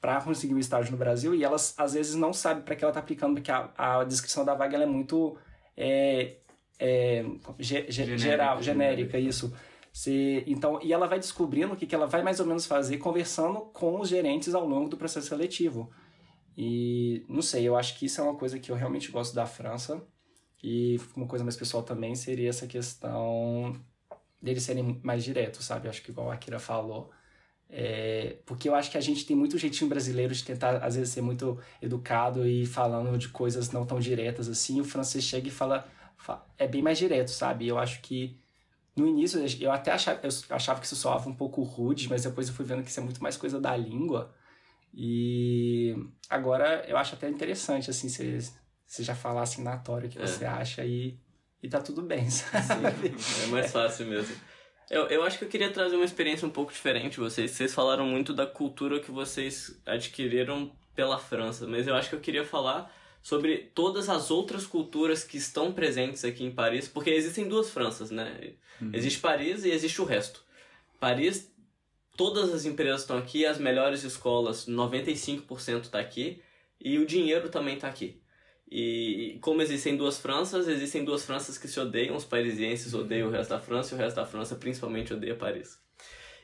para 0.00 0.22
conseguir 0.22 0.54
um 0.54 0.58
estágio 0.58 0.90
no 0.90 0.96
Brasil 0.96 1.34
e 1.34 1.44
elas 1.44 1.74
às 1.76 1.92
vezes 1.92 2.14
não 2.14 2.32
sabem 2.32 2.62
para 2.62 2.74
que 2.74 2.82
ela 2.82 2.90
está 2.90 3.00
aplicando, 3.00 3.34
porque 3.34 3.52
a, 3.52 3.70
a 3.76 4.04
descrição 4.04 4.42
da 4.42 4.54
vaga 4.54 4.78
é 4.78 4.86
muito 4.86 5.36
é, 5.76 6.36
é, 6.78 7.26
ge, 7.58 7.84
genérica, 7.90 8.18
geral, 8.18 8.62
genérica, 8.62 9.18
isso. 9.18 9.52
Se, 9.92 10.42
então, 10.46 10.80
e 10.82 10.92
ela 10.92 11.06
vai 11.06 11.18
descobrindo 11.18 11.74
o 11.74 11.76
que, 11.76 11.86
que 11.86 11.94
ela 11.94 12.06
vai 12.06 12.22
mais 12.22 12.40
ou 12.40 12.46
menos 12.46 12.64
fazer 12.66 12.96
conversando 12.98 13.60
com 13.72 14.00
os 14.00 14.08
gerentes 14.08 14.54
ao 14.54 14.66
longo 14.66 14.88
do 14.88 14.96
processo 14.96 15.28
seletivo. 15.28 15.90
E 16.56 17.24
não 17.28 17.42
sei, 17.42 17.68
eu 17.68 17.76
acho 17.76 17.98
que 17.98 18.06
isso 18.06 18.20
é 18.20 18.24
uma 18.24 18.36
coisa 18.36 18.58
que 18.58 18.70
eu 18.70 18.76
realmente 18.76 19.10
gosto 19.10 19.34
da 19.34 19.46
França. 19.46 20.02
E 20.62 20.98
uma 21.16 21.26
coisa 21.26 21.44
mais 21.44 21.56
pessoal 21.56 21.82
também 21.82 22.14
seria 22.14 22.48
essa 22.48 22.66
questão 22.66 23.74
deles 24.40 24.62
serem 24.62 25.00
mais 25.02 25.24
diretos, 25.24 25.64
sabe? 25.64 25.86
Eu 25.86 25.90
acho 25.90 26.02
que 26.02 26.10
igual 26.10 26.30
a 26.30 26.34
Akira 26.34 26.58
falou. 26.58 27.10
É, 27.68 28.38
porque 28.44 28.68
eu 28.68 28.74
acho 28.74 28.90
que 28.90 28.98
a 28.98 29.00
gente 29.00 29.24
tem 29.24 29.34
muito 29.34 29.58
jeitinho 29.58 29.88
brasileiro 29.88 30.34
de 30.34 30.44
tentar, 30.44 30.76
às 30.84 30.94
vezes, 30.94 31.12
ser 31.12 31.22
muito 31.22 31.58
educado 31.80 32.46
e 32.46 32.66
falando 32.66 33.16
de 33.18 33.28
coisas 33.28 33.70
não 33.72 33.86
tão 33.86 33.98
diretas 33.98 34.48
assim. 34.48 34.80
O 34.80 34.84
francês 34.84 35.24
chega 35.24 35.48
e 35.48 35.50
fala, 35.50 35.88
fala 36.16 36.46
é 36.58 36.68
bem 36.68 36.82
mais 36.82 36.98
direto, 36.98 37.30
sabe? 37.30 37.66
Eu 37.66 37.78
acho 37.78 38.00
que 38.02 38.38
no 38.96 39.06
início, 39.06 39.40
eu 39.60 39.72
até 39.72 39.90
achava, 39.90 40.20
eu 40.22 40.30
achava 40.56 40.80
que 40.80 40.86
isso 40.86 40.96
soava 40.96 41.28
um 41.28 41.34
pouco 41.34 41.62
rude, 41.62 42.08
mas 42.08 42.24
depois 42.24 42.48
eu 42.48 42.54
fui 42.54 42.64
vendo 42.64 42.82
que 42.82 42.90
isso 42.90 43.00
é 43.00 43.02
muito 43.02 43.22
mais 43.22 43.36
coisa 43.36 43.60
da 43.60 43.76
língua. 43.76 44.34
E 44.94 45.96
agora 46.28 46.84
eu 46.86 46.96
acho 46.98 47.14
até 47.14 47.28
interessante, 47.28 47.88
assim, 47.88 48.08
você, 48.08 48.38
você 48.86 49.02
já 49.02 49.14
falar 49.14 49.42
assim 49.42 49.62
na 49.62 49.78
tória 49.78 50.08
o 50.08 50.10
que 50.10 50.18
é. 50.18 50.26
você 50.26 50.44
acha 50.44 50.84
e, 50.84 51.18
e 51.62 51.68
tá 51.68 51.80
tudo 51.80 52.02
bem, 52.02 52.28
sabe? 52.30 53.18
Sim, 53.18 53.44
é 53.44 53.46
mais 53.46 53.72
fácil 53.72 54.06
mesmo. 54.06 54.36
Eu, 54.90 55.06
eu 55.06 55.22
acho 55.22 55.38
que 55.38 55.44
eu 55.44 55.48
queria 55.48 55.72
trazer 55.72 55.96
uma 55.96 56.04
experiência 56.04 56.46
um 56.46 56.50
pouco 56.50 56.70
diferente. 56.70 57.18
Vocês, 57.18 57.52
vocês 57.52 57.72
falaram 57.72 58.04
muito 58.04 58.34
da 58.34 58.46
cultura 58.46 59.00
que 59.00 59.10
vocês 59.10 59.80
adquiriram 59.86 60.70
pela 60.94 61.18
França, 61.18 61.66
mas 61.66 61.86
eu 61.86 61.94
acho 61.94 62.10
que 62.10 62.14
eu 62.14 62.20
queria 62.20 62.44
falar 62.44 62.92
sobre 63.22 63.70
todas 63.74 64.08
as 64.08 64.30
outras 64.30 64.66
culturas 64.66 65.22
que 65.22 65.36
estão 65.36 65.72
presentes 65.72 66.24
aqui 66.24 66.44
em 66.44 66.50
Paris, 66.50 66.88
porque 66.88 67.10
existem 67.10 67.48
duas 67.48 67.70
Franças, 67.70 68.10
né? 68.10 68.54
Uhum. 68.80 68.90
Existe 68.92 69.20
Paris 69.20 69.64
e 69.64 69.70
existe 69.70 70.00
o 70.02 70.04
resto. 70.04 70.42
Paris, 70.98 71.52
todas 72.16 72.52
as 72.52 72.64
empresas 72.64 73.02
estão 73.02 73.16
aqui, 73.16 73.46
as 73.46 73.58
melhores 73.58 74.02
escolas, 74.02 74.66
95% 74.66 75.82
está 75.82 76.00
aqui, 76.00 76.42
e 76.80 76.98
o 76.98 77.06
dinheiro 77.06 77.48
também 77.48 77.76
está 77.76 77.88
aqui. 77.88 78.20
E 78.68 79.38
como 79.42 79.60
existem 79.60 79.96
duas 79.96 80.18
Franças, 80.18 80.66
existem 80.66 81.04
duas 81.04 81.24
Franças 81.24 81.58
que 81.58 81.68
se 81.68 81.78
odeiam, 81.78 82.16
os 82.16 82.24
parisienses 82.24 82.94
odeiam 82.94 83.28
o 83.28 83.30
resto 83.30 83.50
da 83.50 83.60
França 83.60 83.94
e 83.94 83.98
o 83.98 84.00
resto 84.00 84.16
da 84.16 84.24
França 84.24 84.56
principalmente 84.56 85.12
odeia 85.12 85.36
Paris. 85.36 85.78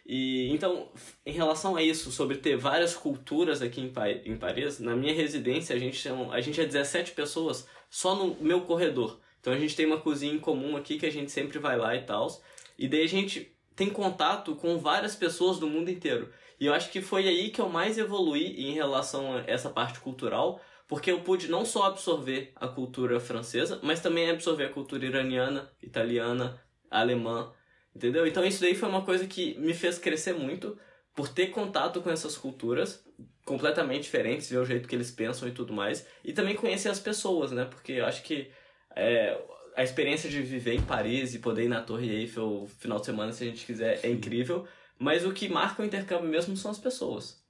E 0.08 0.50
então, 0.50 0.88
em 1.26 1.32
relação 1.32 1.76
a 1.76 1.82
isso, 1.82 2.10
sobre 2.10 2.38
ter 2.38 2.56
várias 2.56 2.96
culturas 2.96 3.60
aqui 3.60 3.82
em, 3.82 3.90
pa 3.90 4.10
em 4.10 4.38
Paris, 4.38 4.80
na 4.80 4.96
minha 4.96 5.12
residência 5.12 5.76
a 5.76 5.78
gente, 5.78 6.08
é 6.08 6.12
a 6.30 6.40
gente 6.40 6.58
é 6.58 6.64
17 6.64 7.12
pessoas 7.12 7.68
só 7.90 8.14
no 8.14 8.34
meu 8.40 8.62
corredor. 8.62 9.20
Então 9.38 9.52
a 9.52 9.58
gente 9.58 9.76
tem 9.76 9.84
uma 9.84 10.00
cozinha 10.00 10.32
em 10.32 10.38
comum 10.38 10.78
aqui 10.78 10.98
que 10.98 11.04
a 11.04 11.12
gente 11.12 11.30
sempre 11.30 11.58
vai 11.58 11.76
lá 11.76 11.94
e 11.94 12.02
tal. 12.02 12.26
E 12.78 12.88
daí 12.88 13.02
a 13.02 13.08
gente 13.08 13.54
tem 13.76 13.90
contato 13.90 14.56
com 14.56 14.78
várias 14.78 15.14
pessoas 15.14 15.58
do 15.58 15.68
mundo 15.68 15.90
inteiro. 15.90 16.32
E 16.58 16.64
eu 16.64 16.72
acho 16.72 16.90
que 16.90 17.02
foi 17.02 17.28
aí 17.28 17.50
que 17.50 17.60
eu 17.60 17.68
mais 17.68 17.98
evoluí 17.98 18.66
em 18.66 18.72
relação 18.72 19.36
a 19.36 19.44
essa 19.46 19.68
parte 19.68 20.00
cultural, 20.00 20.58
porque 20.88 21.10
eu 21.10 21.20
pude 21.20 21.48
não 21.48 21.66
só 21.66 21.84
absorver 21.84 22.50
a 22.56 22.66
cultura 22.66 23.20
francesa, 23.20 23.78
mas 23.82 24.00
também 24.00 24.30
absorver 24.30 24.64
a 24.64 24.72
cultura 24.72 25.04
iraniana, 25.04 25.70
italiana, 25.82 26.60
alemã, 26.90 27.52
Entendeu? 27.94 28.26
Então 28.26 28.44
isso 28.44 28.60
daí 28.60 28.74
foi 28.74 28.88
uma 28.88 29.04
coisa 29.04 29.26
que 29.26 29.58
me 29.58 29.74
fez 29.74 29.98
crescer 29.98 30.34
muito 30.34 30.78
por 31.14 31.28
ter 31.28 31.48
contato 31.48 32.00
com 32.00 32.10
essas 32.10 32.36
culturas 32.36 33.04
completamente 33.44 34.02
diferentes, 34.02 34.48
ver 34.48 34.58
o 34.58 34.64
jeito 34.64 34.86
que 34.86 34.94
eles 34.94 35.10
pensam 35.10 35.48
e 35.48 35.52
tudo 35.52 35.72
mais. 35.72 36.06
E 36.22 36.32
também 36.32 36.54
conhecer 36.54 36.90
as 36.90 37.00
pessoas, 37.00 37.50
né? 37.50 37.64
Porque 37.64 37.92
eu 37.92 38.06
acho 38.06 38.22
que 38.22 38.50
é, 38.94 39.36
a 39.74 39.82
experiência 39.82 40.28
de 40.28 40.42
viver 40.42 40.74
em 40.74 40.82
Paris 40.82 41.34
e 41.34 41.38
poder 41.38 41.64
ir 41.64 41.68
na 41.68 41.80
Torre 41.80 42.10
Eiffel 42.10 42.68
final 42.78 43.00
de 43.00 43.06
semana, 43.06 43.32
se 43.32 43.44
a 43.44 43.46
gente 43.46 43.64
quiser, 43.64 44.00
é 44.04 44.10
incrível. 44.10 44.66
Mas 44.98 45.24
o 45.24 45.32
que 45.32 45.48
marca 45.48 45.82
o 45.82 45.84
intercâmbio 45.84 46.28
mesmo 46.28 46.56
são 46.56 46.70
as 46.70 46.78
pessoas. 46.78 47.42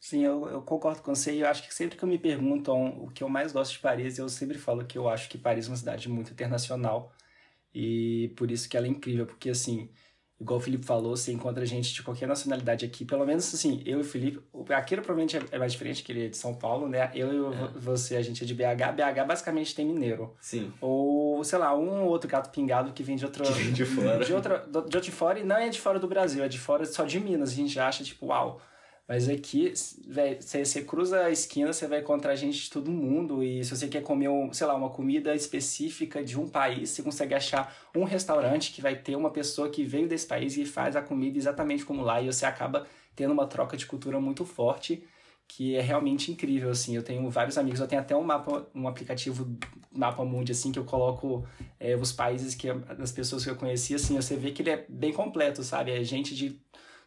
Sim, 0.00 0.24
eu, 0.24 0.48
eu 0.48 0.62
concordo 0.62 1.02
com 1.02 1.14
você. 1.14 1.32
E 1.32 1.40
eu 1.40 1.48
acho 1.48 1.66
que 1.66 1.74
sempre 1.74 1.96
que 1.96 2.06
me 2.06 2.18
perguntam 2.18 3.02
o 3.02 3.10
que 3.10 3.22
eu 3.22 3.28
mais 3.28 3.52
gosto 3.52 3.72
de 3.72 3.78
Paris, 3.78 4.18
eu 4.18 4.28
sempre 4.28 4.58
falo 4.58 4.84
que 4.84 4.98
eu 4.98 5.08
acho 5.08 5.28
que 5.28 5.38
Paris 5.38 5.66
é 5.66 5.70
uma 5.70 5.76
cidade 5.76 6.08
muito 6.08 6.32
internacional. 6.32 7.12
E 7.80 8.28
por 8.36 8.50
isso 8.50 8.68
que 8.68 8.76
ela 8.76 8.86
é 8.86 8.90
incrível, 8.90 9.24
porque 9.24 9.50
assim, 9.50 9.88
igual 10.40 10.58
o 10.58 10.60
Felipe 10.60 10.84
falou, 10.84 11.16
você 11.16 11.30
encontra 11.32 11.64
gente 11.64 11.94
de 11.94 12.02
qualquer 12.02 12.26
nacionalidade 12.26 12.84
aqui. 12.84 13.04
Pelo 13.04 13.24
menos, 13.24 13.54
assim, 13.54 13.82
eu 13.86 13.98
e 13.98 14.00
o 14.00 14.04
Felipe... 14.04 14.40
o- 14.52 14.64
Aquilo 14.72 15.00
provavelmente 15.02 15.36
é- 15.36 15.42
é 15.52 15.58
mais 15.60 15.70
diferente, 15.72 16.02
que 16.02 16.10
ele 16.10 16.26
é 16.26 16.28
de 16.28 16.36
São 16.36 16.54
Paulo, 16.54 16.88
né? 16.88 17.10
Eu 17.14 17.32
e 17.32 17.38
o- 17.38 17.52
você, 17.78 18.16
a 18.16 18.22
gente 18.22 18.42
é 18.42 18.46
de 18.46 18.52
BH. 18.54 18.92
BH 18.96 19.24
basicamente 19.26 19.74
tem 19.76 19.86
mineiro. 19.86 20.34
Sim. 20.40 20.72
Ou, 20.80 21.44
sei 21.44 21.58
lá, 21.58 21.72
um 21.76 22.02
ou 22.02 22.08
outro 22.08 22.28
gato 22.28 22.50
pingado 22.50 22.92
que 22.92 23.02
vem 23.04 23.14
de 23.16 23.24
outra... 23.24 23.44
Que 23.44 23.52
vem 23.52 23.72
de 23.72 23.84
fora. 23.84 24.24
De, 24.24 24.32
outra, 24.34 24.58
de 24.68 24.76
outro 24.76 25.00
de 25.00 25.12
fora, 25.12 25.38
e 25.38 25.44
não 25.44 25.56
é 25.56 25.68
de 25.68 25.80
fora 25.80 26.00
do 26.00 26.08
Brasil, 26.08 26.42
é 26.42 26.48
de 26.48 26.58
fora 26.58 26.84
só 26.84 27.04
de 27.04 27.20
Minas. 27.20 27.50
A 27.50 27.54
gente 27.54 27.78
acha, 27.78 28.02
tipo, 28.02 28.26
uau. 28.26 28.60
Mas 29.08 29.26
aqui, 29.26 29.72
você 29.72 30.82
cruza 30.82 31.24
a 31.24 31.30
esquina, 31.30 31.72
você 31.72 31.86
vai 31.86 32.00
encontrar 32.00 32.36
gente 32.36 32.64
de 32.64 32.70
todo 32.70 32.90
mundo. 32.90 33.42
E 33.42 33.64
se 33.64 33.74
você 33.74 33.88
quer 33.88 34.02
comer, 34.02 34.28
um, 34.28 34.52
sei 34.52 34.66
lá, 34.66 34.74
uma 34.74 34.90
comida 34.90 35.34
específica 35.34 36.22
de 36.22 36.38
um 36.38 36.46
país, 36.46 36.90
você 36.90 37.02
consegue 37.02 37.34
achar 37.34 37.74
um 37.96 38.04
restaurante 38.04 38.70
que 38.70 38.82
vai 38.82 38.94
ter 38.96 39.16
uma 39.16 39.30
pessoa 39.30 39.70
que 39.70 39.82
veio 39.82 40.06
desse 40.06 40.26
país 40.26 40.58
e 40.58 40.66
faz 40.66 40.94
a 40.94 41.00
comida 41.00 41.38
exatamente 41.38 41.86
como 41.86 42.02
lá. 42.02 42.20
E 42.20 42.26
você 42.26 42.44
acaba 42.44 42.86
tendo 43.16 43.32
uma 43.32 43.46
troca 43.46 43.78
de 43.78 43.86
cultura 43.86 44.20
muito 44.20 44.44
forte, 44.44 45.02
que 45.48 45.74
é 45.74 45.80
realmente 45.80 46.30
incrível, 46.30 46.68
assim. 46.70 46.94
Eu 46.94 47.02
tenho 47.02 47.30
vários 47.30 47.56
amigos, 47.56 47.80
eu 47.80 47.88
tenho 47.88 48.02
até 48.02 48.14
um 48.14 48.22
mapa, 48.22 48.68
um 48.74 48.86
aplicativo 48.86 49.56
Mapa 49.90 50.22
Mundi, 50.22 50.52
assim, 50.52 50.70
que 50.70 50.78
eu 50.78 50.84
coloco 50.84 51.48
é, 51.80 51.96
os 51.96 52.12
países 52.12 52.54
que 52.54 52.68
as 52.68 53.10
pessoas 53.10 53.42
que 53.42 53.48
eu 53.48 53.56
conheci, 53.56 53.94
assim, 53.94 54.16
você 54.16 54.36
vê 54.36 54.50
que 54.50 54.60
ele 54.60 54.70
é 54.70 54.84
bem 54.86 55.14
completo, 55.14 55.62
sabe? 55.62 55.92
É 55.92 56.04
gente 56.04 56.34
de 56.36 56.60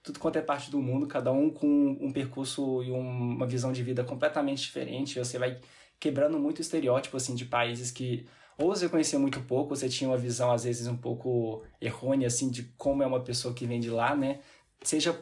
tudo 0.04 0.20
quanto 0.20 0.38
é 0.38 0.42
parte 0.42 0.72
do 0.72 0.82
mundo, 0.82 1.08
cada 1.08 1.32
um 1.32 1.50
com 1.50 1.98
um 2.00 2.12
percurso 2.12 2.84
e 2.84 2.92
um- 2.92 3.36
uma 3.36 3.46
visão 3.46 3.72
de 3.72 3.84
vida 3.84 4.04
completamente 4.04 4.62
diferente. 4.64 5.20
Você 5.20 5.38
vai 5.38 5.60
quebrando 6.00 6.40
muito 6.40 6.62
estereótipo, 6.62 7.18
assim, 7.18 7.36
de 7.36 7.46
países 7.46 7.92
que 7.92 8.28
ou 8.58 8.68
você 8.76 8.88
conhecia 8.90 9.18
muito 9.18 9.40
pouco, 9.42 9.76
você 9.76 9.90
tinha 9.90 10.10
uma 10.10 10.18
visão, 10.18 10.52
às 10.52 10.64
vezes, 10.66 10.88
um 10.88 10.98
pouco 10.98 11.64
errônea, 11.80 12.28
assim, 12.28 12.50
de 12.50 12.64
como 12.78 13.02
é 13.02 13.08
uma 13.08 13.20
pessoa 13.22 13.54
que 13.54 13.66
vem 13.66 13.80
de 13.80 13.90
lá, 13.90 14.16
né? 14.16 14.40
Seja 14.84 15.20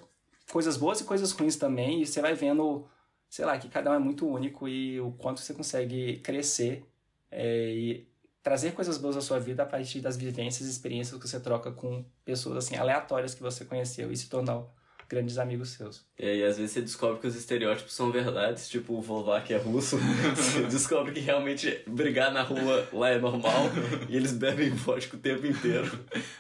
coisas 0.51 0.75
boas 0.77 0.99
e 0.99 1.05
coisas 1.05 1.31
ruins 1.31 1.55
também, 1.55 2.01
e 2.01 2.05
você 2.05 2.21
vai 2.21 2.33
vendo, 2.33 2.85
sei 3.29 3.45
lá, 3.45 3.57
que 3.57 3.69
cada 3.69 3.91
um 3.91 3.93
é 3.93 3.99
muito 3.99 4.27
único 4.27 4.67
e 4.67 4.99
o 4.99 5.11
quanto 5.13 5.39
você 5.39 5.53
consegue 5.53 6.17
crescer 6.19 6.83
é, 7.31 7.71
e 7.73 8.07
trazer 8.41 8.71
coisas 8.71 8.97
boas 8.97 9.17
à 9.17 9.21
sua 9.21 9.39
vida 9.39 9.63
a 9.63 9.65
partir 9.65 10.01
das 10.01 10.17
vivências 10.17 10.67
e 10.67 10.71
experiências 10.71 11.19
que 11.19 11.27
você 11.27 11.39
troca 11.39 11.71
com 11.71 12.05
pessoas 12.23 12.57
assim 12.57 12.75
aleatórias 12.75 13.35
que 13.35 13.41
você 13.41 13.65
conheceu 13.65 14.11
e 14.11 14.17
se 14.17 14.29
tornar 14.29 14.63
grandes 15.09 15.39
amigos 15.39 15.69
seus. 15.71 16.05
E 16.19 16.23
aí, 16.23 16.43
às 16.43 16.57
vezes, 16.57 16.71
você 16.71 16.81
descobre 16.81 17.19
que 17.19 17.27
os 17.27 17.35
estereótipos 17.35 17.93
são 17.93 18.11
verdades, 18.11 18.69
tipo 18.69 18.93
o 18.93 19.41
que 19.41 19.55
é 19.55 19.57
russo. 19.57 19.97
você 20.37 20.61
descobre 20.67 21.11
que 21.11 21.19
realmente 21.19 21.81
brigar 21.87 22.31
na 22.31 22.43
rua 22.43 22.87
lá 22.93 23.09
é 23.09 23.17
normal 23.17 23.71
e 24.07 24.15
eles 24.15 24.33
bebem 24.33 24.69
vodka 24.69 25.17
o 25.17 25.19
tempo 25.19 25.47
inteiro. 25.47 25.89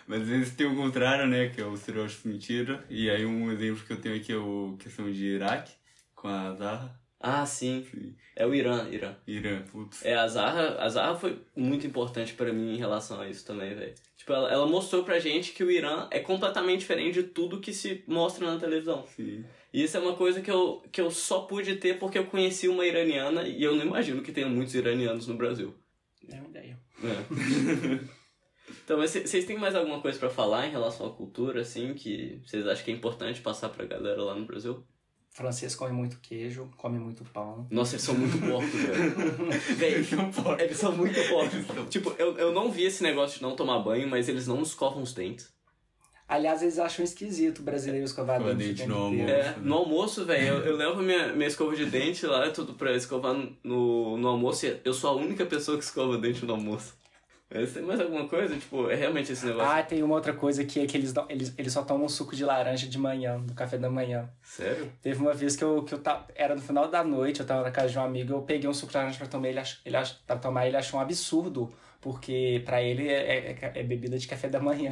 Mas 0.07 0.21
às 0.21 0.27
vezes 0.27 0.55
tem 0.55 0.67
o 0.67 0.75
contrário, 0.75 1.25
né? 1.25 1.49
Que 1.49 1.61
é 1.61 1.65
o 1.65 1.73
estereótipo 1.73 2.27
mentira. 2.27 2.85
E 2.89 3.09
aí 3.09 3.25
um 3.25 3.51
exemplo 3.51 3.83
que 3.83 3.93
eu 3.93 3.99
tenho 3.99 4.15
aqui 4.15 4.31
é 4.31 4.37
o 4.37 4.75
questão 4.77 5.11
de 5.11 5.25
Iraque, 5.25 5.73
com 6.15 6.27
a 6.27 6.53
Zahra. 6.53 6.98
Ah, 7.19 7.45
sim. 7.45 7.85
Sim. 7.91 8.15
É 8.35 8.45
o 8.45 8.55
Irã, 8.55 8.87
Irã. 8.89 9.15
Irã, 9.27 9.61
putz. 9.69 10.05
É, 10.05 10.15
a 10.15 10.25
Zahra, 10.27 10.81
a 10.81 10.87
Zahra 10.87 11.15
foi 11.15 11.37
muito 11.53 11.85
importante 11.85 12.33
pra 12.33 12.53
mim 12.53 12.73
em 12.73 12.77
relação 12.77 13.19
a 13.19 13.27
isso 13.27 13.45
também, 13.45 13.75
velho. 13.75 13.93
Tipo, 14.15 14.31
ela, 14.31 14.49
ela 14.49 14.65
mostrou 14.65 15.03
pra 15.03 15.19
gente 15.19 15.51
que 15.51 15.63
o 15.63 15.69
Irã 15.69 16.07
é 16.09 16.19
completamente 16.19 16.79
diferente 16.79 17.15
de 17.15 17.23
tudo 17.23 17.59
que 17.59 17.73
se 17.73 18.03
mostra 18.07 18.49
na 18.49 18.57
televisão. 18.57 19.05
Sim. 19.15 19.43
E 19.73 19.83
isso 19.83 19.97
é 19.97 19.99
uma 19.99 20.15
coisa 20.15 20.41
que 20.41 20.49
eu, 20.49 20.81
que 20.91 21.01
eu 21.01 21.11
só 21.11 21.41
pude 21.41 21.75
ter 21.75 21.99
porque 21.99 22.17
eu 22.17 22.25
conheci 22.25 22.69
uma 22.69 22.85
iraniana 22.85 23.43
e 23.43 23.61
eu 23.61 23.75
não 23.75 23.85
imagino 23.85 24.21
que 24.21 24.31
tenha 24.31 24.47
muitos 24.47 24.73
iranianos 24.73 25.27
no 25.27 25.35
Brasil. 25.35 25.75
É 26.29 26.35
uma 26.35 26.49
ideia. 26.49 26.79
É. 27.03 27.99
então, 28.83 28.97
vocês 28.97 29.45
têm 29.45 29.57
mais 29.57 29.75
alguma 29.75 29.99
coisa 30.01 30.17
pra 30.17 30.29
falar 30.29 30.67
em 30.67 30.71
relação 30.71 31.07
à 31.07 31.11
cultura, 31.11 31.61
assim, 31.61 31.93
que 31.93 32.41
vocês 32.45 32.65
acham 32.65 32.85
que 32.85 32.91
é 32.91 32.93
importante 32.93 33.41
passar 33.41 33.69
pra 33.69 33.85
galera 33.85 34.23
lá 34.23 34.33
no 34.33 34.45
Brasil? 34.45 34.85
Francês 35.39 35.73
come 35.73 35.93
muito 35.93 36.19
queijo, 36.21 36.69
come 36.75 36.99
muito 36.99 37.23
pão. 37.23 37.65
Nossa, 37.71 37.95
eles 37.95 38.03
são 38.03 38.13
muito 38.13 38.37
porcos, 38.37 38.73
velho. 38.75 39.77
Véi, 39.77 40.05
eles 40.59 40.77
são 40.77 40.91
muito 40.91 41.17
porcos. 41.29 41.89
tipo, 41.89 42.13
eu, 42.19 42.37
eu 42.37 42.51
não 42.51 42.69
vi 42.69 42.83
esse 42.83 43.01
negócio 43.01 43.37
de 43.37 43.43
não 43.43 43.55
tomar 43.55 43.79
banho, 43.79 44.05
mas 44.07 44.27
eles 44.27 44.45
não 44.47 44.61
escovam 44.61 45.01
os 45.01 45.13
dentes. 45.13 45.49
Aliás, 46.27 46.61
eles 46.61 46.77
acham 46.77 47.03
esquisito 47.03 47.59
o 47.59 47.63
brasileiro 47.63 48.05
escovar 48.05 48.43
dente. 48.43 48.55
dente 48.55 48.85
no 48.85 48.97
almoço. 48.97 49.31
É, 49.31 49.55
no 49.61 49.75
almoço, 49.75 50.25
velho, 50.25 50.47
eu, 50.47 50.65
eu 50.65 50.75
levo 50.75 51.01
minha, 51.01 51.33
minha 51.33 51.47
escova 51.47 51.75
de 51.75 51.85
dente 51.85 52.25
lá, 52.25 52.51
tudo 52.51 52.73
pra 52.73 52.93
escovar 52.93 53.33
no, 53.63 54.17
no 54.17 54.27
almoço 54.27 54.67
e 54.67 54.79
eu 54.83 54.93
sou 54.93 55.09
a 55.09 55.15
única 55.15 55.45
pessoa 55.45 55.77
que 55.77 55.83
escova 55.85 56.17
dente 56.17 56.45
no 56.45 56.53
almoço. 56.53 56.93
Mas 57.51 57.73
tem 57.73 57.81
mais 57.81 57.99
alguma 57.99 58.27
coisa? 58.27 58.55
Tipo, 58.55 58.89
é 58.91 58.95
realmente 58.95 59.31
esse 59.31 59.45
negócio. 59.45 59.71
Ah, 59.71 59.81
tem 59.81 60.03
uma 60.03 60.13
outra 60.13 60.33
coisa 60.33 60.63
que 60.63 60.79
é 60.79 60.85
que 60.85 60.95
eles, 60.95 61.13
eles, 61.27 61.53
eles 61.57 61.73
só 61.73 61.81
tomam 61.81 62.07
suco 62.07 62.35
de 62.35 62.45
laranja 62.45 62.87
de 62.87 62.97
manhã, 62.97 63.39
no 63.39 63.55
café 63.55 63.77
da 63.77 63.89
manhã. 63.89 64.29
Sério? 64.43 64.91
Teve 65.01 65.19
uma 65.19 65.33
vez 65.33 65.55
que 65.55 65.63
eu, 65.63 65.83
que 65.83 65.93
eu 65.93 65.99
tava, 65.99 66.27
era 66.35 66.55
no 66.55 66.61
final 66.61 66.87
da 66.87 67.03
noite, 67.03 67.39
eu 67.39 67.45
tava 67.47 67.63
na 67.63 67.71
casa 67.71 67.89
de 67.89 67.97
um 67.97 68.03
amigo, 68.03 68.33
eu 68.33 68.41
peguei 68.43 68.69
um 68.69 68.73
suco 68.73 68.91
de 68.91 68.97
laranja 68.97 69.17
pra 69.17 69.27
tomar, 69.27 69.47
ele, 69.47 69.59
ach, 69.59 69.79
ele 69.83 69.97
ach, 69.97 70.13
pra 70.27 70.37
tomar, 70.37 70.67
ele 70.67 70.77
achou 70.77 70.99
um 70.99 71.03
absurdo, 71.03 71.73
porque 71.99 72.61
pra 72.63 72.83
ele 72.83 73.07
é, 73.07 73.51
é, 73.51 73.71
é 73.75 73.83
bebida 73.83 74.17
de 74.17 74.27
café 74.27 74.47
da 74.47 74.59
manhã. 74.59 74.91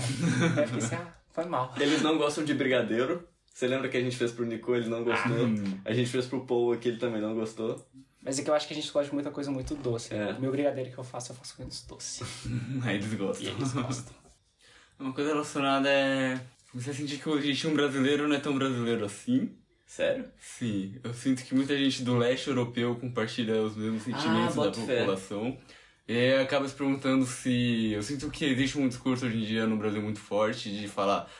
Aí 0.57 0.63
eu 0.63 0.67
fiquei 0.67 0.83
assim, 0.83 0.95
ah, 0.95 1.13
foi 1.29 1.45
mal. 1.45 1.71
Eles 1.79 2.01
não 2.01 2.17
gostam 2.17 2.43
de 2.43 2.55
brigadeiro. 2.55 3.27
Você 3.53 3.67
lembra 3.67 3.87
que 3.89 3.97
a 3.97 4.01
gente 4.01 4.15
fez 4.15 4.31
pro 4.31 4.45
Nico, 4.45 4.75
ele 4.75 4.89
não 4.89 5.03
gostou. 5.03 5.45
Hum. 5.45 5.79
A 5.85 5.93
gente 5.93 6.09
fez 6.09 6.25
pro 6.25 6.45
Paul 6.45 6.73
aqui, 6.73 6.89
ele 6.89 6.97
também 6.97 7.21
não 7.21 7.33
gostou. 7.35 7.83
Mas 8.27 8.37
é 8.37 8.43
que 8.43 8.49
eu 8.49 8.53
acho 8.53 8.67
que 8.67 8.73
a 8.73 8.75
gente 8.75 8.91
gosta 8.91 9.07
de 9.07 9.13
muita 9.13 9.31
coisa 9.31 9.49
muito 9.49 9.73
doce. 9.73 10.13
É. 10.13 10.33
O 10.33 10.41
meu 10.41 10.51
brigadeiro 10.51 10.91
que 10.91 10.97
eu 10.97 11.03
faço, 11.03 11.31
eu 11.31 11.35
faço 11.37 11.55
menos 11.57 11.81
doce. 11.83 12.25
Aí 12.83 12.95
eles 12.95 13.13
E 13.13 13.15
gostam. 13.15 13.47
eles 13.53 13.71
gostam. 13.71 14.13
Uma 14.99 15.13
coisa 15.13 15.29
relacionada 15.31 15.89
é. 15.89 16.37
Você 16.73 16.93
sentir 16.93 17.19
que 17.19 17.29
o 17.29 17.39
jeitinho 17.41 17.73
brasileiro 17.73 18.27
não 18.27 18.35
é 18.35 18.39
tão 18.39 18.53
brasileiro 18.53 19.05
assim? 19.05 19.55
Sério? 19.85 20.25
Sim, 20.37 20.95
eu 21.01 21.13
sinto 21.13 21.41
que 21.45 21.55
muita 21.55 21.77
gente 21.77 22.03
do 22.03 22.17
leste 22.17 22.49
europeu 22.49 22.93
compartilha 22.97 23.61
os 23.61 23.77
mesmos 23.77 24.03
sentimentos 24.03 24.55
da 24.55 24.63
boto 24.63 24.81
fé. 24.81 24.97
população. 24.99 25.57
E 26.05 26.33
acaba 26.33 26.67
se 26.67 26.75
perguntando 26.75 27.25
se. 27.25 27.91
Eu 27.93 28.03
sinto 28.03 28.29
que 28.29 28.43
existe 28.43 28.77
um 28.77 28.89
discurso 28.89 29.25
hoje 29.25 29.37
em 29.37 29.45
dia 29.45 29.65
no 29.65 29.77
Brasil 29.77 30.01
muito 30.01 30.19
forte 30.19 30.69
de 30.69 30.87
falar 30.89 31.31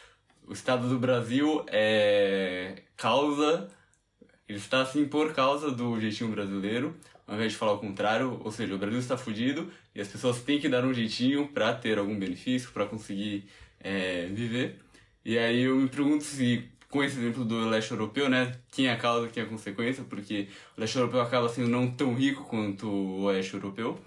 o 0.48 0.54
Estado 0.54 0.88
do 0.88 0.98
Brasil 0.98 1.66
é 1.68 2.84
causa. 2.96 3.68
Ele 4.48 4.58
está 4.58 4.82
assim 4.82 5.06
por 5.06 5.34
causa 5.34 5.70
do 5.70 6.00
jeitinho 6.00 6.30
brasileiro, 6.30 6.96
ao 7.28 7.36
invés 7.36 7.52
de 7.52 7.58
falar 7.58 7.74
o 7.74 7.80
contrário, 7.80 8.40
ou 8.44 8.52
seja, 8.52 8.74
o 8.74 8.78
Brasil 8.78 9.00
está 9.00 9.18
fudido 9.18 9.70
e 9.94 10.00
as 10.00 10.08
pessoas 10.08 10.42
têm 10.42 10.60
que 10.60 10.70
dar 10.70 10.86
um 10.86 10.94
jeitinho 10.94 11.48
para 11.50 11.74
ter 11.74 11.98
algum 11.98 12.18
benefício, 12.18 12.72
para 12.72 12.86
conseguir 12.86 13.46
é, 13.80 14.28
viver. 14.28 14.80
E 15.26 15.38
aí 15.38 15.64
eu 15.64 15.76
me 15.76 15.90
pergunto 15.90 16.24
se, 16.24 16.64
com 16.90 17.04
esse 17.04 17.18
exemplo 17.20 17.44
do 17.44 17.68
leste 17.68 17.92
europeu, 17.92 18.30
né, 18.30 18.58
quem 18.72 18.88
é 18.88 18.94
a 18.94 18.98
causa, 18.98 19.28
quem 19.28 19.44
é 19.44 19.46
a 19.46 19.50
consequência, 19.50 20.06
porque 20.06 20.48
o 20.78 20.80
leste 20.80 20.96
europeu 20.98 21.20
acaba 21.20 21.50
sendo 21.50 21.68
não 21.68 21.92
tão 21.92 22.14
rico 22.14 22.46
quanto 22.46 22.88
o 22.88 23.24
oeste 23.24 23.56
europeu. 23.56 24.00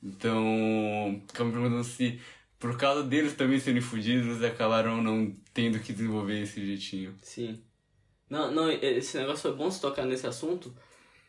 Então, 0.00 1.20
acabo 1.28 1.50
me 1.50 1.56
perguntando 1.56 1.82
se, 1.82 2.20
por 2.60 2.76
causa 2.76 3.02
deles 3.02 3.34
também 3.34 3.58
serem 3.58 3.80
fudidos, 3.80 4.26
eles 4.26 4.44
acabaram 4.44 5.02
não 5.02 5.34
tendo 5.52 5.80
que 5.80 5.92
desenvolver 5.92 6.40
esse 6.40 6.64
jeitinho. 6.64 7.16
Sim. 7.20 7.60
Não, 8.28 8.50
não, 8.50 8.70
esse 8.70 9.16
negócio 9.16 9.42
foi 9.42 9.52
bom 9.52 9.70
se 9.70 9.80
tocar 9.80 10.04
nesse 10.04 10.26
assunto, 10.26 10.72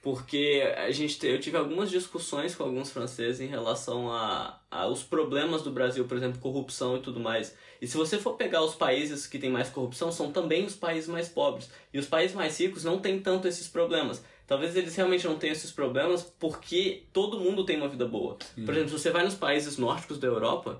porque 0.02 0.64
a 0.78 0.92
gente 0.92 1.20
te- 1.20 1.28
eu 1.28 1.40
tive 1.40 1.58
algumas 1.58 1.90
discussões 1.90 2.56
com 2.56 2.64
alguns 2.64 2.90
franceses 2.92 3.42
em 3.42 3.48
relação 3.48 4.12
a, 4.12 4.60
a 4.72 4.88
os 4.88 5.04
problemas 5.04 5.62
do 5.62 5.72
Brasil, 5.72 6.06
por 6.06 6.16
exemplo, 6.18 6.40
corrupção 6.40 6.98
e 6.98 7.02
tudo 7.02 7.20
mais. 7.20 7.56
E 7.82 7.88
se 7.88 7.98
você 7.98 8.18
for 8.18 8.36
pegar 8.36 8.62
os 8.64 8.76
países 8.76 9.28
que 9.28 9.38
têm 9.40 9.50
mais 9.50 9.70
corrupção, 9.70 10.12
são 10.12 10.32
também 10.32 10.66
os 10.66 10.76
países 10.76 11.10
mais 11.10 11.28
pobres. 11.28 11.70
E 11.94 12.00
os 12.00 12.06
países 12.06 12.36
mais 12.36 12.58
ricos 12.60 12.84
não 12.84 13.00
têm 13.00 13.20
tanto 13.20 13.48
esses 13.48 13.68
problemas. 13.68 14.24
Talvez 14.48 14.76
eles 14.76 14.96
realmente 14.96 15.28
não 15.28 15.38
tenham 15.38 15.54
esses 15.54 15.72
problemas 15.72 16.24
porque 16.40 17.04
todo 17.14 17.40
mundo 17.40 17.64
tem 17.66 17.78
uma 17.78 17.88
vida 17.88 18.06
boa. 18.06 18.38
Por 18.66 18.74
exemplo, 18.74 18.90
se 18.90 19.00
você 19.00 19.12
vai 19.12 19.24
nos 19.24 19.36
países 19.36 19.78
nórdicos 19.78 20.18
da 20.18 20.28
Europa, 20.28 20.80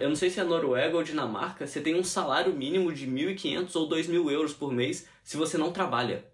eu 0.00 0.08
não 0.08 0.16
sei 0.16 0.28
se 0.30 0.40
é 0.40 0.44
Noruega 0.44 0.96
ou 0.96 1.02
Dinamarca, 1.02 1.66
você 1.66 1.80
tem 1.80 1.94
um 1.94 2.02
salário 2.02 2.52
mínimo 2.52 2.92
de 2.92 3.06
1.500 3.06 3.76
ou 3.76 3.88
2.000 3.88 4.30
euros 4.30 4.52
por 4.54 4.72
mês 4.72 5.06
se 5.26 5.36
você 5.36 5.58
não 5.58 5.72
trabalha. 5.72 6.24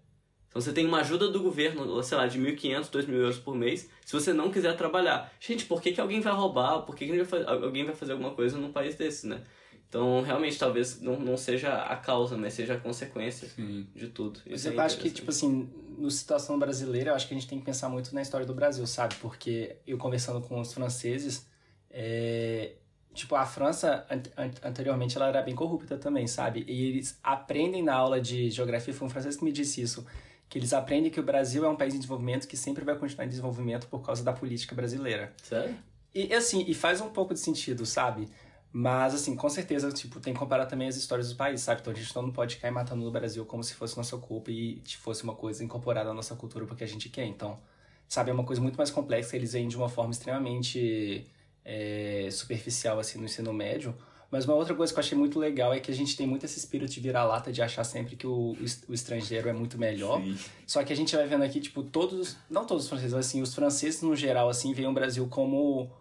Então 0.47 0.61
você 0.61 0.71
tem 0.71 0.85
uma 0.85 0.99
ajuda 0.99 1.31
do 1.31 1.41
governo, 1.41 2.01
sei 2.03 2.15
lá, 2.15 2.27
de 2.27 2.39
1.500, 2.39 2.91
2.000 2.91 3.11
euros 3.13 3.39
por 3.39 3.55
mês, 3.55 3.89
se 4.05 4.13
você 4.13 4.31
não 4.31 4.51
quiser 4.51 4.77
trabalhar. 4.77 5.33
Gente, 5.39 5.65
por 5.65 5.81
que, 5.81 5.91
que 5.91 5.99
alguém 5.99 6.21
vai 6.21 6.31
roubar? 6.31 6.83
Por 6.83 6.95
que, 6.95 7.07
que 7.07 7.35
alguém 7.47 7.85
vai 7.85 7.95
fazer 7.95 8.11
alguma 8.11 8.35
coisa 8.35 8.55
num 8.55 8.71
país 8.71 8.93
desse, 8.93 9.25
né? 9.25 9.41
Então, 9.89 10.21
realmente, 10.21 10.59
talvez 10.59 11.01
não, 11.01 11.19
não 11.19 11.35
seja 11.35 11.73
a 11.73 11.95
causa, 11.95 12.37
mas 12.37 12.53
seja 12.53 12.75
a 12.75 12.79
consequência 12.79 13.47
Sim. 13.47 13.87
de 13.95 14.09
tudo. 14.09 14.39
Mas 14.45 14.59
Isso 14.59 14.69
é 14.69 14.75
eu 14.75 14.81
acho 14.81 14.99
que, 14.99 15.09
tipo 15.09 15.31
assim, 15.31 15.71
no 15.97 16.11
situação 16.11 16.59
brasileira, 16.59 17.09
eu 17.09 17.15
acho 17.15 17.27
que 17.27 17.33
a 17.33 17.37
gente 17.37 17.49
tem 17.49 17.57
que 17.57 17.65
pensar 17.65 17.89
muito 17.89 18.13
na 18.13 18.21
história 18.21 18.45
do 18.45 18.53
Brasil, 18.53 18.85
sabe? 18.85 19.15
Porque 19.15 19.77
eu 19.87 19.97
conversando 19.97 20.39
com 20.39 20.61
os 20.61 20.71
franceses, 20.71 21.47
é... 21.89 22.73
tipo, 23.13 23.35
a 23.35 23.45
França, 23.45 24.05
an- 24.09 24.43
an- 24.45 24.51
anteriormente, 24.69 25.15
ela 25.17 25.27
era 25.27 25.41
bem 25.41 25.55
corrupta 25.55 25.97
também, 25.97 26.27
sabe? 26.27 26.65
E 26.67 26.85
eles 26.85 27.17
aprendem 27.23 27.83
na 27.83 27.93
aula 27.93 28.19
de 28.19 28.49
geografia, 28.49 28.93
foi 28.93 29.07
um 29.07 29.09
francês 29.09 29.35
que 29.37 29.43
me 29.43 29.51
disse 29.51 29.81
isso, 29.81 30.05
que 30.49 30.57
eles 30.57 30.73
aprendem 30.73 31.09
que 31.11 31.19
o 31.19 31.23
Brasil 31.23 31.65
é 31.65 31.69
um 31.69 31.75
país 31.75 31.93
em 31.93 31.97
desenvolvimento 31.97 32.47
que 32.47 32.57
sempre 32.57 32.83
vai 32.83 32.95
continuar 32.95 33.25
em 33.25 33.29
desenvolvimento 33.29 33.87
por 33.87 34.01
causa 34.01 34.23
da 34.23 34.33
política 34.33 34.75
brasileira. 34.75 35.33
Sério? 35.41 35.75
E 36.13 36.33
assim, 36.33 36.63
e 36.67 36.73
faz 36.73 37.01
um 37.01 37.09
pouco 37.09 37.33
de 37.33 37.39
sentido, 37.39 37.85
sabe? 37.85 38.27
Mas, 38.71 39.13
assim, 39.13 39.35
com 39.35 39.49
certeza, 39.49 39.91
tipo, 39.91 40.19
tem 40.19 40.33
que 40.33 40.39
comparar 40.39 40.65
também 40.65 40.87
as 40.87 40.95
histórias 40.95 41.29
do 41.29 41.35
país, 41.35 41.61
sabe? 41.61 41.81
Então 41.81 41.93
a 41.93 41.95
gente 41.95 42.15
não 42.15 42.31
pode 42.31 42.57
cair 42.57 42.71
matando 42.71 43.03
no 43.03 43.11
Brasil 43.11 43.45
como 43.45 43.63
se 43.63 43.73
fosse 43.75 43.95
nossa 43.95 44.17
culpa 44.17 44.51
e 44.51 44.81
fosse 44.99 45.23
uma 45.23 45.35
coisa 45.35 45.63
incorporada 45.63 46.09
à 46.09 46.13
nossa 46.13 46.35
cultura 46.35 46.65
porque 46.65 46.83
a 46.83 46.87
gente 46.87 47.09
quer. 47.09 47.25
Então, 47.25 47.59
sabe, 48.07 48.31
é 48.31 48.33
uma 48.33 48.43
coisa 48.43 48.61
muito 48.61 48.75
mais 48.75 48.89
complexa, 48.89 49.35
eles 49.35 49.53
vêm 49.53 49.67
de 49.67 49.77
uma 49.77 49.89
forma 49.89 50.11
extremamente 50.11 51.25
é, 51.65 52.29
superficial, 52.31 52.99
assim, 52.99 53.17
no 53.17 53.25
ensino 53.25 53.53
médio. 53.53 53.95
Mas 54.29 54.45
uma 54.45 54.55
outra 54.55 54.73
coisa 54.73 54.91
que 54.91 54.97
eu 54.97 55.03
achei 55.03 55.15
muito 55.15 55.37
legal 55.37 55.71
é 55.73 55.79
que 55.79 55.91
a 55.91 55.93
gente 55.93 56.17
tem 56.17 56.25
muito 56.25 56.43
esse 56.43 56.57
espírito 56.57 56.91
de 56.91 56.99
virar-lata, 56.99 57.51
de 57.51 57.61
achar 57.61 57.83
sempre 57.83 58.15
que 58.15 58.25
o, 58.25 58.57
o 58.87 58.93
estrangeiro 58.93 59.47
é 59.47 59.53
muito 59.53 59.77
melhor. 59.77 60.19
Sim. 60.21 60.35
Só 60.65 60.83
que 60.83 60.91
a 60.91 60.95
gente 60.95 61.15
vai 61.15 61.27
vendo 61.27 61.43
aqui, 61.43 61.61
tipo, 61.61 61.83
todos, 61.83 62.35
não 62.49 62.65
todos 62.65 62.85
os 62.85 62.89
franceses, 62.89 63.13
mas 63.13 63.27
assim, 63.27 63.43
os 63.43 63.53
franceses 63.53 64.01
no 64.01 64.15
geral, 64.15 64.49
assim, 64.49 64.73
veem 64.73 64.87
o 64.87 64.93
Brasil 64.93 65.27
como 65.27 65.91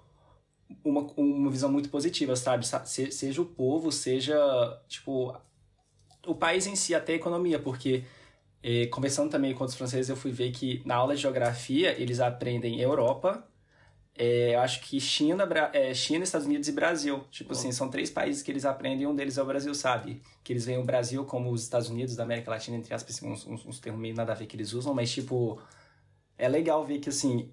uma, 0.82 1.02
uma 1.14 1.50
visão 1.50 1.70
muito 1.70 1.90
positiva, 1.90 2.34
sabe? 2.34 2.66
Se, 2.86 3.12
seja 3.12 3.42
o 3.42 3.44
povo, 3.44 3.92
seja, 3.92 4.34
tipo, 4.88 5.36
o 6.26 6.34
país 6.34 6.66
em 6.66 6.74
si, 6.74 6.94
até 6.94 7.12
a 7.12 7.16
economia, 7.16 7.58
porque 7.58 8.04
eh, 8.62 8.86
conversando 8.86 9.30
também 9.30 9.52
com 9.52 9.60
outros 9.60 9.76
franceses, 9.76 10.08
eu 10.08 10.16
fui 10.16 10.30
ver 10.30 10.52
que 10.52 10.80
na 10.84 10.94
aula 10.94 11.14
de 11.14 11.20
geografia 11.20 11.94
eles 12.00 12.20
aprendem 12.20 12.80
Europa, 12.80 13.46
é, 14.14 14.54
eu 14.54 14.60
acho 14.60 14.82
que 14.82 15.00
China, 15.00 15.48
é, 15.72 15.94
China, 15.94 16.22
Estados 16.22 16.46
Unidos 16.46 16.68
e 16.68 16.72
Brasil. 16.72 17.24
Tipo 17.30 17.50
oh. 17.50 17.52
assim, 17.52 17.72
são 17.72 17.88
três 17.88 18.10
países 18.10 18.42
que 18.42 18.50
eles 18.50 18.64
aprendem 18.64 19.02
e 19.02 19.06
um 19.06 19.14
deles 19.14 19.38
é 19.38 19.42
o 19.42 19.46
Brasil, 19.46 19.74
sabe? 19.74 20.22
Que 20.44 20.52
eles 20.52 20.66
veem 20.66 20.78
o 20.78 20.84
Brasil 20.84 21.24
como 21.24 21.50
os 21.50 21.62
Estados 21.62 21.88
Unidos 21.88 22.14
da 22.14 22.22
América 22.22 22.50
Latina, 22.50 22.76
entre 22.76 22.92
aspas, 22.92 23.16
assim, 23.16 23.26
uns, 23.26 23.46
uns, 23.46 23.64
uns 23.64 23.80
termos 23.80 24.00
meio 24.00 24.14
nada 24.14 24.32
a 24.32 24.34
ver 24.34 24.46
que 24.46 24.56
eles 24.56 24.72
usam, 24.72 24.92
mas 24.92 25.10
tipo, 25.10 25.60
é 26.36 26.48
legal 26.48 26.84
ver 26.84 26.98
que 26.98 27.08
assim, 27.08 27.50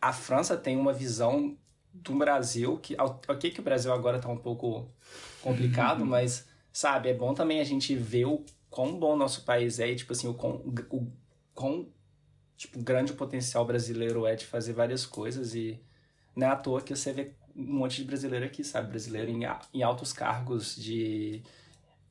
a 0.00 0.12
França 0.12 0.56
tem 0.56 0.76
uma 0.76 0.92
visão 0.92 1.56
do 1.92 2.14
Brasil, 2.16 2.78
que 2.78 2.96
ok 2.98 3.50
que 3.50 3.60
o 3.60 3.62
Brasil 3.62 3.92
agora 3.92 4.18
tá 4.18 4.28
um 4.28 4.36
pouco 4.36 4.90
complicado, 5.40 6.04
mas 6.04 6.46
sabe, 6.72 7.08
é 7.08 7.14
bom 7.14 7.32
também 7.32 7.60
a 7.60 7.64
gente 7.64 7.94
ver 7.94 8.26
o 8.26 8.44
quão 8.68 8.98
bom 8.98 9.16
nosso 9.16 9.44
país 9.44 9.78
é 9.78 9.88
e 9.90 9.96
tipo 9.96 10.12
assim, 10.12 10.26
o 10.26 10.34
quão, 10.34 10.56
o 10.90 11.12
quão 11.54 11.88
tipo, 12.56 12.80
grande 12.80 13.12
o 13.12 13.16
potencial 13.16 13.64
brasileiro 13.64 14.26
é 14.26 14.34
de 14.34 14.44
fazer 14.44 14.72
várias 14.72 15.06
coisas 15.06 15.54
e 15.54 15.80
não 16.36 16.46
é 16.46 16.50
à 16.50 16.56
toa 16.56 16.80
que 16.80 16.94
você 16.94 17.12
vê 17.12 17.32
um 17.56 17.78
monte 17.78 17.96
de 17.96 18.04
brasileiro 18.04 18.44
aqui, 18.44 18.64
sabe? 18.64 18.90
Brasileiro 18.90 19.30
em, 19.30 19.42
em 19.72 19.82
altos 19.82 20.12
cargos 20.12 20.74
de, 20.76 21.42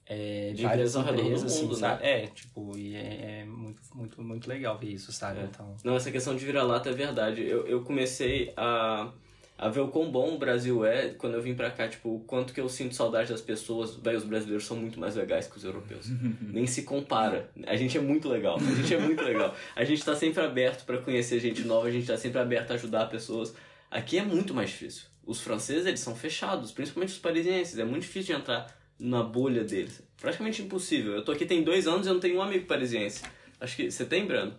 é, 0.06 0.54
de 0.54 0.64
várias 0.64 0.96
empresas, 0.96 1.44
assim, 1.44 1.64
mundo, 1.64 1.76
sabe? 1.76 2.04
Né? 2.04 2.24
É, 2.24 2.28
tipo, 2.28 2.78
e 2.78 2.96
é, 2.96 3.42
é, 3.42 3.46
muito, 3.46 3.82
muito, 3.94 4.22
muito 4.22 4.48
legal 4.48 4.78
ver 4.78 4.90
isso, 4.90 5.12
sabe? 5.12 5.40
É. 5.40 5.44
Então... 5.44 5.76
Não, 5.84 5.96
essa 5.96 6.12
questão 6.12 6.36
de 6.36 6.46
vira-lata 6.46 6.90
é 6.90 6.94
verdade. 6.94 7.42
Eu, 7.42 7.68
eu 7.68 7.82
comecei 7.84 8.54
a, 8.56 9.12
a 9.58 9.70
ver 9.70 9.82
o 9.82 9.88
quão 9.90 10.12
bom 10.12 10.36
o 10.36 10.38
Brasil 10.38 10.86
é 10.86 11.10
quando 11.10 11.36
eu 11.36 11.42
vim 11.42 11.56
pra 11.56 11.72
cá, 11.72 11.88
tipo, 11.88 12.16
o 12.16 12.20
quanto 12.22 12.54
que 12.54 12.62
eu 12.62 12.70
sinto 12.70 12.96
saudade 12.96 13.30
das 13.30 13.42
pessoas. 13.42 13.96
Véi, 13.98 14.16
os 14.16 14.24
brasileiros 14.24 14.66
são 14.66 14.78
muito 14.78 15.00
mais 15.00 15.16
legais 15.16 15.48
que 15.48 15.58
os 15.58 15.64
europeus. 15.64 16.10
Nem 16.42 16.68
se 16.68 16.84
compara. 16.84 17.50
A 17.68 17.76
gente 17.76 17.98
é 17.98 18.02
muito 18.02 18.30
legal. 18.30 18.58
A 18.58 18.76
gente 18.76 18.94
é 18.94 19.00
muito 19.00 19.22
legal. 19.24 19.54
A 19.76 19.84
gente 19.84 20.04
tá 20.04 20.16
sempre 20.16 20.44
aberto 20.44 20.86
para 20.86 20.98
conhecer 21.00 21.40
gente 21.40 21.64
nova, 21.64 21.88
a 21.88 21.92
gente 21.92 22.08
tá 22.08 22.18
sempre 22.18 22.40
aberto 22.40 22.72
a 22.72 22.74
ajudar 22.76 23.08
pessoas. 23.08 23.54
Aqui 23.94 24.18
é 24.18 24.24
muito 24.24 24.56
mais 24.56 24.72
difícil. 24.72 25.04
Os 25.24 25.40
franceses, 25.40 25.86
eles 25.86 26.00
são 26.00 26.16
fechados, 26.16 26.72
principalmente 26.72 27.12
os 27.12 27.20
parisienses. 27.20 27.78
É 27.78 27.86
muito 27.86 28.02
difícil 28.02 28.36
de 28.36 28.42
entrar 28.42 28.76
na 29.00 29.22
bolha 29.22 29.64
deles. 29.64 30.02
Praticamente 30.20 30.64
impossível. 30.64 31.14
Eu 31.14 31.24
tô 31.24 31.32
aqui 31.32 31.46
tem 31.46 31.64
dois 31.64 31.88
anos 31.88 32.08
e 32.08 32.10
eu 32.10 32.14
não 32.16 32.20
tenho 32.20 32.38
um 32.38 32.42
amigo 32.42 32.66
parisiense. 32.66 33.24
Acho 33.60 33.76
que... 33.76 33.92
Você 33.92 34.04
tem, 34.04 34.26
Brano? 34.26 34.56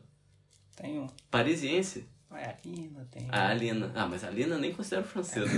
Tenho. 0.76 1.09
Parisiense? 1.32 2.07
É, 2.32 2.47
a 2.47 2.57
Lina 2.64 3.09
tem. 3.11 3.28
Ah, 3.28 3.49
a 3.49 3.55
Lina. 3.55 3.93
Ah, 3.95 4.07
mas 4.07 4.22
a 4.24 4.30
Lina 4.30 4.57
nem 4.57 4.72
considero 4.72 5.05
francesa. 5.05 5.51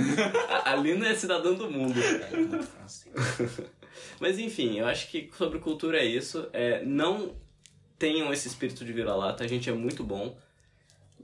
a, 0.48 0.72
a 0.72 0.76
Lina 0.76 1.08
é 1.08 1.14
cidadã 1.14 1.52
do 1.52 1.70
mundo. 1.70 1.98
É, 2.00 2.36
muito 2.36 2.62
francesa. 2.62 3.70
mas 4.20 4.38
enfim, 4.38 4.78
eu 4.78 4.86
acho 4.86 5.10
que 5.10 5.30
sobre 5.36 5.58
cultura 5.58 5.98
é 5.98 6.04
isso. 6.04 6.48
É, 6.52 6.84
não 6.84 7.36
tenham 7.98 8.32
esse 8.32 8.48
espírito 8.48 8.84
de 8.84 8.92
vira-lata. 8.92 9.44
A 9.44 9.46
gente 9.46 9.68
é 9.70 9.72
muito 9.72 10.02
bom. 10.02 10.36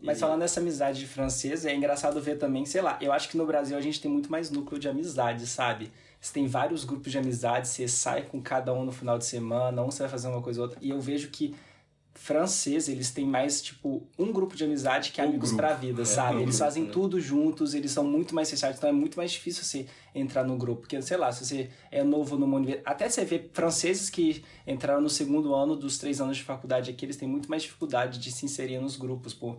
Mas 0.03 0.19
falando 0.19 0.41
dessa 0.41 0.61
amizade 0.61 0.99
de 0.99 1.07
francês, 1.07 1.65
é 1.65 1.75
engraçado 1.75 2.21
ver 2.21 2.37
também, 2.37 2.67
sei 2.67 2.83
lá, 2.83 2.99
eu 3.01 3.13
acho 3.13 3.29
que 3.29 3.37
no 3.37 3.47
Brasil 3.47 3.77
a 3.77 3.81
gente 3.81 4.01
tem 4.01 4.11
muito 4.11 4.31
mais 4.31 4.51
núcleo 4.51 4.79
de 4.79 4.89
amizade, 4.89 5.47
sabe? 5.47 5.93
Você 6.21 6.33
tem 6.33 6.47
vários 6.47 6.85
grupos 6.85 7.11
de 7.11 7.19
amizade, 7.19 7.69
você 7.69 7.87
sai 7.89 8.23
com 8.23 8.41
cada 8.41 8.73
um 8.73 8.85
no 8.85 8.93
final 8.93 9.19
de 9.19 9.25
semana, 9.25 9.83
um 9.83 9.91
você 9.91 10.03
vai 10.03 10.09
fazer 10.09 10.29
uma 10.29 10.43
coisa 10.43 10.61
ou 10.61 10.67
outra. 10.67 10.79
E 10.83 10.91
eu 10.91 11.01
vejo 11.01 11.31
que 11.31 11.55
francês, 12.15 12.89
eles 12.89 13.11
têm 13.11 13.27
mais, 13.27 13.63
tipo, 13.63 14.07
um 14.19 14.31
grupo 14.33 14.55
de 14.55 14.65
amizade 14.65 15.11
que 15.13 15.21
um 15.21 15.25
amigos 15.25 15.51
grupo. 15.51 15.63
pra 15.63 15.75
vida, 15.75 16.03
é, 16.03 16.05
sabe? 16.05 16.37
Um 16.37 16.43
eles 16.43 16.57
grupo, 16.57 16.59
fazem 16.59 16.85
né? 16.85 16.91
tudo 16.93 17.21
juntos, 17.21 17.75
eles 17.75 17.91
são 17.91 18.05
muito 18.05 18.35
mais 18.35 18.51
fechados, 18.51 18.77
então 18.79 18.91
é 18.91 18.93
muito 18.93 19.17
mais 19.17 19.33
difícil 19.33 19.65
você 19.65 19.87
entrar 20.15 20.45
no 20.45 20.57
grupo. 20.57 20.83
Porque, 20.83 21.01
sei 21.01 21.17
lá, 21.17 21.33
se 21.33 21.45
você 21.45 21.71
é 21.91 22.05
novo 22.05 22.37
numa 22.37 22.57
universidade... 22.57 22.95
Até 22.95 23.09
você 23.09 23.25
vê 23.25 23.49
franceses 23.53 24.11
que 24.11 24.45
entraram 24.67 25.01
no 25.01 25.11
segundo 25.11 25.55
ano 25.55 25.75
dos 25.75 25.99
três 25.99 26.21
anos 26.21 26.37
de 26.37 26.45
faculdade 26.45 26.91
aqui, 26.91 27.07
eles 27.07 27.17
têm 27.17 27.29
muito 27.29 27.49
mais 27.49 27.63
dificuldade 27.63 28.19
de 28.19 28.31
se 28.31 28.45
inserir 28.45 28.79
nos 28.79 28.97
grupos, 28.97 29.33
por 29.33 29.59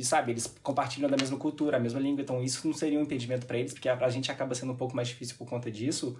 e 0.00 0.04
sabe, 0.04 0.32
eles 0.32 0.46
compartilham 0.62 1.10
da 1.10 1.16
mesma 1.18 1.36
cultura, 1.36 1.76
a 1.76 1.80
mesma 1.80 2.00
língua, 2.00 2.22
então 2.22 2.42
isso 2.42 2.66
não 2.66 2.72
seria 2.72 2.98
um 2.98 3.02
impedimento 3.02 3.44
para 3.44 3.58
eles, 3.58 3.74
porque 3.74 3.86
a, 3.86 3.94
a 3.94 4.08
gente 4.08 4.32
acaba 4.32 4.54
sendo 4.54 4.72
um 4.72 4.74
pouco 4.74 4.96
mais 4.96 5.08
difícil 5.08 5.36
por 5.36 5.46
conta 5.46 5.70
disso. 5.70 6.18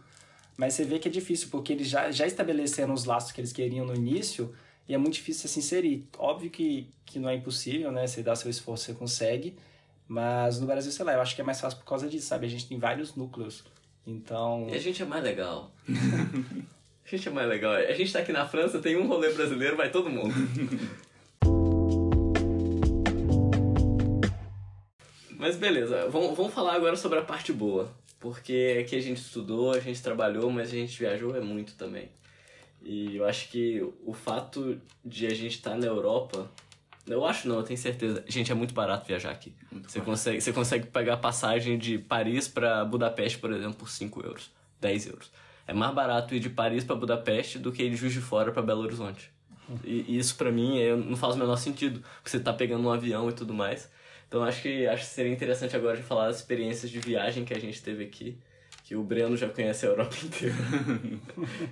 Mas 0.54 0.74
você 0.74 0.84
vê 0.84 0.98
que 0.98 1.08
é 1.08 1.10
difícil, 1.10 1.48
porque 1.50 1.72
eles 1.72 1.88
já, 1.88 2.10
já 2.10 2.26
estabeleceram 2.26 2.92
os 2.92 3.06
laços 3.06 3.32
que 3.32 3.40
eles 3.40 3.54
queriam 3.54 3.86
no 3.86 3.94
início, 3.94 4.54
e 4.86 4.92
é 4.92 4.98
muito 4.98 5.14
difícil 5.14 5.48
se 5.48 5.60
inserir. 5.60 6.06
Óbvio 6.18 6.50
que, 6.50 6.90
que 7.06 7.18
não 7.18 7.30
é 7.30 7.34
impossível, 7.36 7.90
né? 7.90 8.06
Você 8.06 8.22
dá 8.22 8.36
seu 8.36 8.50
esforço, 8.50 8.84
você 8.84 8.92
consegue. 8.92 9.56
Mas 10.06 10.60
no 10.60 10.66
Brasil, 10.66 10.92
sei 10.92 11.06
lá, 11.06 11.14
eu 11.14 11.22
acho 11.22 11.34
que 11.34 11.40
é 11.40 11.44
mais 11.44 11.58
fácil 11.58 11.78
por 11.78 11.86
causa 11.86 12.06
disso, 12.06 12.26
sabe? 12.26 12.44
A 12.44 12.50
gente 12.50 12.68
tem 12.68 12.78
vários 12.78 13.14
núcleos. 13.14 13.64
Então. 14.06 14.66
E 14.68 14.74
a 14.74 14.78
gente 14.78 15.02
é 15.02 15.06
mais 15.06 15.24
legal. 15.24 15.72
a 15.88 17.08
gente 17.08 17.28
é 17.28 17.30
mais 17.30 17.48
legal. 17.48 17.72
A 17.72 17.92
gente 17.94 18.12
tá 18.12 18.18
aqui 18.18 18.32
na 18.32 18.46
França, 18.46 18.78
tem 18.78 18.98
um 18.98 19.06
rolê 19.06 19.30
brasileiro, 19.30 19.74
vai 19.74 19.90
todo 19.90 20.10
mundo. 20.10 20.34
Mas 25.40 25.56
beleza, 25.56 26.06
vamos, 26.10 26.36
vamos 26.36 26.52
falar 26.52 26.74
agora 26.74 26.94
sobre 26.96 27.18
a 27.18 27.22
parte 27.22 27.50
boa. 27.50 27.90
Porque 28.20 28.76
aqui 28.78 28.94
a 28.94 29.00
gente 29.00 29.22
estudou, 29.22 29.72
a 29.72 29.80
gente 29.80 30.02
trabalhou, 30.02 30.50
mas 30.50 30.68
a 30.68 30.72
gente 30.72 30.98
viajou 30.98 31.34
é 31.34 31.40
muito 31.40 31.72
também. 31.76 32.10
E 32.82 33.16
eu 33.16 33.24
acho 33.24 33.48
que 33.48 33.82
o 34.04 34.12
fato 34.12 34.78
de 35.02 35.26
a 35.26 35.30
gente 35.30 35.56
estar 35.56 35.70
tá 35.70 35.76
na 35.78 35.86
Europa. 35.86 36.46
Eu 37.06 37.24
acho 37.24 37.48
não, 37.48 37.56
eu 37.56 37.62
tenho 37.62 37.78
certeza. 37.78 38.22
Gente, 38.28 38.52
é 38.52 38.54
muito 38.54 38.74
barato 38.74 39.06
viajar 39.06 39.30
aqui. 39.30 39.54
Muito 39.72 39.90
você, 39.90 40.00
consegue, 40.02 40.40
você 40.42 40.52
consegue 40.52 40.86
pegar 40.86 41.16
passagem 41.16 41.78
de 41.78 41.98
Paris 41.98 42.46
para 42.46 42.84
Budapeste, 42.84 43.38
por 43.38 43.50
exemplo, 43.50 43.76
por 43.76 43.88
5 43.88 44.22
euros, 44.22 44.50
10 44.78 45.06
euros. 45.06 45.30
É 45.66 45.72
mais 45.72 45.94
barato 45.94 46.34
ir 46.34 46.40
de 46.40 46.50
Paris 46.50 46.84
para 46.84 46.96
Budapeste 46.96 47.58
do 47.58 47.72
que 47.72 47.82
ir 47.82 47.88
de 47.88 47.96
Juiz 47.96 48.12
de 48.12 48.20
Fora 48.20 48.52
para 48.52 48.60
Belo 48.60 48.82
Horizonte. 48.82 49.32
E, 49.84 50.18
isso 50.18 50.36
para 50.36 50.52
mim 50.52 50.78
é, 50.78 50.94
não 50.94 51.16
faz 51.16 51.34
o 51.34 51.38
menor 51.38 51.56
sentido, 51.56 52.00
porque 52.16 52.28
você 52.28 52.38
tá 52.38 52.52
pegando 52.52 52.86
um 52.86 52.92
avião 52.92 53.30
e 53.30 53.32
tudo 53.32 53.54
mais. 53.54 53.88
Então 54.30 54.44
acho 54.44 54.62
que, 54.62 54.86
acho 54.86 55.02
que 55.02 55.10
seria 55.10 55.32
interessante 55.32 55.74
agora 55.74 55.96
de 55.96 56.04
falar 56.04 56.28
das 56.28 56.36
experiências 56.36 56.88
de 56.88 57.00
viagem 57.00 57.44
que 57.44 57.52
a 57.52 57.58
gente 57.58 57.82
teve 57.82 58.04
aqui. 58.04 58.38
Que 58.84 58.94
o 58.94 59.02
Breno 59.02 59.36
já 59.36 59.48
conhece 59.48 59.84
a 59.84 59.88
Europa 59.88 60.14
inteira. 60.22 60.54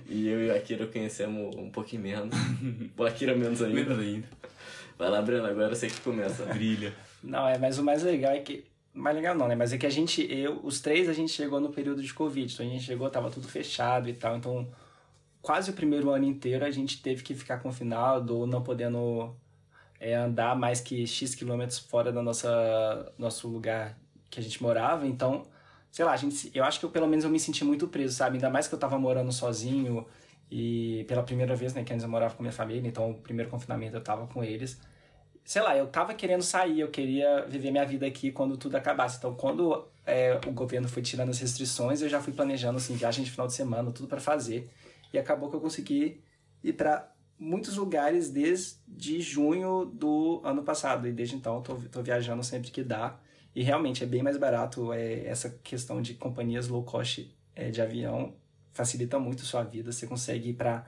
e 0.09 0.27
eu 0.27 0.41
e 0.41 0.49
o 0.49 0.55
Akira 0.55 0.85
conhecemos 0.85 1.55
um 1.55 1.69
pouquinho 1.69 2.01
menos. 2.01 2.35
O 2.97 3.03
Akira 3.05 3.33
menos 3.33 3.61
ainda. 3.61 3.75
Menos 3.75 3.99
ainda. 3.99 4.27
Vai 4.97 5.09
lá, 5.09 5.21
Breno, 5.21 5.45
agora 5.45 5.73
você 5.73 5.87
que 5.87 6.01
começa. 6.01 6.43
Brilha. 6.47 6.93
Não, 7.23 7.47
é, 7.47 7.57
mas 7.57 7.77
o 7.77 7.83
mais 7.83 8.03
legal 8.03 8.33
é 8.33 8.39
que. 8.39 8.65
Mais 8.93 9.15
legal 9.15 9.37
não, 9.37 9.47
né? 9.47 9.55
Mas 9.55 9.71
é 9.71 9.77
que 9.77 9.85
a 9.85 9.89
gente, 9.89 10.21
eu, 10.29 10.59
os 10.61 10.81
três, 10.81 11.07
a 11.07 11.13
gente 11.13 11.31
chegou 11.31 11.61
no 11.61 11.69
período 11.69 12.03
de 12.03 12.13
Covid. 12.13 12.53
Então 12.53 12.65
a 12.65 12.69
gente 12.69 12.83
chegou, 12.83 13.09
tava 13.09 13.31
tudo 13.31 13.47
fechado 13.47 14.09
e 14.09 14.13
tal. 14.13 14.35
Então, 14.35 14.67
quase 15.41 15.71
o 15.71 15.73
primeiro 15.73 16.09
ano 16.09 16.25
inteiro 16.25 16.65
a 16.65 16.71
gente 16.71 17.01
teve 17.01 17.23
que 17.23 17.33
ficar 17.33 17.59
confinado 17.59 18.37
ou 18.37 18.45
não 18.45 18.61
podendo 18.61 19.33
é 19.99 20.15
andar 20.15 20.55
mais 20.55 20.79
que 20.79 21.05
X 21.05 21.35
quilômetros 21.35 21.79
fora 21.79 22.11
do 22.11 22.21
nosso 22.21 23.47
lugar 23.47 23.97
que 24.29 24.39
a 24.39 24.43
gente 24.43 24.61
morava. 24.61 25.05
Então, 25.05 25.45
sei 25.91 26.05
lá, 26.05 26.13
a 26.13 26.17
gente, 26.17 26.51
eu 26.53 26.63
acho 26.63 26.79
que 26.79 26.85
eu, 26.85 26.89
pelo 26.89 27.07
menos 27.07 27.25
eu 27.25 27.31
me 27.31 27.39
senti 27.39 27.65
muito 27.65 27.87
preso, 27.87 28.15
sabe? 28.15 28.35
Ainda 28.35 28.49
mais 28.49 28.67
que 28.67 28.73
eu 28.73 28.79
tava 28.79 28.97
morando 28.97 29.31
sozinho 29.31 30.05
e 30.49 31.03
pela 31.07 31.23
primeira 31.23 31.55
vez, 31.55 31.73
né, 31.73 31.83
que 31.83 31.93
antes 31.93 32.03
eu 32.03 32.09
morava 32.09 32.33
com 32.35 32.41
minha 32.41 32.53
família, 32.53 32.87
então 32.87 33.11
o 33.11 33.15
primeiro 33.15 33.51
confinamento 33.51 33.95
eu 33.97 34.01
tava 34.01 34.25
com 34.27 34.43
eles. 34.43 34.79
Sei 35.43 35.61
lá, 35.61 35.75
eu 35.75 35.87
tava 35.87 36.13
querendo 36.13 36.43
sair, 36.43 36.79
eu 36.79 36.89
queria 36.89 37.45
viver 37.47 37.71
minha 37.71 37.85
vida 37.85 38.05
aqui 38.05 38.31
quando 38.31 38.55
tudo 38.55 38.75
acabasse. 38.75 39.17
Então, 39.17 39.33
quando 39.33 39.87
é, 40.05 40.39
o 40.47 40.51
governo 40.51 40.87
foi 40.87 41.01
tirando 41.01 41.29
as 41.29 41.39
restrições, 41.39 42.01
eu 42.01 42.09
já 42.09 42.21
fui 42.21 42.33
planejando, 42.33 42.77
assim, 42.77 42.95
viagem 42.95 43.23
de 43.23 43.31
final 43.31 43.47
de 43.47 43.53
semana, 43.53 43.91
tudo 43.91 44.07
para 44.07 44.19
fazer. 44.19 44.69
E 45.11 45.17
acabou 45.17 45.49
que 45.49 45.55
eu 45.55 45.59
consegui 45.59 46.21
ir 46.63 46.73
para 46.73 47.11
muitos 47.39 47.77
lugares 47.77 48.29
desde 48.29 49.21
junho 49.21 49.85
do 49.85 50.41
ano 50.43 50.61
passado. 50.63 51.07
E 51.07 51.11
desde 51.11 51.35
então 51.35 51.61
tô, 51.61 51.75
tô 51.75 52.03
viajando 52.03 52.43
sempre 52.43 52.69
que 52.69 52.83
dá. 52.83 53.17
E 53.55 53.63
realmente 53.63 54.03
é 54.03 54.07
bem 54.07 54.21
mais 54.21 54.37
barato. 54.37 54.91
É, 54.91 55.25
essa 55.25 55.49
questão 55.63 56.01
de 56.01 56.13
companhias 56.15 56.67
low 56.67 56.83
cost 56.83 57.33
é, 57.55 57.71
de 57.71 57.81
avião 57.81 58.35
facilita 58.71 59.17
muito 59.17 59.43
a 59.43 59.45
sua 59.45 59.63
vida. 59.63 59.91
Você 59.91 60.05
consegue 60.05 60.49
ir 60.49 60.53
para 60.53 60.85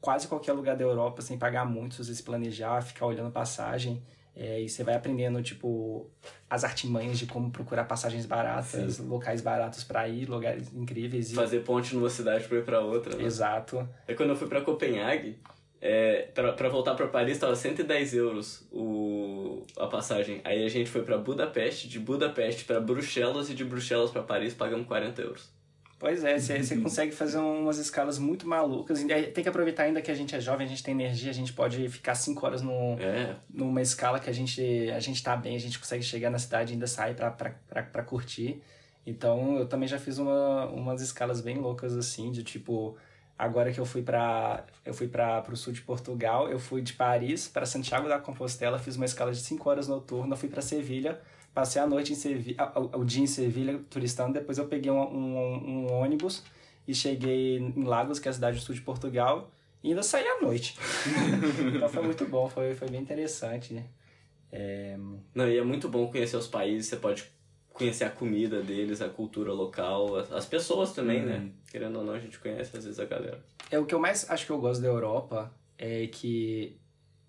quase 0.00 0.26
qualquer 0.26 0.52
lugar 0.52 0.76
da 0.76 0.84
Europa 0.84 1.22
sem 1.22 1.38
pagar 1.38 1.64
muito, 1.64 2.04
se 2.04 2.14
você 2.14 2.22
planejar, 2.22 2.82
ficar 2.82 3.06
olhando 3.06 3.30
passagem. 3.30 4.02
É, 4.34 4.62
e 4.62 4.68
você 4.68 4.82
vai 4.82 4.94
aprendendo, 4.94 5.42
tipo, 5.42 6.10
as 6.48 6.64
artimanhas 6.64 7.18
de 7.18 7.26
como 7.26 7.50
procurar 7.50 7.84
passagens 7.84 8.24
baratas, 8.24 8.94
Sim. 8.94 9.06
locais 9.06 9.42
baratos 9.42 9.84
para 9.84 10.08
ir, 10.08 10.26
lugares 10.26 10.72
incríveis. 10.72 11.30
E... 11.30 11.34
Fazer 11.34 11.60
ponte 11.60 11.94
numa 11.94 12.08
cidade 12.08 12.48
para 12.48 12.58
ir 12.58 12.64
para 12.64 12.80
outra. 12.80 13.14
Né? 13.14 13.24
Exato. 13.24 13.86
É 14.08 14.14
quando 14.14 14.30
eu 14.30 14.36
fui 14.36 14.48
para 14.48 14.62
Copenhague, 14.62 15.38
é, 15.84 16.28
para 16.32 16.68
voltar 16.68 16.94
para 16.94 17.08
Paris 17.08 17.38
tava 17.38 17.56
110 17.56 18.14
euros 18.14 18.64
o, 18.70 19.66
a 19.76 19.88
passagem. 19.88 20.40
Aí 20.44 20.64
a 20.64 20.68
gente 20.68 20.88
foi 20.88 21.02
para 21.02 21.18
Budapeste, 21.18 21.88
de 21.88 21.98
Budapeste 21.98 22.64
para 22.64 22.80
Bruxelas 22.80 23.50
e 23.50 23.54
de 23.54 23.64
Bruxelas 23.64 24.12
para 24.12 24.22
Paris 24.22 24.54
pagamos 24.54 24.86
40 24.86 25.20
euros. 25.20 25.50
Pois 25.98 26.24
é, 26.24 26.38
você 26.38 26.76
consegue 26.78 27.12
fazer 27.12 27.38
umas 27.38 27.78
escalas 27.78 28.16
muito 28.16 28.46
malucas. 28.46 29.04
Tem 29.34 29.42
que 29.42 29.48
aproveitar 29.48 29.84
ainda 29.84 30.00
que 30.00 30.10
a 30.10 30.14
gente 30.14 30.36
é 30.36 30.40
jovem, 30.40 30.66
a 30.66 30.68
gente 30.68 30.84
tem 30.84 30.94
energia, 30.94 31.30
a 31.30 31.34
gente 31.34 31.52
pode 31.52 31.88
ficar 31.88 32.14
5 32.14 32.46
horas 32.46 32.62
no, 32.62 32.96
é. 33.00 33.36
numa 33.52 33.82
escala 33.82 34.20
que 34.20 34.30
a 34.30 34.32
gente, 34.32 34.62
a 34.90 35.00
gente 35.00 35.20
tá 35.20 35.36
bem, 35.36 35.56
a 35.56 35.60
gente 35.60 35.80
consegue 35.80 36.02
chegar 36.02 36.30
na 36.30 36.38
cidade 36.38 36.72
e 36.72 36.74
ainda 36.74 36.86
sair 36.86 37.14
pra 37.14 38.02
curtir. 38.04 38.62
Então 39.04 39.58
eu 39.58 39.66
também 39.66 39.88
já 39.88 39.98
fiz 39.98 40.18
uma, 40.18 40.66
umas 40.66 41.02
escalas 41.02 41.40
bem 41.40 41.58
loucas 41.58 41.96
assim, 41.96 42.30
de 42.30 42.44
tipo, 42.44 42.96
agora 43.44 43.72
que 43.72 43.80
eu 43.80 43.84
fui 43.84 44.02
para 44.02 44.64
eu 44.84 44.94
fui 44.94 45.08
para 45.08 45.44
o 45.50 45.56
sul 45.56 45.72
de 45.72 45.80
Portugal, 45.80 46.48
eu 46.48 46.58
fui 46.58 46.82
de 46.82 46.92
Paris 46.92 47.48
para 47.48 47.66
Santiago 47.66 48.08
da 48.08 48.18
Compostela, 48.18 48.78
fiz 48.78 48.96
uma 48.96 49.04
escala 49.04 49.32
de 49.32 49.40
5 49.40 49.68
horas 49.68 49.88
noturna, 49.88 50.36
fui 50.36 50.48
para 50.48 50.62
Sevilha 50.62 51.20
Passei 51.54 51.82
a 51.82 51.86
noite 51.86 52.12
em 52.12 52.16
Sevilha, 52.16 52.72
o 52.94 53.04
dia 53.04 53.22
em 53.22 53.26
Sevilha 53.26 53.78
turistando, 53.90 54.32
depois 54.32 54.56
eu 54.56 54.66
peguei 54.66 54.90
um, 54.90 55.02
um, 55.02 55.84
um, 55.86 55.92
ônibus 55.92 56.42
e 56.88 56.94
cheguei 56.94 57.58
em 57.58 57.84
Lagos, 57.84 58.18
que 58.18 58.26
é 58.26 58.30
a 58.30 58.32
cidade 58.32 58.56
do 58.56 58.62
sul 58.62 58.74
de 58.74 58.80
Portugal, 58.80 59.50
e 59.84 59.90
ainda 59.90 60.02
saí 60.02 60.26
à 60.26 60.40
noite. 60.40 60.78
então 61.76 61.88
foi 61.90 62.02
muito 62.02 62.24
bom, 62.26 62.48
foi, 62.48 62.74
foi 62.74 62.88
bem 62.88 63.02
interessante. 63.02 63.84
É... 64.50 64.96
Não, 65.34 65.46
e 65.46 65.58
é 65.58 65.62
muito 65.62 65.90
bom 65.90 66.10
conhecer 66.10 66.38
os 66.38 66.48
países, 66.48 66.86
você 66.86 66.96
pode 66.96 67.30
conhecer 67.72 68.04
a 68.04 68.10
comida 68.10 68.62
deles, 68.62 69.00
a 69.00 69.08
cultura 69.08 69.52
local, 69.52 70.16
as 70.16 70.46
pessoas 70.46 70.92
também, 70.92 71.22
né? 71.22 71.38
Uhum. 71.38 71.52
Querendo 71.70 71.98
ou 71.98 72.04
não, 72.04 72.12
a 72.14 72.18
gente 72.18 72.38
conhece 72.38 72.76
às 72.76 72.84
vezes 72.84 73.00
a 73.00 73.04
galera. 73.04 73.42
É 73.70 73.78
o 73.78 73.86
que 73.86 73.94
eu 73.94 73.98
mais 73.98 74.28
acho 74.30 74.46
que 74.46 74.52
eu 74.52 74.60
gosto 74.60 74.80
da 74.80 74.88
Europa 74.88 75.52
é 75.78 76.06
que 76.06 76.76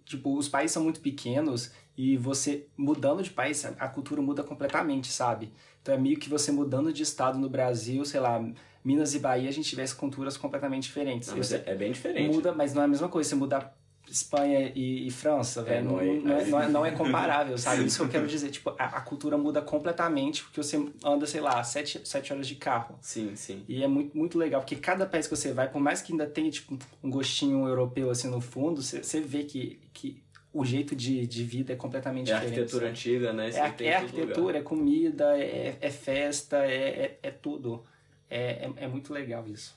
tipo, 0.06 0.38
os 0.38 0.48
países 0.48 0.74
são 0.74 0.84
muito 0.84 1.00
pequenos 1.00 1.72
e 1.98 2.18
você 2.18 2.68
mudando 2.76 3.22
de 3.24 3.30
país, 3.30 3.64
a 3.66 3.88
cultura 3.88 4.22
muda 4.22 4.44
completamente, 4.44 5.12
sabe? 5.12 5.52
Então 5.82 5.94
é 5.94 5.98
meio 5.98 6.18
que 6.18 6.30
você 6.30 6.52
mudando 6.52 6.92
de 6.92 7.04
estado 7.04 7.38
no 7.38 7.50
Brasil, 7.50 8.04
sei 8.06 8.20
lá, 8.20 8.44
Minas 8.84 9.14
e 9.14 9.20
Bahia, 9.20 9.50
a 9.50 9.54
gente 9.54 9.70
tivesse 9.70 9.96
culturas 9.96 10.36
completamente 10.36 10.84
diferentes. 10.84 11.30
Não, 11.30 11.38
é, 11.38 11.72
é 11.72 11.76
bem 11.76 11.92
diferente. 11.92 12.34
Muda, 12.34 12.52
mas 12.52 12.74
não 12.74 12.82
é 12.82 12.86
a 12.86 12.88
mesma 12.88 13.08
coisa. 13.08 13.30
Você 13.30 13.36
mudar 13.36 13.78
Espanha 14.14 14.72
e, 14.76 15.08
e 15.08 15.12
França, 15.12 15.62
é, 15.62 15.64
velho, 15.64 15.86
não, 15.86 16.00
é, 16.00 16.06
não, 16.06 16.12
é, 16.14 16.46
não, 16.46 16.62
é, 16.62 16.68
não, 16.70 16.86
é, 16.86 16.92
comparável, 16.92 17.58
sabe? 17.58 17.86
Isso 17.86 17.98
que 17.98 18.04
eu 18.04 18.10
quero 18.10 18.28
dizer. 18.28 18.52
Tipo, 18.52 18.70
a, 18.78 18.86
a, 18.86 19.02
cultura 19.02 19.38
muda 19.40 19.60
completamente 19.60 20.44
porque 20.44 20.62
você 20.62 20.86
anda, 21.04 21.26
sei 21.26 21.42
lá, 21.42 21.64
sete, 21.64 22.00
sete 22.06 22.32
horas 22.32 22.48
de 22.48 22.56
carro. 22.56 22.98
Sim, 23.02 23.36
sim. 23.36 23.66
E 23.68 23.84
é 23.84 23.88
muito, 23.88 24.16
muito 24.16 24.38
legal, 24.38 24.62
porque 24.62 24.76
cada 24.76 25.08
país 25.08 25.26
que 25.26 25.36
você 25.36 25.52
vai, 25.52 25.68
por 25.68 25.82
mais 25.82 26.02
que 26.02 26.12
ainda 26.12 26.28
tenha, 26.28 26.52
tipo, 26.52 26.78
um 27.04 27.10
gostinho 27.10 27.68
europeu, 27.68 28.12
assim, 28.12 28.30
no 28.30 28.40
fundo, 28.40 28.84
você, 28.84 29.02
você 29.02 29.20
vê 29.20 29.44
que, 29.46 29.80
que 29.92 30.22
o 30.54 30.64
jeito 30.64 30.96
de, 30.96 31.26
de 31.26 31.44
vida 31.44 31.74
é 31.74 31.76
completamente 31.76 32.32
é 32.32 32.36
diferente. 32.36 32.60
É 32.60 32.62
arquitetura 32.62 32.86
sabe? 32.86 32.92
antiga, 32.92 33.34
né? 33.34 33.50
Isso 33.50 33.58
é, 33.58 33.86
é 33.88 33.96
arquitetura, 33.96 34.58
é 34.60 34.62
comida, 34.62 35.38
é, 35.40 35.78
é 35.82 35.90
festa, 35.90 36.58
é, 36.58 36.76
é, 36.78 37.20
é 37.24 37.32
tudo. 37.32 37.84
É, 38.30 38.66
é, 38.66 38.74
é, 38.78 38.88
muito 38.88 39.12
legal 39.12 39.48
isso. 39.48 39.76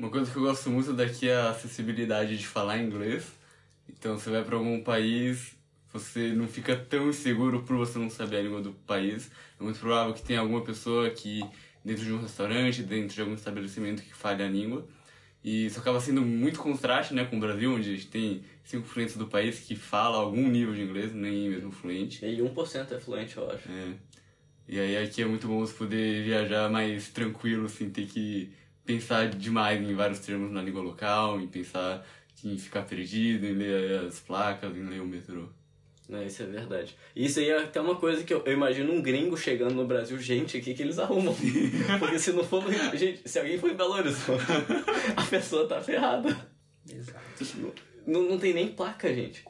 Uma 0.00 0.08
coisa 0.08 0.32
que 0.32 0.38
eu 0.38 0.42
gosto 0.44 0.70
muito 0.70 0.94
daqui 0.94 1.28
é 1.28 1.36
a 1.36 1.50
acessibilidade 1.50 2.38
de 2.38 2.46
falar 2.46 2.78
inglês. 2.78 3.30
Então, 3.86 4.18
você 4.18 4.30
vai 4.30 4.42
para 4.42 4.56
algum 4.56 4.82
país, 4.82 5.52
você 5.92 6.32
não 6.32 6.48
fica 6.48 6.74
tão 6.74 7.10
inseguro 7.10 7.62
por 7.64 7.76
você 7.76 7.98
não 7.98 8.08
saber 8.08 8.38
a 8.38 8.40
língua 8.40 8.62
do 8.62 8.72
país. 8.72 9.30
É 9.60 9.62
muito 9.62 9.78
provável 9.78 10.14
que 10.14 10.22
tenha 10.22 10.40
alguma 10.40 10.62
pessoa 10.62 11.10
que, 11.10 11.42
dentro 11.84 12.02
de 12.02 12.14
um 12.14 12.18
restaurante, 12.18 12.82
dentro 12.82 13.14
de 13.14 13.20
algum 13.20 13.34
estabelecimento, 13.34 14.02
que 14.02 14.14
fale 14.14 14.42
a 14.42 14.48
língua. 14.48 14.88
E 15.44 15.66
isso 15.66 15.78
acaba 15.78 16.00
sendo 16.00 16.22
muito 16.22 16.60
contraste 16.60 17.12
né, 17.12 17.26
com 17.26 17.36
o 17.36 17.40
Brasil, 17.40 17.74
onde 17.74 17.90
a 17.90 17.94
gente 17.94 18.06
tem 18.06 18.42
5% 18.64 19.18
do 19.18 19.26
país 19.26 19.60
que 19.60 19.76
fala 19.76 20.16
algum 20.16 20.48
nível 20.48 20.72
de 20.72 20.80
inglês, 20.80 21.12
nem 21.12 21.50
mesmo 21.50 21.70
fluente. 21.70 22.24
E 22.24 22.38
1% 22.38 22.90
é 22.90 22.98
fluente, 22.98 23.36
eu 23.36 23.50
acho. 23.50 23.70
É. 23.70 23.92
E 24.66 24.80
aí 24.80 24.96
aqui 24.96 25.20
é 25.20 25.26
muito 25.26 25.46
bom 25.46 25.58
você 25.58 25.74
poder 25.74 26.24
viajar 26.24 26.70
mais 26.70 27.10
tranquilo, 27.10 27.68
sem 27.68 27.90
ter 27.90 28.06
que 28.06 28.50
pensar 28.90 29.28
demais 29.28 29.80
em 29.80 29.94
vários 29.94 30.18
termos 30.20 30.50
na 30.50 30.62
língua 30.62 30.82
local, 30.82 31.40
em 31.40 31.46
pensar 31.46 32.04
em 32.44 32.58
ficar 32.58 32.82
perdido, 32.82 33.46
em 33.46 33.52
ler 33.52 34.06
as 34.06 34.18
placas, 34.18 34.76
em 34.76 34.82
ler 34.82 35.00
o 35.00 35.06
metrô. 35.06 35.48
Não, 36.08 36.24
isso 36.24 36.42
é 36.42 36.46
verdade. 36.46 36.96
Isso 37.14 37.38
aí 37.38 37.50
é 37.50 37.58
até 37.62 37.80
uma 37.80 37.94
coisa 37.94 38.24
que 38.24 38.34
eu, 38.34 38.42
eu, 38.44 38.52
imagino 38.52 38.92
um 38.92 39.00
gringo 39.00 39.36
chegando 39.36 39.74
no 39.74 39.86
Brasil, 39.86 40.18
gente, 40.18 40.58
o 40.58 40.60
que, 40.60 40.74
que 40.74 40.82
eles 40.82 40.98
arrumam? 40.98 41.36
Porque 42.00 42.18
se 42.18 42.32
não 42.32 42.42
for 42.42 42.64
gente, 42.94 43.28
se 43.28 43.38
alguém 43.38 43.58
for 43.58 43.70
em 43.70 43.76
Belo 43.76 43.92
Horizonte, 43.92 44.42
a 45.16 45.22
pessoa 45.22 45.68
tá 45.68 45.80
ferrada. 45.80 46.36
Exato. 46.92 47.72
Não, 48.04 48.22
não 48.22 48.38
tem 48.38 48.52
nem 48.52 48.72
placa, 48.72 49.14
gente. 49.14 49.44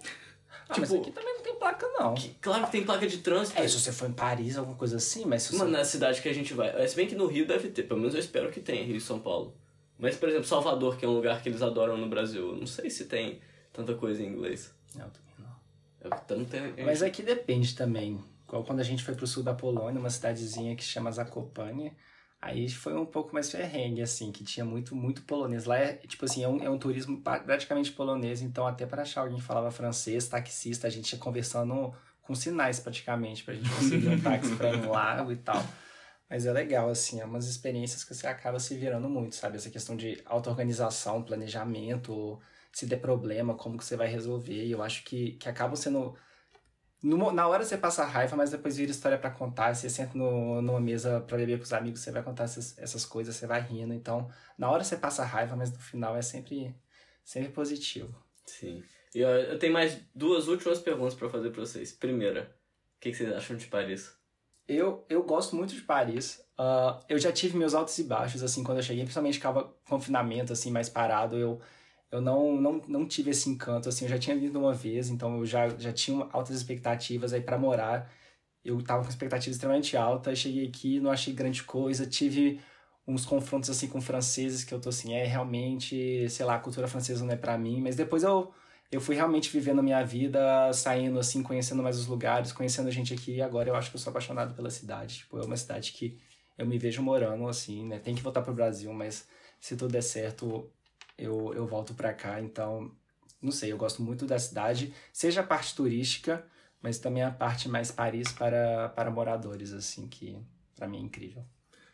Ah, 0.69 0.75
tipo, 0.75 0.81
mas 0.81 0.93
aqui 0.93 1.11
também 1.13 1.30
placa, 1.61 1.87
não. 1.99 2.15
Que, 2.15 2.31
claro 2.41 2.65
que 2.65 2.73
tem 2.73 2.83
placa 2.83 3.07
de 3.07 3.19
trânsito. 3.19 3.61
É, 3.61 3.69
se 3.69 3.79
você 3.79 3.93
for 3.93 4.09
em 4.09 4.13
Paris, 4.13 4.57
alguma 4.57 4.77
coisa 4.77 4.97
assim, 4.97 5.27
mas 5.27 5.43
se 5.43 5.53
você... 5.53 5.59
Mano, 5.59 5.71
na 5.71 5.85
cidade 5.85 6.21
que 6.23 6.29
a 6.29 6.35
gente 6.35 6.55
vai. 6.55 6.71
É, 6.71 6.87
se 6.89 6.97
bem 6.97 7.07
que 7.07 7.15
no 7.15 7.27
Rio 7.27 7.47
deve 7.47 7.69
ter, 7.69 7.83
pelo 7.85 8.01
menos 8.01 8.15
eu 8.15 8.21
espero 8.21 8.51
que 8.51 8.61
tenha, 8.61 8.83
Rio 8.83 8.97
e 8.97 9.01
São 9.01 9.21
Paulo. 9.21 9.55
Mas, 9.99 10.17
por 10.17 10.31
exemplo, 10.31 10.47
Salvador, 10.47 10.97
que 10.97 11.05
é 11.05 11.09
um 11.09 11.13
lugar 11.13 11.43
que 11.43 11.49
eles 11.51 11.61
adoram 11.61 11.97
no 11.99 12.09
Brasil, 12.09 12.57
não 12.57 12.67
sei 12.67 12.89
se 12.89 13.05
tem 13.05 13.39
tanta 13.73 13.95
coisa 13.95 14.23
em 14.23 14.27
inglês. 14.27 14.73
Não, 14.95 15.09
também 15.11 15.35
não. 15.39 16.11
É 16.11 16.21
tanto 16.27 16.57
Mas 16.85 17.03
aqui 17.03 17.23
depende 17.23 17.77
também. 17.77 18.19
Quando 18.47 18.81
a 18.81 18.83
gente 18.83 19.05
foi 19.05 19.15
pro 19.15 19.27
sul 19.27 19.43
da 19.43 19.55
Polônia, 19.55 20.01
uma 20.01 20.11
cidadezinha 20.11 20.75
que 20.75 20.83
chama 20.83 21.13
Zakopane, 21.13 21.93
aí 22.41 22.69
foi 22.69 22.95
um 22.95 23.07
pouco 23.07 23.35
mais 23.35 23.51
ferrengue, 23.51 24.03
assim, 24.03 24.33
que 24.33 24.45
tinha 24.45 24.65
muito, 24.65 24.95
muito 24.97 25.23
polonês. 25.23 25.65
Lá 25.65 25.79
é, 25.79 25.95
tipo 25.95 26.25
assim, 26.25 26.43
é 26.43 26.49
um, 26.49 26.63
é 26.63 26.71
um 26.71 26.79
turismo 26.79 27.21
praticamente 27.21 27.93
polonês, 27.93 28.43
então 28.43 28.67
até 28.67 28.87
para 28.87 29.03
achar 29.03 29.23
alguém 29.23 29.39
que 29.39 29.43
falava 29.45 29.71
francês, 29.71 30.29
taxista, 30.29 30.87
a 30.87 30.91
gente 30.91 31.13
ia 31.13 31.19
conversando 31.19 31.95
com 32.23 32.35
sinais 32.35 32.81
praticamente, 32.81 33.45
pra 33.45 33.55
gente 33.55 33.69
conseguir 33.71 34.09
um 34.09 34.21
táxi 34.21 34.55
pra 34.57 34.71
ir 34.73 34.79
no 34.79 34.91
lago 34.91 35.33
e 35.33 35.37
tal. 35.37 35.63
Mas 36.31 36.47
é 36.47 36.53
legal, 36.53 36.89
assim, 36.89 37.21
é 37.21 37.25
umas 37.25 37.49
experiências 37.49 38.05
que 38.05 38.15
você 38.15 38.29
acaba 38.29 38.61
se 38.61 38.77
virando 38.77 39.09
muito, 39.09 39.35
sabe? 39.35 39.57
Essa 39.57 39.69
questão 39.69 39.97
de 39.97 40.23
auto-organização, 40.25 41.25
planejamento, 41.25 42.41
se 42.73 42.87
der 42.87 42.99
problema, 42.99 43.55
como 43.55 43.77
que 43.77 43.85
você 43.85 43.97
vai 43.97 44.07
resolver. 44.07 44.65
E 44.65 44.71
eu 44.71 44.81
acho 44.81 45.03
que, 45.03 45.33
que 45.33 45.49
acabam 45.49 45.75
sendo. 45.75 46.15
Na 47.03 47.49
hora 47.49 47.65
você 47.65 47.79
passa 47.79 48.05
raiva, 48.05 48.37
mas 48.37 48.51
depois 48.51 48.77
vira 48.77 48.91
história 48.91 49.19
para 49.19 49.31
contar. 49.31 49.75
Você 49.75 49.89
senta 49.89 50.17
no, 50.17 50.61
numa 50.61 50.81
mesa 50.81 51.21
para 51.21 51.39
beber 51.39 51.59
com 51.59 51.65
os 51.65 51.73
amigos, 51.73 52.01
você 52.01 52.11
vai 52.11 52.23
contar 52.23 52.45
essas, 52.45 52.77
essas 52.79 53.05
coisas, 53.05 53.37
você 53.37 53.47
vai 53.47 53.61
rindo. 53.61 53.95
Então, 53.95 54.31
na 54.59 54.71
hora 54.71 54.85
você 54.85 54.97
passa 54.97 55.25
raiva, 55.25 55.57
mas 55.57 55.73
no 55.73 55.79
final 55.79 56.17
é 56.17 56.23
sempre, 56.23 56.75
sempre 57.25 57.51
positivo. 57.51 58.15
Sim. 58.45 58.83
E 59.15 59.25
ó, 59.25 59.31
eu 59.31 59.59
tenho 59.59 59.73
mais 59.73 59.99
duas 60.15 60.47
últimas 60.47 60.79
perguntas 60.79 61.15
para 61.15 61.29
fazer 61.29 61.51
para 61.51 61.61
vocês. 61.61 61.93
Primeira, 61.93 62.55
o 62.97 63.01
que, 63.01 63.11
que 63.11 63.17
vocês 63.17 63.33
acham 63.33 63.57
de 63.57 63.67
Paris? 63.67 64.15
Eu, 64.69 65.05
eu 65.09 65.23
gosto 65.23 65.57
muito 65.57 65.75
de 65.75 65.81
Paris. 65.81 66.45
Uh, 66.59 67.03
eu 67.09 67.19
já 67.19 67.33
tive 67.33 67.57
meus 67.57 67.75
altos 67.75 67.99
e 67.99 68.05
baixos, 68.05 68.43
assim, 68.43 68.63
quando 68.63 68.79
eu 68.79 68.85
cheguei, 68.85 69.03
principalmente 69.03 69.35
ficava 69.35 69.75
confinamento, 69.89 70.53
assim, 70.53 70.71
mais 70.71 70.89
parado. 70.89 71.37
Eu, 71.37 71.61
eu 72.11 72.21
não, 72.21 72.61
não, 72.61 72.83
não 72.89 73.07
tive 73.07 73.31
esse 73.31 73.49
encanto, 73.49 73.89
assim, 73.89 74.05
eu 74.05 74.11
já 74.11 74.19
tinha 74.19 74.37
vindo 74.37 74.59
uma 74.59 74.73
vez, 74.75 75.09
então 75.09 75.39
eu 75.39 75.47
já, 75.47 75.69
já 75.71 75.93
tinha 75.93 76.27
altas 76.33 76.57
expectativas 76.57 77.33
aí 77.33 77.41
para 77.41 77.59
morar. 77.59 78.11
Eu 78.65 78.83
tava 78.83 79.05
com 79.05 79.11
expectativas 79.11 79.57
extremamente 79.57 79.97
altas, 79.97 80.39
cheguei 80.39 80.67
aqui, 80.69 81.01
não 81.01 81.11
achei 81.11 81.33
grande 81.35 81.63
coisa, 81.65 82.07
tive 82.07 82.61
uns 83.07 83.25
confrontos 83.25 83.71
assim 83.71 83.89
com 83.89 84.01
franceses 84.01 84.65
que 84.65 84.75
eu 84.75 84.81
tô 84.81 84.91
assim, 84.91 85.15
é 85.15 85.25
realmente, 85.25 86.29
sei 86.29 86.47
lá, 86.47 86.57
a 86.57 86.59
cultura 86.59 86.87
francesa 86.89 87.25
não 87.25 87.33
é 87.33 87.37
para 87.37 87.57
mim, 87.59 87.81
mas 87.81 87.97
depois 87.97 88.23
eu 88.23 88.53
eu 88.91 89.01
fui 89.01 89.15
realmente 89.15 89.51
vivendo 89.51 89.79
a 89.79 89.83
minha 89.83 90.03
vida, 90.05 90.73
saindo 90.73 91.19
assim, 91.19 91.43
conhecendo 91.43 91.83
mais 91.83 91.97
os 91.99 92.07
lugares, 92.07 92.53
conhecendo 92.53 92.91
gente 92.91 93.15
aqui, 93.15 93.37
e 93.37 93.43
agora 93.43 93.69
eu 93.69 93.77
acho 93.77 93.91
que 93.91 93.97
eu 93.97 94.01
sou 94.01 94.11
apaixonado 94.11 94.55
pela 94.55 94.69
cidade. 94.71 95.19
Tipo, 95.19 95.39
é 95.39 95.45
uma 95.45 95.57
cidade 95.57 95.93
que 95.93 96.19
eu 96.59 96.67
me 96.67 96.77
vejo 96.79 97.01
morando 97.03 97.47
assim, 97.49 97.87
né? 97.87 98.01
Tem 98.01 98.15
que 98.15 98.23
voltar 98.23 98.43
pro 98.43 98.53
Brasil, 98.53 98.93
mas 98.93 99.29
se 99.61 99.77
tudo 99.77 99.93
der 99.93 100.03
certo, 100.03 100.69
eu, 101.21 101.53
eu 101.55 101.67
volto 101.67 101.95
para 101.95 102.13
cá. 102.13 102.41
Então, 102.41 102.91
não 103.41 103.53
sei, 103.53 103.73
eu 103.73 103.77
gosto 103.77 104.03
muito 104.03 104.27
da 104.27 104.39
cidade, 104.39 104.93
seja 105.13 105.41
a 105.41 105.45
parte 105.45 105.75
turística, 105.75 106.45
mas 106.83 106.99
também 106.99 107.23
a 107.23 107.31
parte 107.31 107.69
mais 107.69 107.91
Paris 107.91 108.33
para, 108.33 108.89
para 108.91 109.11
moradores, 109.11 109.73
assim, 109.73 110.09
que 110.09 110.39
para 110.75 110.89
mim 110.89 110.99
é 110.99 111.03
incrível. 111.03 111.45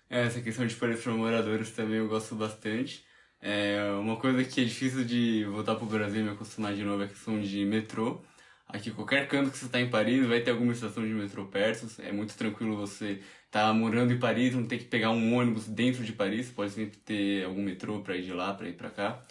É, 0.09 0.23
essa 0.23 0.41
questão 0.41 0.67
de 0.67 0.75
Paris 0.77 1.03
para 1.03 1.13
moradores 1.13 1.71
também 1.73 1.99
eu 1.99 2.09
gosto 2.09 2.35
bastante. 2.37 3.05
É, 3.41 3.91
uma 4.01 4.17
coisa 4.17 4.45
que 4.45 4.61
é 4.61 4.65
difícil 4.65 5.05
de 5.05 5.45
voltar 5.45 5.75
pro 5.75 5.87
Brasil 5.87 6.21
e 6.21 6.25
me 6.25 6.31
acostumar 6.31 6.75
de 6.75 6.85
novo 6.85 7.03
é 7.03 7.07
a 7.07 7.09
questão 7.09 7.41
de 7.41 7.65
metrô. 7.65 8.23
Aqui, 8.69 8.91
qualquer 8.91 9.29
canto 9.29 9.51
que 9.51 9.59
você 9.59 9.67
está 9.67 9.81
em 9.81 9.89
Paris, 9.89 10.27
vai 10.27 10.41
ter 10.41 10.51
alguma 10.51 10.73
estação 10.73 11.05
de 11.05 11.13
metrô 11.13 11.47
perto. 11.47 11.87
É 12.01 12.11
muito 12.11 12.37
tranquilo 12.37 12.77
você 12.77 13.23
tá 13.57 13.73
morando 13.73 14.13
em 14.13 14.19
Paris, 14.19 14.55
não 14.55 14.67
ter 14.67 14.77
que 14.77 14.85
pegar 14.85 15.11
um 15.11 15.35
ônibus 15.35 15.67
dentro 15.67 16.05
de 16.05 16.13
Paris. 16.13 16.51
Pode 16.51 16.73
sempre 16.73 16.99
ter 16.99 17.45
algum 17.45 17.63
metrô 17.63 18.01
para 18.01 18.15
ir 18.15 18.23
de 18.23 18.33
lá, 18.33 18.53
para 18.53 18.69
ir 18.69 18.75
para 18.75 18.91
cá. 18.91 19.25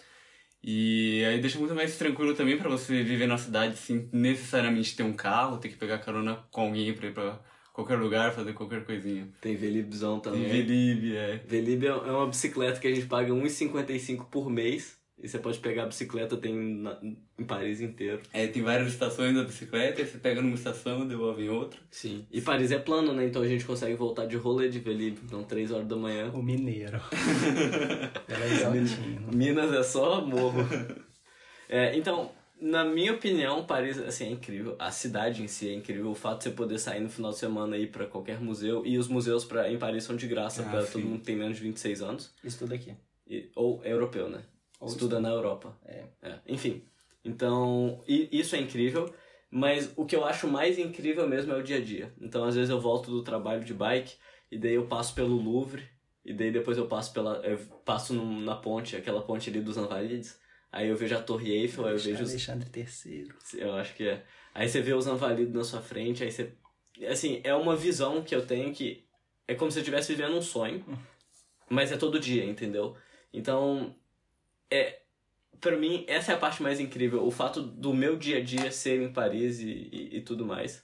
E 0.60 1.24
aí 1.24 1.40
deixa 1.40 1.60
muito 1.60 1.76
mais 1.76 1.96
tranquilo 1.96 2.34
também 2.34 2.58
para 2.58 2.68
você 2.68 3.04
viver 3.04 3.28
na 3.28 3.38
cidade 3.38 3.76
sem 3.76 4.08
necessariamente 4.12 4.96
ter 4.96 5.04
um 5.04 5.12
carro, 5.12 5.58
ter 5.58 5.68
que 5.68 5.76
pegar 5.76 5.98
carona 5.98 6.44
com 6.50 6.62
alguém 6.62 6.92
pra 6.92 7.06
ir 7.06 7.12
pra 7.12 7.40
qualquer 7.72 7.94
lugar, 7.96 8.32
fazer 8.32 8.52
qualquer 8.52 8.84
coisinha. 8.84 9.28
Tem 9.40 9.54
Velibzão 9.54 10.18
também. 10.18 10.42
Tem 10.42 10.50
Velib, 10.50 11.14
é. 11.14 11.40
Velib 11.46 11.86
é 11.86 11.92
uma 11.92 12.26
bicicleta 12.26 12.80
que 12.80 12.88
a 12.88 12.94
gente 12.94 13.06
paga 13.06 13.32
R$1,55 13.32 14.24
por 14.28 14.50
mês. 14.50 14.95
E 15.18 15.26
você 15.26 15.38
pode 15.38 15.58
pegar 15.60 15.84
a 15.84 15.86
bicicleta, 15.86 16.36
tem 16.36 16.54
na, 16.54 16.98
em 17.02 17.44
Paris 17.44 17.80
inteiro. 17.80 18.20
É, 18.34 18.46
tem 18.46 18.62
várias 18.62 18.88
estações 18.88 19.34
da 19.34 19.44
bicicleta, 19.44 20.02
e 20.02 20.06
você 20.06 20.18
pega 20.18 20.42
numa 20.42 20.54
estação, 20.54 21.08
devolve 21.08 21.42
em 21.44 21.48
outra. 21.48 21.80
Sim. 21.90 22.26
E 22.30 22.40
Paris 22.42 22.70
é 22.70 22.78
plano, 22.78 23.14
né? 23.14 23.24
Então 23.26 23.40
a 23.40 23.48
gente 23.48 23.64
consegue 23.64 23.94
voltar 23.94 24.26
de 24.26 24.36
rolê 24.36 24.68
de 24.68 24.78
Velib. 24.78 25.16
Então, 25.24 25.42
3 25.42 25.70
horas 25.70 25.86
da 25.88 25.96
manhã. 25.96 26.30
O 26.34 26.42
mineiro. 26.42 27.00
Ela 28.28 28.44
é. 28.44 29.34
Minas 29.34 29.72
é 29.72 29.82
só 29.82 30.20
morro. 30.24 30.60
é, 31.68 31.96
então, 31.96 32.30
na 32.60 32.84
minha 32.84 33.12
opinião, 33.14 33.64
Paris 33.64 33.98
assim, 33.98 34.26
é 34.26 34.30
incrível. 34.30 34.76
A 34.78 34.90
cidade 34.90 35.42
em 35.42 35.48
si 35.48 35.68
é 35.68 35.72
incrível. 35.74 36.10
O 36.10 36.14
fato 36.14 36.38
de 36.38 36.44
você 36.44 36.50
poder 36.50 36.78
sair 36.78 37.00
no 37.00 37.08
final 37.08 37.30
de 37.30 37.38
semana 37.38 37.76
e 37.76 37.84
ir 37.84 37.86
pra 37.90 38.06
qualquer 38.06 38.40
museu. 38.40 38.84
E 38.84 38.98
os 38.98 39.08
museus 39.08 39.44
pra, 39.44 39.70
em 39.72 39.78
Paris 39.78 40.04
são 40.04 40.14
de 40.14 40.26
graça 40.26 40.62
Ah, 40.62 40.68
pra 40.70 40.82
sim. 40.82 40.92
todo 40.92 41.04
mundo 41.06 41.20
que 41.20 41.26
tem 41.26 41.36
menos 41.36 41.56
de 41.56 41.62
26 41.62 42.02
anos. 42.02 42.34
Estuda 42.44 42.74
aqui. 42.74 42.92
E- 43.28 43.50
ou 43.56 43.80
é 43.82 43.92
europeu, 43.92 44.28
né? 44.28 44.42
Ou 44.80 44.88
Estuda 44.88 45.20
na 45.20 45.30
Europa. 45.30 45.76
É. 45.84 46.04
Enfim. 46.46 46.82
Então, 47.24 48.02
isso 48.06 48.54
é 48.54 48.60
incrível. 48.60 49.12
Mas 49.50 49.92
o 49.96 50.04
que 50.04 50.14
eu 50.14 50.24
acho 50.24 50.48
mais 50.48 50.78
incrível 50.78 51.26
mesmo 51.28 51.52
é 51.52 51.56
o 51.56 51.62
dia 51.62 51.76
a 51.76 51.80
dia. 51.80 52.12
Então, 52.20 52.44
às 52.44 52.54
vezes 52.54 52.70
eu 52.70 52.80
volto 52.80 53.10
do 53.10 53.22
trabalho 53.22 53.64
de 53.64 53.72
bike 53.72 54.16
e 54.50 54.58
daí 54.58 54.74
eu 54.74 54.86
passo 54.86 55.14
pelo 55.14 55.36
Louvre 55.36 55.88
e 56.24 56.32
daí 56.32 56.50
depois 56.50 56.76
eu 56.76 56.86
passo 56.86 57.12
pela 57.12 57.36
eu 57.46 57.56
passo 57.84 58.12
na 58.14 58.56
ponte, 58.56 58.96
aquela 58.96 59.22
ponte 59.22 59.48
ali 59.48 59.60
dos 59.60 59.76
Invalides. 59.76 60.38
Aí 60.72 60.88
eu 60.88 60.96
vejo 60.96 61.16
a 61.16 61.22
Torre 61.22 61.52
Eiffel, 61.52 61.86
aí 61.86 61.92
eu 61.92 61.98
vejo 61.98 62.22
os, 62.22 62.30
Alexandre 62.30 62.68
III. 62.74 63.28
eu 63.54 63.74
acho 63.74 63.94
que 63.94 64.08
é. 64.08 64.24
Aí 64.52 64.68
você 64.68 64.80
vê 64.82 64.92
os 64.92 65.06
Invalides 65.06 65.54
na 65.54 65.64
sua 65.64 65.80
frente, 65.80 66.24
aí 66.24 66.30
você 66.30 66.52
assim, 67.08 67.40
é 67.44 67.54
uma 67.54 67.76
visão 67.76 68.22
que 68.22 68.34
eu 68.34 68.44
tenho 68.44 68.72
que 68.72 69.06
é 69.46 69.54
como 69.54 69.70
se 69.70 69.78
eu 69.78 69.82
estivesse 69.82 70.14
vivendo 70.14 70.36
um 70.36 70.42
sonho, 70.42 70.84
mas 71.70 71.92
é 71.92 71.96
todo 71.96 72.18
dia, 72.18 72.44
entendeu? 72.44 72.96
Então, 73.32 73.94
é 74.70 75.02
para 75.60 75.76
mim 75.76 76.04
essa 76.06 76.32
é 76.32 76.34
a 76.34 76.38
parte 76.38 76.62
mais 76.62 76.78
incrível, 76.80 77.24
o 77.26 77.30
fato 77.30 77.62
do 77.62 77.94
meu 77.94 78.16
dia 78.16 78.38
a 78.38 78.44
dia 78.44 78.70
ser 78.70 79.00
em 79.00 79.12
Paris 79.12 79.60
e, 79.60 79.88
e, 79.92 80.16
e 80.18 80.20
tudo 80.20 80.44
mais. 80.44 80.82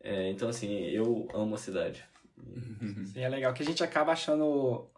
É, 0.00 0.30
então 0.30 0.48
assim, 0.48 0.70
eu 0.82 1.26
amo 1.32 1.54
a 1.54 1.58
cidade. 1.58 2.04
E 3.14 3.20
é 3.20 3.28
legal 3.28 3.52
que 3.54 3.62
a 3.62 3.66
gente 3.66 3.82
acaba 3.82 4.12
achando. 4.12 4.90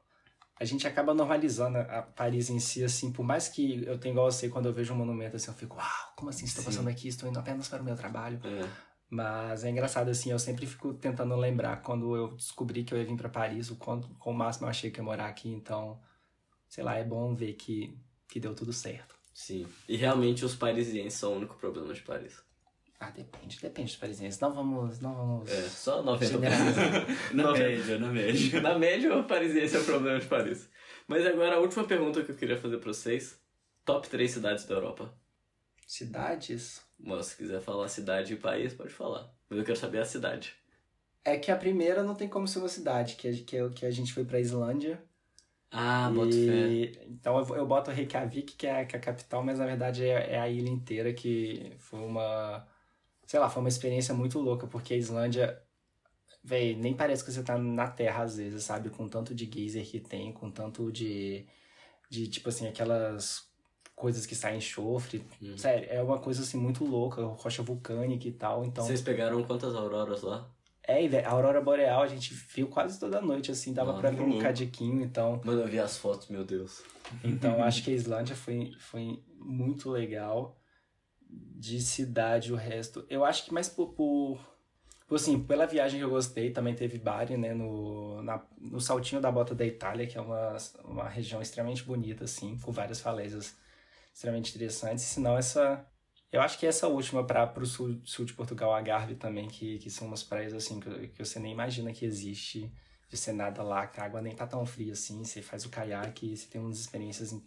A 0.58 0.64
gente 0.64 0.86
acaba 0.86 1.12
normalizando 1.12 1.76
a 1.78 2.00
Paris 2.00 2.48
em 2.48 2.58
si, 2.58 2.82
assim, 2.82 3.12
por 3.12 3.22
mais 3.22 3.46
que 3.46 3.84
eu 3.84 3.98
tenha 3.98 4.12
igual 4.12 4.30
você, 4.30 4.48
quando 4.48 4.66
eu 4.66 4.72
vejo 4.72 4.94
um 4.94 4.96
monumento 4.96 5.36
assim, 5.36 5.50
eu 5.50 5.54
fico, 5.54 5.76
uau, 5.76 5.86
como 6.16 6.30
assim 6.30 6.46
estou 6.46 6.62
Sim. 6.64 6.70
passando 6.70 6.88
aqui? 6.88 7.08
Estou 7.08 7.28
indo 7.28 7.38
apenas 7.38 7.68
para 7.68 7.82
o 7.82 7.84
meu 7.84 7.94
trabalho. 7.94 8.40
É, 8.42 8.66
Mas 9.08 9.64
é 9.64 9.70
engraçado, 9.70 10.08
assim, 10.08 10.30
eu 10.30 10.38
sempre 10.38 10.66
fico 10.66 10.94
tentando 10.94 11.36
lembrar 11.36 11.82
quando 11.82 12.16
eu 12.16 12.28
descobri 12.34 12.84
que 12.84 12.94
eu 12.94 12.98
ia 12.98 13.04
vir 13.04 13.16
para 13.16 13.28
Paris, 13.28 13.70
o 13.70 13.76
quanto, 13.76 14.08
com 14.14 14.30
o 14.30 14.34
máximo 14.34 14.66
eu 14.66 14.70
achei 14.70 14.90
que 14.90 14.98
ia 14.98 15.04
morar 15.04 15.26
aqui, 15.28 15.50
então, 15.50 16.00
sei 16.66 16.82
lá, 16.82 16.96
é 16.96 17.04
bom 17.04 17.34
ver 17.34 17.52
que, 17.52 17.94
que 18.28 18.40
deu 18.40 18.54
tudo 18.54 18.72
certo. 18.72 19.14
sim. 19.32 19.66
E 19.88 19.96
realmente 19.96 20.44
os 20.44 20.54
parisienses 20.54 21.18
são 21.18 21.32
o 21.32 21.36
único 21.36 21.56
problema 21.56 21.92
de 21.94 22.02
Paris. 22.02 22.44
Ah, 22.98 23.10
depende, 23.10 23.58
depende 23.60 23.88
dos 23.88 23.96
parisienses. 23.96 24.40
Não 24.40 24.54
vamos, 24.54 25.00
não 25.00 25.14
vamos. 25.14 25.50
É, 25.50 25.68
só 25.68 26.02
90%. 26.02 26.24
Generalizar. 26.28 27.06
Na 27.34 27.52
média, 27.52 27.98
na 27.98 28.08
média. 28.10 28.60
Na 28.62 28.78
média, 28.78 29.14
o 29.18 29.24
parisiense 29.24 29.76
é 29.76 29.80
o 29.80 29.84
problema 29.84 30.18
de 30.18 30.26
Paris. 30.26 30.66
Mas 31.06 31.26
agora, 31.26 31.56
a 31.56 31.60
última 31.60 31.84
pergunta 31.84 32.24
que 32.24 32.30
eu 32.32 32.36
queria 32.36 32.56
fazer 32.56 32.78
pra 32.78 32.92
vocês. 32.94 33.38
Top 33.84 34.08
3 34.08 34.30
cidades 34.30 34.64
da 34.64 34.74
Europa. 34.74 35.14
Cidades? 35.86 36.82
Mas 36.98 37.26
se 37.26 37.36
quiser 37.36 37.60
falar 37.60 37.88
cidade 37.88 38.32
e 38.32 38.36
país, 38.36 38.72
pode 38.74 38.92
falar. 38.92 39.30
Mas 39.48 39.58
eu 39.58 39.64
quero 39.64 39.78
saber 39.78 39.98
a 39.98 40.04
cidade. 40.04 40.54
É 41.24 41.36
que 41.36 41.50
a 41.50 41.56
primeira 41.56 42.02
não 42.02 42.14
tem 42.14 42.28
como 42.28 42.48
ser 42.48 42.58
uma 42.60 42.68
cidade, 42.68 43.16
que, 43.16 43.28
a- 43.28 43.32
que, 43.44 43.56
é- 43.56 43.68
que 43.68 43.86
a 43.86 43.90
gente 43.90 44.12
foi 44.12 44.24
pra 44.24 44.40
Islândia. 44.40 45.02
Ah, 45.70 46.10
boto 46.10 46.36
fé. 46.36 46.78
e... 46.84 46.98
Então 47.08 47.38
eu, 47.38 47.56
eu 47.56 47.66
boto 47.66 47.90
Reykjavik, 47.90 48.54
que 48.56 48.66
é, 48.66 48.80
a- 48.82 48.86
que 48.86 48.96
é 48.96 48.98
a 48.98 49.02
capital, 49.02 49.42
mas 49.42 49.58
na 49.58 49.66
verdade 49.66 50.04
é, 50.04 50.32
é 50.34 50.40
a 50.40 50.48
ilha 50.48 50.68
inteira 50.70 51.12
que 51.12 51.74
foi 51.78 52.00
uma. 52.00 52.66
Sei 53.26 53.40
lá, 53.40 53.48
foi 53.50 53.60
uma 53.62 53.68
experiência 53.68 54.14
muito 54.14 54.38
louca, 54.40 54.66
porque 54.66 54.94
a 54.94 54.96
Islândia. 54.96 55.62
Véi, 56.42 56.76
nem 56.76 56.94
parece 56.94 57.24
que 57.24 57.32
você 57.32 57.42
tá 57.42 57.58
na 57.58 57.88
Terra 57.90 58.22
às 58.22 58.36
vezes, 58.36 58.62
sabe? 58.64 58.90
Com 58.90 59.08
tanto 59.08 59.34
de 59.34 59.50
geyser 59.52 59.84
que 59.84 60.00
tem, 60.00 60.32
com 60.32 60.50
tanto 60.50 60.90
de. 60.92 61.46
De, 62.08 62.28
tipo 62.28 62.48
assim, 62.50 62.68
aquelas 62.68 63.50
coisas 63.96 64.26
que 64.26 64.34
saem 64.36 64.58
enxofre. 64.58 65.24
Uhum. 65.42 65.58
Sério, 65.58 65.88
é 65.90 66.00
uma 66.02 66.20
coisa 66.20 66.42
assim 66.42 66.56
muito 66.56 66.84
louca, 66.84 67.24
rocha 67.24 67.62
vulcânica 67.62 68.28
e 68.28 68.32
tal. 68.32 68.64
Então. 68.64 68.84
Vocês 68.84 69.02
pegaram 69.02 69.42
quantas 69.44 69.74
auroras 69.74 70.22
lá? 70.22 70.48
É, 70.88 71.06
véi, 71.08 71.24
a 71.24 71.30
aurora 71.30 71.60
boreal 71.60 72.02
a 72.02 72.06
gente 72.06 72.32
viu 72.32 72.68
quase 72.68 72.98
toda 73.00 73.20
noite, 73.20 73.50
assim, 73.50 73.72
dava 73.72 73.92
Ah, 73.92 74.00
pra 74.00 74.10
ver 74.10 74.22
um 74.22 74.28
louco. 74.28 74.42
cadiquinho, 74.42 75.02
então. 75.02 75.40
Mano, 75.44 75.62
eu 75.62 75.66
vi 75.66 75.78
as 75.80 75.98
fotos, 75.98 76.28
meu 76.28 76.44
Deus. 76.44 76.82
Então, 77.24 77.62
acho 77.64 77.82
que 77.82 77.90
a 77.90 77.94
Islândia 77.94 78.36
foi, 78.36 78.72
foi 78.78 79.22
muito 79.38 79.90
legal. 79.90 80.56
De 81.28 81.80
cidade, 81.80 82.52
o 82.52 82.56
resto. 82.56 83.04
Eu 83.10 83.24
acho 83.24 83.44
que 83.44 83.52
mais 83.52 83.68
por, 83.68 83.88
por, 83.94 84.38
assim, 85.10 85.42
pela 85.42 85.66
viagem 85.66 85.98
que 85.98 86.04
eu 86.04 86.10
gostei, 86.10 86.50
também 86.50 86.74
teve 86.74 86.98
Bari, 86.98 87.36
né, 87.36 87.52
no, 87.52 88.22
na, 88.22 88.42
no 88.58 88.80
Saltinho 88.80 89.20
da 89.20 89.30
Bota 89.32 89.54
da 89.54 89.66
Itália, 89.66 90.06
que 90.06 90.16
é 90.16 90.20
uma, 90.20 90.56
uma 90.84 91.08
região 91.08 91.42
extremamente 91.42 91.82
bonita, 91.82 92.24
assim, 92.24 92.56
com 92.58 92.70
várias 92.70 93.00
falésias 93.00 93.56
extremamente 94.14 94.50
interessantes. 94.54 95.02
Se 95.04 95.18
não, 95.20 95.36
essa. 95.36 95.84
Eu 96.36 96.42
acho 96.42 96.58
que 96.58 96.66
essa 96.66 96.86
última 96.86 97.24
para 97.24 97.50
o 97.62 97.64
sul, 97.64 97.98
sul 98.04 98.26
de 98.26 98.34
Portugal, 98.34 98.74
Algarve 98.74 99.14
também, 99.14 99.48
que, 99.48 99.78
que 99.78 99.88
são 99.88 100.06
umas 100.06 100.22
praias, 100.22 100.52
assim, 100.52 100.78
que, 100.78 101.08
que 101.08 101.24
você 101.24 101.40
nem 101.40 101.50
imagina 101.50 101.94
que 101.94 102.04
existe. 102.04 102.70
Você 103.08 103.32
nada 103.32 103.62
lá, 103.62 103.86
que 103.86 103.98
a 103.98 104.04
água 104.04 104.20
nem 104.20 104.34
tá 104.34 104.46
tão 104.46 104.66
fria 104.66 104.92
assim, 104.92 105.24
você 105.24 105.40
faz 105.40 105.64
o 105.64 105.70
caiaque, 105.70 106.36
você 106.36 106.46
tem 106.46 106.60
umas 106.60 106.78
experiências 106.78 107.32
in- 107.32 107.42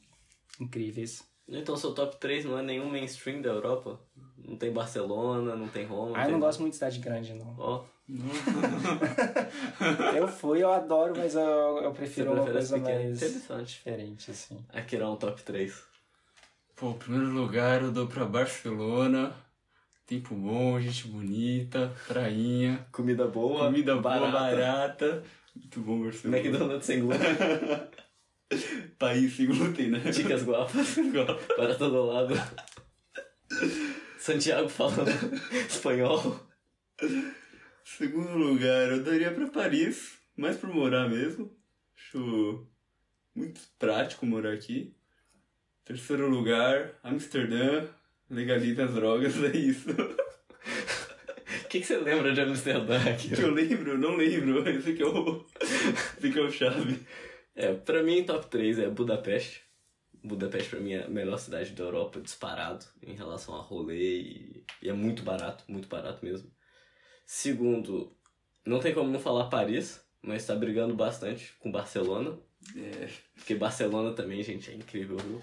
incríveis. 0.60 1.24
Então, 1.48 1.78
seu 1.78 1.94
top 1.94 2.18
3 2.18 2.46
não 2.46 2.58
é 2.58 2.64
nenhum 2.64 2.90
mainstream 2.90 3.44
da 3.44 3.50
Europa? 3.50 4.00
Não 4.38 4.58
tem 4.58 4.72
Barcelona, 4.72 5.56
não 5.56 5.68
tem 5.68 5.86
Roma. 5.86 6.18
Ah, 6.18 6.22
eu 6.22 6.26
tem... 6.26 6.34
não 6.34 6.40
gosto 6.40 6.62
muito 6.62 6.72
de 6.72 6.78
cidade 6.78 6.98
grande, 6.98 7.36
não. 7.36 7.56
Ó, 7.60 7.86
Eu 10.16 10.28
fui, 10.28 10.64
eu 10.64 10.72
adoro, 10.72 11.14
mas 11.16 11.36
eu, 11.36 11.42
eu 11.42 11.92
prefiro 11.92 12.34
uma 12.34 12.44
coisa 12.44 12.78
mais 12.78 13.22
Interessante. 13.22 13.76
diferente, 13.76 14.32
assim. 14.32 14.66
Aqui 14.70 14.96
era 14.96 15.08
um 15.08 15.16
top 15.16 15.44
3. 15.44 15.89
Pô, 16.80 16.94
primeiro 16.94 17.28
lugar 17.28 17.82
eu 17.82 17.92
dou 17.92 18.08
pra 18.08 18.24
Barcelona. 18.24 19.36
Tempo 20.08 20.34
bom, 20.34 20.80
gente 20.80 21.10
bonita, 21.10 21.94
prainha, 22.08 22.88
Comida 22.90 23.28
boa, 23.28 23.66
comida 23.66 23.98
boa, 23.98 24.02
barata. 24.02 24.32
barata. 24.32 25.24
Muito 25.54 25.82
bom, 25.82 26.02
Barcelona. 26.02 26.38
McDonald's 26.40 26.86
sem 26.86 27.02
glúten, 27.02 27.20
País 28.98 29.36
sem 29.36 29.48
glúten, 29.48 29.90
né? 29.90 30.14
chicas 30.14 30.44
guapas, 30.44 30.96
para 31.58 31.76
todo 31.76 32.06
lado. 32.06 32.34
Santiago 34.18 34.70
falando 34.70 35.12
espanhol. 35.68 36.48
Segundo 37.84 38.38
lugar, 38.38 38.90
eu 38.90 39.04
daria 39.04 39.34
pra 39.34 39.48
Paris, 39.50 40.18
mais 40.34 40.56
por 40.56 40.74
morar 40.74 41.10
mesmo. 41.10 41.54
Acho 41.98 42.66
muito 43.36 43.60
prático 43.78 44.26
morar 44.26 44.54
aqui. 44.54 44.96
Terceiro 45.90 46.30
lugar, 46.30 46.94
Amsterdã, 47.04 47.84
legaliza 48.30 48.84
as 48.84 48.94
drogas, 48.94 49.34
é 49.44 49.58
isso. 49.58 49.90
O 49.90 51.68
que, 51.68 51.80
que 51.80 51.84
você 51.84 51.98
lembra 51.98 52.32
de 52.32 52.42
Amsterdã 52.42 52.96
aqui? 53.10 53.36
Que 53.36 53.42
eu 53.42 53.52
lembro, 53.52 53.98
não 53.98 54.16
lembro. 54.16 54.62
Esse 54.70 54.92
aqui 54.92 55.02
é 55.02 55.08
o, 55.08 55.44
esse 55.60 56.28
aqui 56.28 56.38
é 56.38 56.42
o 56.44 56.52
chave. 56.52 57.00
É, 57.56 57.74
pra 57.74 58.04
mim, 58.04 58.24
top 58.24 58.46
3 58.52 58.78
é 58.78 58.88
Budapeste. 58.88 59.64
Budapeste, 60.24 60.70
pra 60.70 60.80
mim, 60.80 60.94
é 60.94 61.06
a 61.06 61.10
melhor 61.10 61.40
cidade 61.40 61.72
da 61.72 61.84
Europa, 61.86 62.22
disparado, 62.22 62.86
em 63.02 63.16
relação 63.16 63.56
a 63.56 63.62
rolê 63.62 64.22
e, 64.22 64.64
e 64.84 64.90
é 64.90 64.94
muito 64.94 65.24
barato, 65.24 65.64
muito 65.68 65.88
barato 65.88 66.24
mesmo. 66.24 66.52
Segundo, 67.26 68.16
não 68.64 68.80
tem 68.80 68.94
como 68.94 69.10
não 69.10 69.20
falar 69.20 69.50
Paris, 69.50 70.00
mas 70.22 70.46
tá 70.46 70.54
brigando 70.54 70.94
bastante 70.94 71.56
com 71.58 71.72
Barcelona, 71.72 72.38
É, 72.78 73.10
porque 73.34 73.56
Barcelona 73.56 74.14
também, 74.14 74.44
gente, 74.44 74.70
é 74.70 74.76
incrível, 74.76 75.18
viu? 75.18 75.42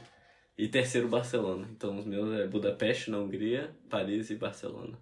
E 0.57 0.69
terceiro, 0.69 1.09
Barcelona. 1.09 1.69
Então, 1.71 1.99
os 1.99 2.07
meus 2.07 2.33
é 2.39 2.47
Budapeste, 2.47 3.11
na 3.11 3.19
Hungria, 3.19 3.77
Paris 3.91 4.31
e 4.31 4.37
Barcelona. 4.37 4.99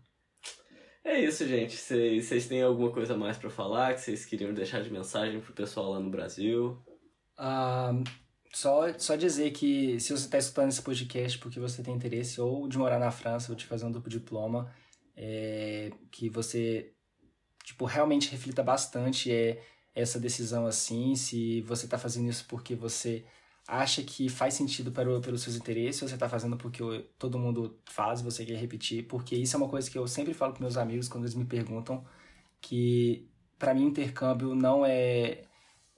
É 1.05 1.21
isso, 1.21 1.47
gente. 1.47 1.77
Vocês 1.77 2.49
têm 2.49 2.63
alguma 2.63 2.91
coisa 2.91 3.17
mais 3.17 3.37
pra 3.37 3.51
falar 3.51 3.95
que 3.95 4.01
vocês 4.01 4.25
queriam 4.25 4.53
deixar 4.53 4.83
de 4.83 4.91
mensagem 4.91 5.41
pro 5.41 5.53
pessoal 5.53 5.93
lá 5.93 6.01
no 6.01 6.11
Brasil? 6.11 6.83
Ah, 7.37 7.93
só, 8.53 8.99
só 8.99 9.15
dizer 9.15 9.51
que 9.53 10.01
se 10.01 10.13
você 10.13 10.25
está 10.25 10.39
escutando 10.39 10.71
esse 10.71 10.81
podcast 10.83 11.39
porque 11.39 11.61
você 11.61 11.83
tem 11.83 11.95
interesse 11.95 12.41
ou 12.41 12.67
de 12.67 12.79
morar 12.79 12.99
na 12.99 13.11
França 13.11 13.53
ou 13.53 13.57
de 13.57 13.67
fazer 13.67 13.85
um 13.85 13.93
duplo 13.93 14.09
diploma, 14.09 14.75
é, 15.17 15.91
que 16.11 16.29
você 16.29 16.95
tipo, 17.65 17.85
realmente 17.85 18.31
reflita 18.31 18.63
bastante 18.63 19.33
é, 19.33 19.61
essa 19.95 20.21
decisão 20.21 20.67
assim, 20.67 21.17
se 21.17 21.63
você 21.63 21.87
está 21.87 21.99
fazendo 21.99 22.29
isso 22.29 22.45
porque 22.47 22.75
você 22.75 23.25
acha 23.67 24.03
que 24.03 24.29
faz 24.29 24.55
sentido 24.55 24.93
para 24.93 25.21
pelos 25.21 25.43
seus 25.43 25.57
interesses, 25.57 26.01
você 26.01 26.15
está 26.15 26.29
fazendo 26.29 26.57
porque 26.57 26.83
todo 27.19 27.39
mundo 27.39 27.79
faz, 27.87 28.21
você 28.21 28.45
quer 28.45 28.59
repetir, 28.59 29.07
porque 29.07 29.35
isso 29.35 29.57
é 29.57 29.59
uma 29.59 29.69
coisa 29.69 29.91
que 29.91 29.99
eu 29.99 30.07
sempre 30.07 30.35
falo 30.35 30.53
com 30.53 30.61
meus 30.61 30.77
amigos 30.77 31.09
quando 31.09 31.25
eles 31.25 31.35
me 31.35 31.45
perguntam, 31.45 32.05
que 32.61 33.29
para 33.59 33.75
mim 33.75 33.87
intercâmbio 33.87 34.55
não 34.55 34.85
é 34.85 35.45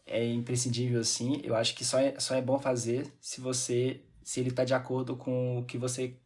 é 0.07 0.25
imprescindível 0.33 1.01
assim. 1.01 1.41
Eu 1.45 1.57
acho 1.57 1.75
que 1.75 1.85
só 1.85 1.99
é, 1.99 2.19
só 2.21 2.35
é 2.37 2.43
bom 2.43 2.59
fazer 2.59 3.13
se 3.21 3.41
você 3.41 4.01
se 4.23 4.41
ele 4.41 4.51
está 4.51 4.65
de 4.65 4.75
acordo 4.75 5.17
com 5.17 5.59
o 5.61 5.65
que 5.65 5.79
você 5.79 6.17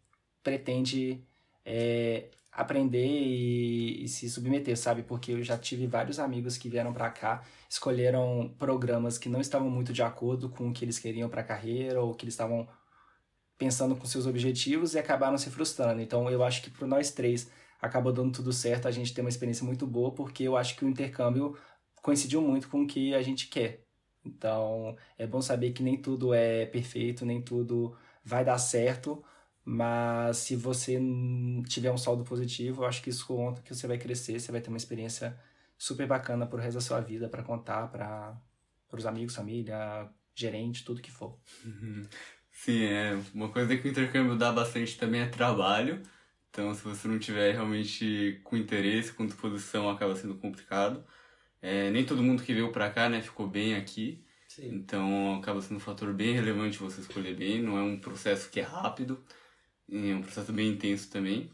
pretende 0.43 1.23
é, 1.65 2.31
aprender 2.53 3.07
e, 3.07 4.05
e, 4.05 4.09
se 4.09 4.29
submeter, 4.29 4.77
sabe? 4.77 5.03
Porque 5.03 5.33
eu 5.33 5.43
já 5.43 5.57
tive 5.57 5.87
vários 5.87 6.19
amigos 6.19 6.59
que 6.59 6.69
vieram 6.69 6.93
para 6.93 7.11
cá, 7.11 7.43
escolheram 7.69 8.55
programas 8.59 9.19
que 9.19 9.29
não 9.29 9.41
estavam 9.41 9.71
muito 9.71 9.93
de 9.93 10.03
acordo 10.03 10.49
com 10.49 10.69
o 10.69 10.73
que 10.73 10.85
eles 10.85 10.99
queriam 10.99 11.29
para 11.29 11.43
a 11.43 11.45
carreira 11.45 12.01
ou 12.01 12.15
que 12.15 12.25
eles 12.25 12.35
estavam 12.35 12.69
pensando 13.57 13.95
com 13.95 14.07
seus 14.07 14.27
objetivos 14.27 14.95
e 14.95 14.99
acabaram 14.99 15.39
se 15.39 15.51
frustrando. 15.51 16.01
Então, 16.01 16.31
eu 16.31 16.43
acho 16.43 16.63
que 16.63 16.71
para 16.71 16.87
nós 16.87 17.11
três 17.11 17.51
acabou 17.81 18.13
dando 18.13 18.33
tudo 18.33 18.53
certo, 18.53 18.89
a 18.89 18.91
gente 18.91 19.15
tem 19.15 19.25
uma 19.25 19.31
experiência 19.31 19.65
muito 19.65 19.87
boa, 19.87 20.13
porque 20.13 20.45
eu 20.45 20.57
acho 20.57 20.77
que 20.77 20.85
o 20.85 20.89
intercâmbio 20.89 21.57
coincidiu 22.03 22.43
muito 22.43 22.69
com 22.69 22.83
o 22.83 22.87
que 22.87 23.15
a 23.15 23.23
gente 23.23 23.49
quer. 23.49 23.85
Então, 24.25 24.97
é 25.19 25.27
bom 25.27 25.41
saber 25.41 25.73
que 25.73 25.83
nem 25.83 25.97
tudo 25.97 26.35
é 26.35 26.67
perfeito, 26.67 27.25
nem 27.25 27.41
tudo 27.41 27.97
vai 28.25 28.45
dar 28.45 28.59
certo, 28.59 29.25
mas 29.65 30.39
se 30.39 30.57
você 30.57 30.99
tiver 31.69 31.91
um 31.91 31.99
saldo 31.99 32.25
positivo, 32.25 32.83
eu 32.83 32.87
acho 32.87 33.03
que 33.03 33.11
isso 33.11 33.27
conta 33.27 33.63
que 33.63 33.75
você 33.75 33.87
vai 33.87 33.99
crescer, 33.99 34.41
você 34.41 34.51
vai 34.53 34.61
ter 34.61 34.69
uma 34.69 34.77
experiência 34.77 35.39
super 35.77 36.07
bacana 36.07 36.47
pro 36.47 36.59
resto 36.59 36.75
da 36.75 36.81
sua 36.81 37.01
vida 37.01 37.29
para 37.29 37.43
contar 37.43 37.89
para 37.89 38.41
os 38.93 39.07
amigos, 39.07 39.35
família, 39.35 40.09
gerente, 40.35 40.85
tudo 40.85 41.03
que 41.03 41.11
for. 41.11 41.39
Uhum. 41.65 42.07
Sim, 42.51 42.85
é 42.85 43.19
uma 43.33 43.49
coisa 43.49 43.77
que 43.77 43.89
o 43.89 43.91
intercâmbio 43.91 44.37
dá 44.37 44.53
bastante 44.53 44.99
também 44.99 45.23
é 45.23 45.27
trabalho. 45.27 46.03
Então, 46.51 46.75
se 46.75 46.83
você 46.83 47.07
não 47.07 47.19
tiver 47.19 47.53
realmente 47.53 48.41
com 48.45 48.57
interesse, 48.57 49.13
com 49.13 49.25
disposição, 49.25 49.89
acaba 49.89 50.17
sendo 50.17 50.35
complicado. 50.35 51.05
É, 51.63 51.91
nem 51.91 52.05
todo 52.05 52.23
mundo 52.23 52.43
que 52.43 52.53
veio 52.53 52.73
pra 52.73 52.91
cá, 52.91 53.09
né, 53.09 53.23
ficou 53.23 53.47
bem 53.47 53.75
aqui. 53.75 54.25
Sim. 54.49 54.69
Então 54.75 55.37
acaba 55.37 55.61
sendo 55.61 55.77
um 55.77 55.81
fator 55.81 56.13
bem 56.13 56.35
relevante 56.35 56.79
você 56.79 57.01
escolher 57.01 57.37
bem. 57.37 57.63
Não 57.63 57.79
é 57.79 57.83
um 57.83 58.01
processo 58.01 58.51
que 58.51 58.59
é 58.59 58.65
rápido, 58.65 59.25
é 59.93 60.15
um 60.15 60.23
processo 60.23 60.53
bem 60.53 60.71
intenso 60.71 61.11
também. 61.11 61.51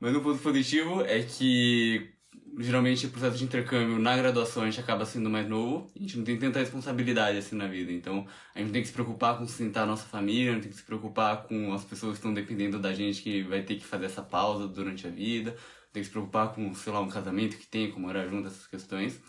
Mas 0.00 0.14
um 0.14 0.20
ponto 0.20 0.42
positivo 0.42 1.02
é 1.02 1.22
que 1.22 2.14
geralmente 2.58 3.06
o 3.06 3.10
processo 3.10 3.36
de 3.36 3.44
intercâmbio 3.44 3.98
na 3.98 4.16
graduação 4.16 4.62
a 4.62 4.66
gente 4.66 4.80
acaba 4.80 5.04
sendo 5.04 5.28
mais 5.28 5.48
novo, 5.48 5.90
a 5.94 5.98
gente 5.98 6.16
não 6.16 6.24
tem 6.24 6.38
tanta 6.38 6.58
responsabilidade 6.58 7.38
assim 7.38 7.56
na 7.56 7.66
vida. 7.66 7.92
Então 7.92 8.26
a 8.54 8.58
gente 8.60 8.72
tem 8.72 8.82
que 8.82 8.88
se 8.88 8.94
preocupar 8.94 9.38
com 9.38 9.46
sustentar 9.46 9.82
a 9.84 9.86
nossa 9.86 10.06
família, 10.06 10.52
gente 10.52 10.62
tem 10.62 10.70
que 10.70 10.76
se 10.76 10.84
preocupar 10.84 11.44
com 11.44 11.72
as 11.72 11.84
pessoas 11.84 12.12
que 12.12 12.18
estão 12.18 12.34
dependendo 12.34 12.78
da 12.78 12.92
gente 12.92 13.22
que 13.22 13.42
vai 13.42 13.62
ter 13.62 13.76
que 13.76 13.84
fazer 13.84 14.06
essa 14.06 14.22
pausa 14.22 14.68
durante 14.68 15.06
a 15.06 15.10
vida, 15.10 15.56
tem 15.92 16.02
que 16.02 16.06
se 16.06 16.10
preocupar 16.10 16.52
com, 16.54 16.74
sei 16.74 16.92
lá, 16.92 17.00
um 17.00 17.08
casamento 17.08 17.56
que 17.56 17.66
tem, 17.66 17.90
com 17.90 18.00
morar 18.00 18.26
junto, 18.26 18.48
essas 18.48 18.66
questões. 18.66 19.20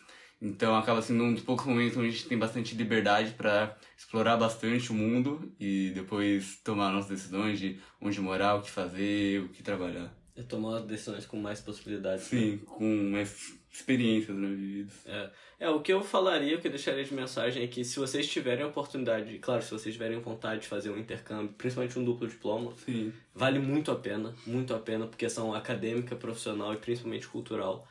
Então 0.41 0.75
acaba 0.75 1.01
sendo 1.01 1.23
um 1.23 1.33
dos 1.33 1.43
poucos 1.43 1.65
momentos 1.65 1.97
onde 1.97 2.07
a 2.07 2.11
gente 2.11 2.27
tem 2.27 2.37
bastante 2.37 2.75
liberdade 2.75 3.31
para 3.31 3.75
explorar 3.97 4.37
bastante 4.37 4.91
o 4.91 4.93
mundo 4.93 5.51
e 5.59 5.91
depois 5.95 6.59
tomar 6.63 6.91
nossas 6.91 7.09
decisões 7.09 7.59
de 7.59 7.79
onde 8.01 8.19
morar, 8.19 8.55
o 8.55 8.61
que 8.61 8.69
fazer, 8.69 9.41
o 9.41 9.49
que 9.49 9.63
trabalhar. 9.63 10.13
É 10.37 10.43
tomar 10.43 10.81
decisões 10.81 11.25
com 11.25 11.37
mais 11.37 11.61
possibilidades. 11.61 12.25
Sim, 12.25 12.51
né? 12.51 12.59
com 12.65 13.09
mais 13.11 13.57
experiências 13.71 14.35
né, 14.35 14.49
vividas. 14.49 14.93
É. 15.05 15.29
é, 15.61 15.69
o 15.69 15.81
que 15.81 15.93
eu 15.93 16.01
falaria, 16.01 16.57
o 16.57 16.61
que 16.61 16.67
eu 16.67 16.71
deixaria 16.71 17.03
de 17.03 17.13
mensagem 17.13 17.63
é 17.63 17.67
que 17.67 17.85
se 17.85 17.97
vocês 17.97 18.27
tiverem 18.27 18.65
a 18.65 18.67
oportunidade, 18.67 19.37
claro, 19.39 19.61
se 19.61 19.71
vocês 19.71 19.95
tiverem 19.95 20.19
vontade 20.19 20.61
de 20.61 20.67
fazer 20.67 20.89
um 20.89 20.97
intercâmbio, 20.97 21.53
principalmente 21.57 21.97
um 21.97 22.03
duplo 22.03 22.27
diploma, 22.27 22.73
Sim. 22.85 23.13
vale 23.33 23.59
muito 23.59 23.91
a 23.91 23.95
pena, 23.95 24.35
muito 24.45 24.73
a 24.73 24.79
pena, 24.79 25.07
porque 25.07 25.29
são 25.29 25.53
acadêmica, 25.53 26.17
profissional 26.17 26.73
e 26.73 26.77
principalmente 26.77 27.27
cultural. 27.27 27.87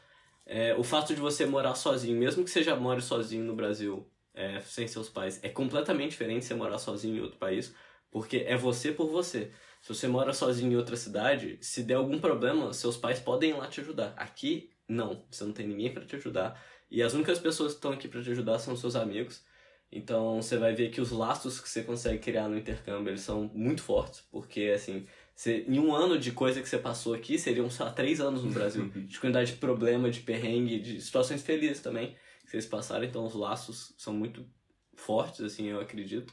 É, 0.47 0.75
o 0.75 0.85
fato 0.85 1.15
de 1.15 1.21
você 1.21 1.47
morar 1.47 1.75
sozinho, 1.75 2.19
mesmo 2.19 2.45
que 2.45 2.51
você 2.51 2.63
já 2.63 2.77
more 2.77 3.01
sozinho 3.01 3.45
no 3.45 3.55
Brasil, 3.55 4.07
é, 4.35 4.61
sem 4.61 4.87
seus 4.87 5.09
pais, 5.09 5.41
é 5.43 5.49
completamente 5.49 6.11
diferente 6.11 6.41
de 6.41 6.47
você 6.47 6.55
morar 6.55 6.79
sozinho 6.79 7.17
em 7.17 7.21
outro 7.21 7.39
país, 7.39 7.75
porque 8.11 8.39
é 8.47 8.57
você 8.57 8.93
por 8.93 9.09
você. 9.09 9.51
Se 9.81 9.89
você 9.89 10.09
mora 10.09 10.33
sozinho 10.33 10.73
em 10.73 10.77
outra 10.77 10.97
cidade, 10.97 11.59
se 11.61 11.83
der 11.83 11.95
algum 11.95 12.19
problema, 12.19 12.73
seus 12.73 12.97
pais 12.97 13.21
podem 13.21 13.51
ir 13.51 13.55
lá 13.55 13.67
te 13.67 13.81
ajudar. 13.81 14.15
Aqui, 14.17 14.71
não. 14.89 15.25
Você 15.31 15.45
não 15.45 15.53
tem 15.53 15.67
ninguém 15.67 15.93
para 15.93 16.05
te 16.05 16.17
ajudar. 16.17 16.61
E 16.91 17.03
as 17.03 17.13
únicas 17.13 17.39
pessoas 17.39 17.73
que 17.73 17.79
estão 17.79 17.93
aqui 17.93 18.09
para 18.09 18.23
te 18.23 18.31
ajudar 18.31 18.59
são 18.59 18.77
seus 18.77 18.97
amigos. 18.97 19.45
Então, 19.91 20.41
você 20.43 20.57
vai 20.57 20.75
ver 20.75 20.91
que 20.91 21.01
os 21.01 21.11
laços 21.11 21.61
que 21.61 21.69
você 21.69 21.83
consegue 21.83 22.19
criar 22.19 22.49
no 22.49 22.59
intercâmbio, 22.59 23.11
eles 23.11 23.21
são 23.21 23.51
muito 23.55 23.83
fortes, 23.83 24.23
porque, 24.31 24.73
assim, 24.75 25.07
você, 25.35 25.65
em 25.69 25.79
um 25.79 25.95
ano 25.95 26.19
de 26.19 26.31
coisa 26.31 26.63
que 26.63 26.69
você 26.69 26.79
passou 26.79 27.13
aqui, 27.13 27.39
seriam 27.39 27.69
só 27.69 27.91
três 27.91 28.21
anos 28.21 28.45
no 28.45 28.51
Brasil. 28.51 28.89
de 29.07 29.19
quantidade 29.19 29.53
de 29.53 29.59
problema, 29.59 30.11
de 30.11 30.21
perrengue, 30.21 30.79
de 30.79 31.01
situações 31.01 31.43
felizes 31.43 31.81
também 31.81 32.17
que 32.45 32.51
vocês 32.51 32.67
passaram. 32.67 33.05
Então 33.05 33.25
os 33.25 33.35
laços 33.35 33.93
são 33.99 34.15
muito 34.15 34.47
fortes, 34.95 35.41
assim, 35.41 35.67
eu 35.67 35.81
acredito. 35.81 36.33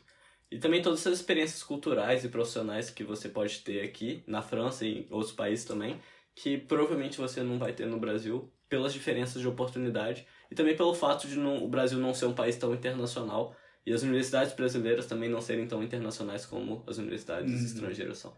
E 0.51 0.59
também 0.59 0.81
todas 0.81 0.99
essas 0.99 1.19
experiências 1.19 1.63
culturais 1.63 2.23
e 2.23 2.29
profissionais 2.29 2.89
que 2.89 3.03
você 3.03 3.29
pode 3.29 3.59
ter 3.59 3.81
aqui, 3.81 4.23
na 4.27 4.41
França 4.41 4.85
e 4.85 4.99
em 4.99 5.07
outros 5.09 5.31
países 5.31 5.65
também, 5.65 5.99
que 6.35 6.57
provavelmente 6.57 7.17
você 7.17 7.41
não 7.41 7.57
vai 7.57 7.73
ter 7.73 7.87
no 7.87 7.99
Brasil, 7.99 8.51
pelas 8.69 8.93
diferenças 8.93 9.41
de 9.41 9.47
oportunidade 9.47 10.25
e 10.49 10.55
também 10.55 10.75
pelo 10.75 10.93
fato 10.93 11.27
de 11.27 11.37
não, 11.37 11.63
o 11.63 11.67
Brasil 11.67 11.99
não 11.99 12.13
ser 12.13 12.25
um 12.25 12.33
país 12.33 12.55
tão 12.55 12.73
internacional 12.73 13.55
e 13.85 13.91
as 13.91 14.01
universidades 14.01 14.53
brasileiras 14.53 15.05
também 15.05 15.29
não 15.29 15.41
serem 15.41 15.67
tão 15.67 15.83
internacionais 15.83 16.45
como 16.45 16.83
as 16.87 16.97
universidades 16.97 17.51
uhum. 17.51 17.65
estrangeiras 17.65 18.19
são. 18.19 18.37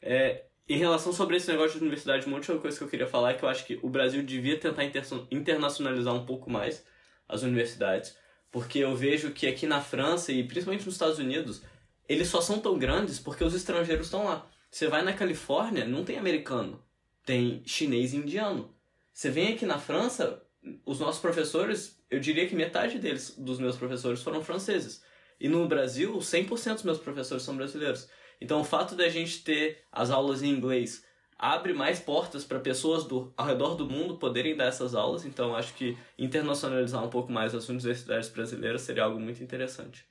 É, 0.00 0.44
em 0.68 0.76
relação 0.76 1.12
sobre 1.12 1.36
esse 1.36 1.50
negócio 1.50 1.78
de 1.78 1.80
universidade, 1.80 2.26
uma 2.26 2.36
última 2.36 2.58
coisa 2.58 2.76
que 2.76 2.84
eu 2.84 2.88
queria 2.88 3.06
falar 3.06 3.30
é 3.30 3.34
que 3.34 3.42
eu 3.42 3.48
acho 3.48 3.64
que 3.64 3.78
o 3.82 3.88
Brasil 3.88 4.22
devia 4.22 4.58
tentar 4.58 4.84
internacionalizar 5.30 6.14
um 6.14 6.26
pouco 6.26 6.50
mais 6.50 6.84
as 7.28 7.42
universidades, 7.42 8.16
porque 8.50 8.78
eu 8.78 8.94
vejo 8.94 9.32
que 9.32 9.46
aqui 9.46 9.66
na 9.66 9.80
França 9.80 10.32
e 10.32 10.44
principalmente 10.44 10.84
nos 10.84 10.94
Estados 10.94 11.18
Unidos, 11.18 11.62
eles 12.08 12.28
só 12.28 12.40
são 12.40 12.58
tão 12.58 12.78
grandes 12.78 13.18
porque 13.18 13.44
os 13.44 13.54
estrangeiros 13.54 14.06
estão 14.06 14.24
lá. 14.24 14.46
Você 14.70 14.86
vai 14.86 15.02
na 15.02 15.12
Califórnia, 15.12 15.86
não 15.86 16.04
tem 16.04 16.18
americano, 16.18 16.82
tem 17.24 17.62
chinês 17.66 18.12
e 18.12 18.16
indiano. 18.16 18.74
Você 19.12 19.30
vem 19.30 19.54
aqui 19.54 19.66
na 19.66 19.78
França, 19.78 20.42
os 20.84 21.00
nossos 21.00 21.20
professores, 21.20 21.98
eu 22.10 22.20
diria 22.20 22.46
que 22.46 22.54
metade 22.54 22.98
deles, 22.98 23.34
dos 23.38 23.58
meus 23.58 23.76
professores, 23.76 24.22
foram 24.22 24.42
franceses. 24.42 25.02
E 25.40 25.48
no 25.48 25.66
Brasil, 25.66 26.16
100% 26.18 26.74
dos 26.74 26.82
meus 26.82 26.98
professores 26.98 27.42
são 27.42 27.56
brasileiros. 27.56 28.08
Então, 28.40 28.60
o 28.60 28.64
fato 28.64 28.94
da 28.94 29.08
gente 29.08 29.42
ter 29.42 29.84
as 29.90 30.10
aulas 30.10 30.42
em 30.42 30.50
inglês 30.50 31.04
abre 31.38 31.72
mais 31.72 32.00
portas 32.00 32.44
para 32.44 32.58
pessoas 32.58 33.04
do, 33.04 33.32
ao 33.36 33.46
redor 33.46 33.76
do 33.76 33.88
mundo 33.88 34.16
poderem 34.16 34.56
dar 34.56 34.66
essas 34.66 34.94
aulas. 34.94 35.24
Então, 35.24 35.54
acho 35.54 35.74
que 35.74 35.96
internacionalizar 36.18 37.04
um 37.04 37.10
pouco 37.10 37.30
mais 37.30 37.54
as 37.54 37.68
universidades 37.68 38.28
brasileiras 38.28 38.82
seria 38.82 39.04
algo 39.04 39.20
muito 39.20 39.42
interessante. 39.42 40.04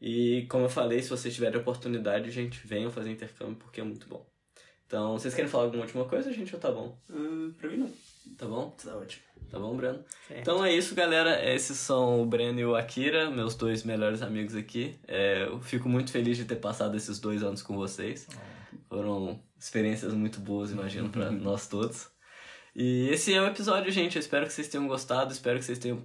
E, 0.00 0.46
como 0.50 0.64
eu 0.64 0.68
falei, 0.68 1.00
se 1.00 1.08
vocês 1.08 1.32
tiverem 1.32 1.60
oportunidade, 1.60 2.30
gente, 2.30 2.66
venham 2.66 2.90
fazer 2.90 3.10
intercâmbio 3.10 3.56
porque 3.56 3.80
é 3.80 3.84
muito 3.84 4.08
bom. 4.08 4.26
Então, 4.84 5.12
vocês 5.12 5.32
querem 5.32 5.48
falar 5.48 5.64
alguma 5.64 5.84
última 5.84 6.04
coisa, 6.04 6.32
gente, 6.32 6.54
ou 6.54 6.60
tá 6.60 6.70
bom? 6.70 6.98
Uh, 7.08 7.52
pra 7.54 7.70
mim 7.70 7.76
não. 7.76 7.92
Tá 8.36 8.46
bom? 8.46 8.70
Tá 8.70 8.96
ótimo. 8.96 9.22
Tá 9.50 9.58
bom, 9.58 9.76
Breno? 9.76 10.02
Então 10.30 10.64
é 10.64 10.72
isso, 10.72 10.94
galera. 10.94 11.44
Esses 11.54 11.76
são 11.76 12.22
o 12.22 12.26
Breno 12.26 12.58
e 12.58 12.64
o 12.64 12.74
Akira, 12.74 13.30
meus 13.30 13.54
dois 13.54 13.82
melhores 13.82 14.22
amigos 14.22 14.54
aqui. 14.56 14.98
É, 15.06 15.44
eu 15.44 15.60
fico 15.60 15.88
muito 15.88 16.10
feliz 16.10 16.38
de 16.38 16.46
ter 16.46 16.56
passado 16.56 16.96
esses 16.96 17.18
dois 17.18 17.42
anos 17.42 17.62
com 17.62 17.76
vocês. 17.76 18.26
Foram 18.88 19.38
experiências 19.58 20.14
muito 20.14 20.40
boas, 20.40 20.70
imagino, 20.70 21.10
para 21.10 21.28
nós 21.32 21.68
todos. 21.68 22.08
E 22.74 23.08
esse 23.10 23.34
é 23.34 23.42
o 23.42 23.46
episódio, 23.46 23.92
gente. 23.92 24.16
Eu 24.16 24.20
espero 24.20 24.46
que 24.46 24.52
vocês 24.52 24.68
tenham 24.68 24.88
gostado, 24.88 25.32
espero 25.32 25.58
que 25.58 25.64
vocês 25.64 25.78
tenham 25.78 26.02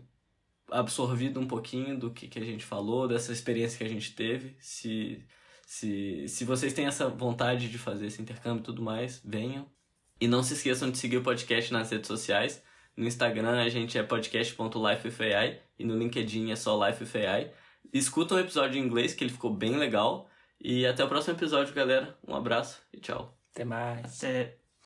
absorvido 0.69 1.39
um 1.39 1.47
pouquinho 1.47 1.97
do 1.97 2.11
que, 2.11 2.27
que 2.27 2.39
a 2.39 2.43
gente 2.43 2.65
falou, 2.65 3.07
dessa 3.07 3.31
experiência 3.31 3.77
que 3.77 3.83
a 3.85 3.89
gente 3.89 4.13
teve. 4.13 4.57
Se, 4.59 5.23
se, 5.65 6.27
se 6.27 6.43
vocês 6.43 6.73
têm 6.73 6.85
essa 6.85 7.07
vontade 7.07 7.69
de 7.69 7.77
fazer 7.77 8.07
esse 8.07 8.21
intercâmbio 8.21 8.59
e 8.61 8.65
tudo 8.65 8.81
mais, 8.81 9.21
venham. 9.23 9.65
E 10.19 10.27
não 10.27 10.41
se 10.41 10.53
esqueçam 10.53 10.89
de 10.89 10.97
seguir 10.97 11.17
o 11.17 11.23
podcast 11.23 11.71
nas 11.71 11.91
redes 11.91 12.07
sociais. 12.07 12.63
No 12.95 13.05
Instagram 13.05 13.61
a 13.61 13.69
gente 13.69 13.97
é 13.97 14.03
podcast.lifewithai 14.03 15.61
e 15.77 15.85
no 15.85 15.97
LinkedIn 15.97 16.51
é 16.51 16.55
só 16.55 16.87
lifewithai. 16.87 17.51
Escuta 17.93 18.33
o 18.33 18.37
um 18.37 18.41
episódio 18.41 18.79
em 18.79 18.83
inglês 18.83 19.13
que 19.13 19.23
ele 19.23 19.31
ficou 19.31 19.53
bem 19.53 19.77
legal. 19.77 20.29
E 20.59 20.85
até 20.85 21.03
o 21.03 21.07
próximo 21.07 21.37
episódio, 21.37 21.73
galera. 21.73 22.17
Um 22.27 22.35
abraço 22.35 22.81
e 22.91 22.99
tchau. 22.99 23.37
Até 23.53 23.63
mais. 23.63 24.17
Até. 24.17 24.66